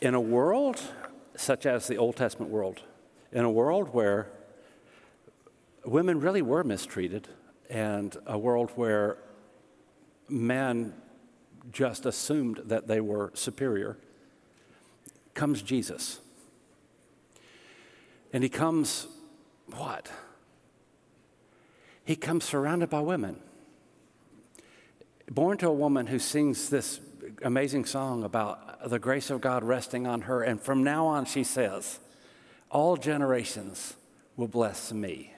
In 0.00 0.14
a 0.14 0.20
world 0.20 0.80
such 1.36 1.66
as 1.66 1.86
the 1.86 1.96
Old 1.96 2.16
Testament 2.16 2.50
world, 2.50 2.82
in 3.32 3.44
a 3.44 3.50
world 3.50 3.94
where 3.94 4.30
women 5.84 6.20
really 6.20 6.42
were 6.42 6.62
mistreated, 6.62 7.28
and 7.68 8.16
a 8.26 8.38
world 8.38 8.70
where 8.74 9.18
men 10.28 10.94
just 11.72 12.06
assumed 12.06 12.60
that 12.66 12.88
they 12.88 13.00
were 13.00 13.30
superior, 13.34 13.96
comes 15.34 15.62
Jesus. 15.62 16.20
And 18.32 18.42
he 18.42 18.48
comes, 18.48 19.06
what? 19.66 20.10
He 22.04 22.16
comes 22.16 22.44
surrounded 22.44 22.90
by 22.90 23.00
women. 23.00 23.40
Born 25.30 25.58
to 25.58 25.68
a 25.68 25.72
woman 25.72 26.06
who 26.06 26.18
sings 26.18 26.70
this 26.70 27.00
amazing 27.42 27.84
song 27.84 28.24
about 28.24 28.88
the 28.88 28.98
grace 28.98 29.30
of 29.30 29.40
God 29.40 29.62
resting 29.62 30.06
on 30.06 30.22
her, 30.22 30.42
and 30.42 30.60
from 30.60 30.82
now 30.82 31.06
on 31.06 31.24
she 31.24 31.44
says, 31.44 32.00
All 32.70 32.96
generations 32.96 33.94
will 34.36 34.48
bless 34.48 34.92
me 34.92 35.34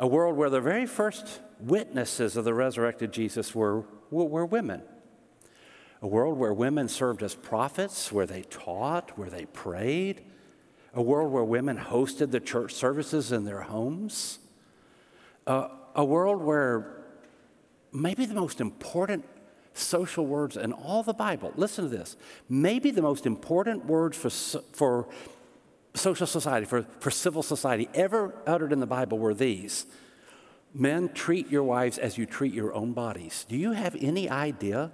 a 0.00 0.06
world 0.06 0.34
where 0.34 0.48
the 0.48 0.62
very 0.62 0.86
first 0.86 1.40
witnesses 1.60 2.34
of 2.34 2.44
the 2.44 2.54
resurrected 2.54 3.12
Jesus 3.12 3.54
were, 3.54 3.84
were, 4.10 4.46
women. 4.46 4.80
A 6.00 6.08
world 6.08 6.38
where 6.38 6.54
women 6.54 6.88
served 6.88 7.22
as 7.22 7.34
prophets, 7.34 8.10
where 8.10 8.24
they 8.24 8.42
taught, 8.44 9.18
where 9.18 9.28
they 9.28 9.44
prayed. 9.44 10.22
A 10.94 11.02
world 11.02 11.32
where 11.32 11.44
women 11.44 11.78
hosted 11.78 12.30
the 12.30 12.40
church 12.40 12.72
services 12.72 13.32
in 13.32 13.44
their 13.44 13.62
homes. 13.62 14.38
Uh, 15.46 15.68
a 15.94 16.04
world 16.04 16.42
where 16.42 17.04
maybe 17.92 18.26
the 18.26 18.34
most 18.34 18.60
important 18.60 19.24
social 19.72 20.26
words 20.26 20.56
in 20.56 20.72
all 20.72 21.02
the 21.02 21.14
Bible, 21.14 21.52
listen 21.56 21.84
to 21.84 21.96
this, 21.96 22.16
maybe 22.48 22.90
the 22.90 23.02
most 23.02 23.24
important 23.24 23.86
words 23.86 24.16
for, 24.16 24.30
for 24.72 25.08
social 25.94 26.26
society, 26.26 26.66
for, 26.66 26.82
for 26.98 27.10
civil 27.10 27.42
society 27.42 27.88
ever 27.94 28.34
uttered 28.46 28.72
in 28.72 28.80
the 28.80 28.86
Bible 28.86 29.18
were 29.18 29.34
these 29.34 29.86
Men, 30.72 31.08
treat 31.12 31.50
your 31.50 31.64
wives 31.64 31.98
as 31.98 32.16
you 32.16 32.26
treat 32.26 32.54
your 32.54 32.72
own 32.72 32.92
bodies. 32.92 33.44
Do 33.48 33.56
you 33.56 33.72
have 33.72 33.96
any 33.98 34.30
idea 34.30 34.92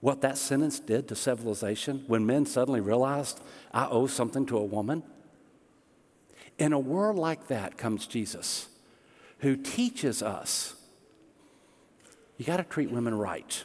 what 0.00 0.22
that 0.22 0.38
sentence 0.38 0.78
did 0.78 1.08
to 1.08 1.14
civilization 1.14 2.04
when 2.06 2.24
men 2.24 2.46
suddenly 2.46 2.80
realized, 2.80 3.40
I 3.72 3.86
owe 3.86 4.06
something 4.06 4.46
to 4.46 4.56
a 4.56 4.64
woman? 4.64 5.02
In 6.58 6.72
a 6.72 6.78
world 6.78 7.16
like 7.16 7.48
that 7.48 7.76
comes 7.76 8.06
Jesus, 8.06 8.68
who 9.38 9.56
teaches 9.56 10.22
us 10.22 10.76
you 12.36 12.44
got 12.44 12.56
to 12.56 12.64
treat 12.64 12.90
women 12.90 13.16
right. 13.16 13.64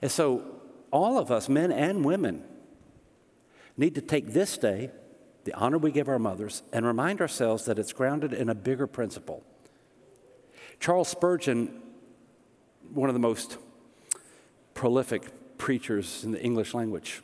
And 0.00 0.10
so, 0.10 0.42
all 0.90 1.18
of 1.18 1.30
us, 1.30 1.48
men 1.48 1.72
and 1.72 2.04
women, 2.04 2.44
need 3.76 3.94
to 3.94 4.00
take 4.00 4.32
this 4.32 4.58
day, 4.58 4.90
the 5.44 5.54
honor 5.54 5.78
we 5.78 5.90
give 5.92 6.08
our 6.08 6.18
mothers, 6.18 6.62
and 6.72 6.84
remind 6.84 7.20
ourselves 7.20 7.64
that 7.64 7.78
it's 7.78 7.92
grounded 7.92 8.32
in 8.32 8.48
a 8.48 8.54
bigger 8.54 8.86
principle. 8.86 9.44
Charles 10.80 11.08
Spurgeon, 11.08 11.80
one 12.92 13.08
of 13.08 13.14
the 13.14 13.20
most 13.20 13.56
prolific 14.74 15.58
preachers 15.58 16.24
in 16.24 16.32
the 16.32 16.42
English 16.42 16.74
language, 16.74 17.22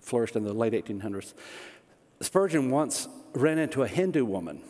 flourished 0.00 0.36
in 0.36 0.44
the 0.44 0.54
late 0.54 0.72
1800s. 0.72 1.34
Spurgeon 2.20 2.70
once 2.70 3.08
ran 3.32 3.58
into 3.58 3.82
a 3.82 3.88
Hindu 3.88 4.24
woman 4.24 4.62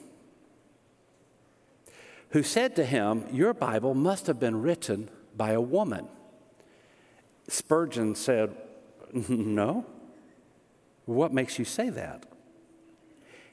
who 2.31 2.43
said 2.43 2.77
to 2.77 2.85
him, 2.85 3.25
Your 3.33 3.55
Bible 3.55 3.95
must 3.95 4.27
have 4.27 4.39
been 4.39 4.61
written 4.61 5.09
by 5.37 5.53
a 5.53 5.61
woman. 5.61 6.09
Spurgeon 7.49 8.15
said, 8.15 8.55
No. 9.29 9.87
What 11.07 11.33
makes 11.33 11.59
you 11.59 11.65
say 11.65 11.89
that? 11.91 12.27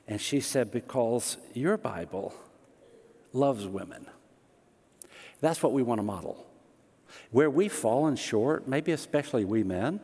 And 0.08 0.20
she 0.20 0.42
said, 0.42 0.72
Because 0.72 1.38
your 1.54 1.78
Bible 1.78 2.34
loves 3.32 3.66
women. 3.66 4.08
That's 5.40 5.64
what 5.64 5.72
we 5.72 5.84
want 5.84 6.00
to 6.00 6.04
model. 6.04 6.46
Where 7.32 7.50
we've 7.50 7.72
fallen 7.72 8.16
short, 8.16 8.68
maybe 8.68 8.92
especially 8.92 9.46
we 9.46 9.64
men, 9.64 10.00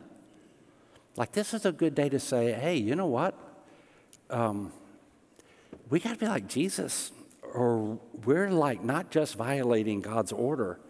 like 1.16 1.32
this 1.32 1.52
is 1.52 1.66
a 1.66 1.72
good 1.72 1.94
day 1.94 2.08
to 2.08 2.18
say, 2.18 2.52
hey, 2.52 2.76
you 2.76 2.94
know 2.94 3.06
what? 3.06 3.34
Um, 4.32 4.72
we 5.90 6.00
got 6.00 6.14
to 6.14 6.18
be 6.18 6.26
like 6.26 6.48
Jesus, 6.48 7.12
or 7.42 8.00
we're 8.24 8.50
like 8.50 8.82
not 8.82 9.10
just 9.10 9.36
violating 9.36 10.00
God's 10.00 10.32
order, 10.32 10.80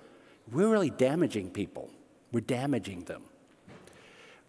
we're 0.51 0.71
really 0.71 0.91
damaging 0.91 1.51
people. 1.51 1.91
We're 2.31 2.41
damaging 2.41 3.05
them. 3.05 3.23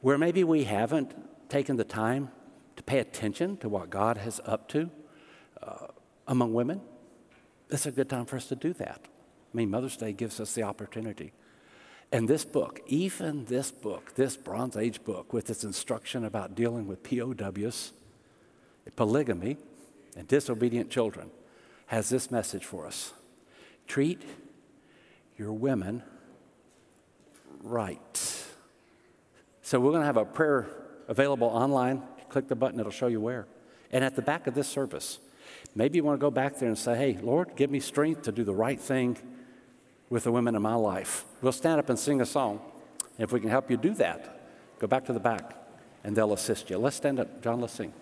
Where 0.02 0.18
maybe 0.18 0.44
we 0.44 0.66
haven't 0.66 1.16
taken 1.50 1.76
the 1.76 1.84
time 1.84 2.30
to 2.76 2.84
pay 2.84 3.00
attention 3.00 3.58
to 3.58 3.70
what 3.70 3.90
God 3.90 4.18
has 4.18 4.40
up 4.46 4.68
to 4.70 4.92
uh, 5.62 5.88
among 6.28 6.54
women, 6.54 6.82
it's 7.70 7.86
a 7.88 7.92
good 7.92 8.10
time 8.10 8.26
for 8.26 8.36
us 8.36 8.48
to 8.48 8.56
do 8.56 8.74
that. 8.74 9.02
I 9.54 9.58
mean, 9.58 9.72
Mother's 9.72 9.98
Day 9.98 10.14
gives 10.14 10.40
us 10.40 10.54
the 10.54 10.64
opportunity. 10.64 11.34
And 12.12 12.28
this 12.28 12.46
book, 12.46 12.80
even 12.86 13.46
this 13.46 13.72
book, 13.72 14.14
this 14.16 14.38
Bronze 14.38 14.78
Age 14.78 15.04
book, 15.04 15.34
with 15.34 15.50
its 15.50 15.64
instruction 15.64 16.26
about 16.26 16.54
dealing 16.54 16.86
with 16.86 17.02
POWs, 17.02 17.94
polygamy, 18.92 19.58
and 20.16 20.28
disobedient 20.28 20.90
children, 20.90 21.32
has 21.88 22.10
this 22.10 22.32
message 22.32 22.66
for 22.66 22.86
us 22.86 23.14
treat 23.88 24.22
your 25.38 25.52
women 25.52 26.04
right. 27.62 28.46
So 29.62 29.80
we're 29.80 29.92
going 29.92 30.02
to 30.02 30.06
have 30.06 30.18
a 30.18 30.26
prayer 30.26 30.68
available 31.08 31.48
online. 31.48 32.02
Click 32.30 32.48
the 32.48 32.56
button, 32.56 32.80
it'll 32.80 32.92
show 32.92 33.08
you 33.08 33.22
where. 33.22 33.46
And 33.92 34.04
at 34.04 34.16
the 34.16 34.22
back 34.22 34.48
of 34.48 34.56
this 34.56 34.68
service, 34.68 35.20
maybe 35.76 35.98
you 35.98 36.04
want 36.04 36.20
to 36.20 36.22
go 36.22 36.32
back 36.32 36.58
there 36.58 36.68
and 36.68 36.78
say, 36.78 36.96
hey, 36.96 37.20
Lord, 37.22 37.56
give 37.56 37.70
me 37.70 37.80
strength 37.80 38.24
to 38.24 38.32
do 38.32 38.44
the 38.44 38.54
right 38.54 38.80
thing 38.80 39.18
with 40.10 40.24
the 40.24 40.32
women 40.32 40.56
in 40.56 40.62
my 40.62 40.76
life. 40.76 41.26
We'll 41.42 41.52
stand 41.52 41.80
up 41.80 41.90
and 41.90 41.98
sing 41.98 42.22
a 42.22 42.26
song. 42.26 42.60
And 43.18 43.24
if 43.24 43.32
we 43.32 43.40
can 43.40 43.50
help 43.50 43.70
you 43.70 43.78
do 43.78 43.94
that, 43.96 44.50
go 44.80 44.88
back 44.88 45.06
to 45.06 45.14
the 45.14 45.20
back 45.20 45.56
and 46.04 46.16
they'll 46.16 46.34
assist 46.34 46.70
you. 46.70 46.78
Let's 46.78 46.96
stand 46.96 47.20
up. 47.20 47.42
John, 47.42 47.62
let's 47.62 47.74
sing. 47.74 47.94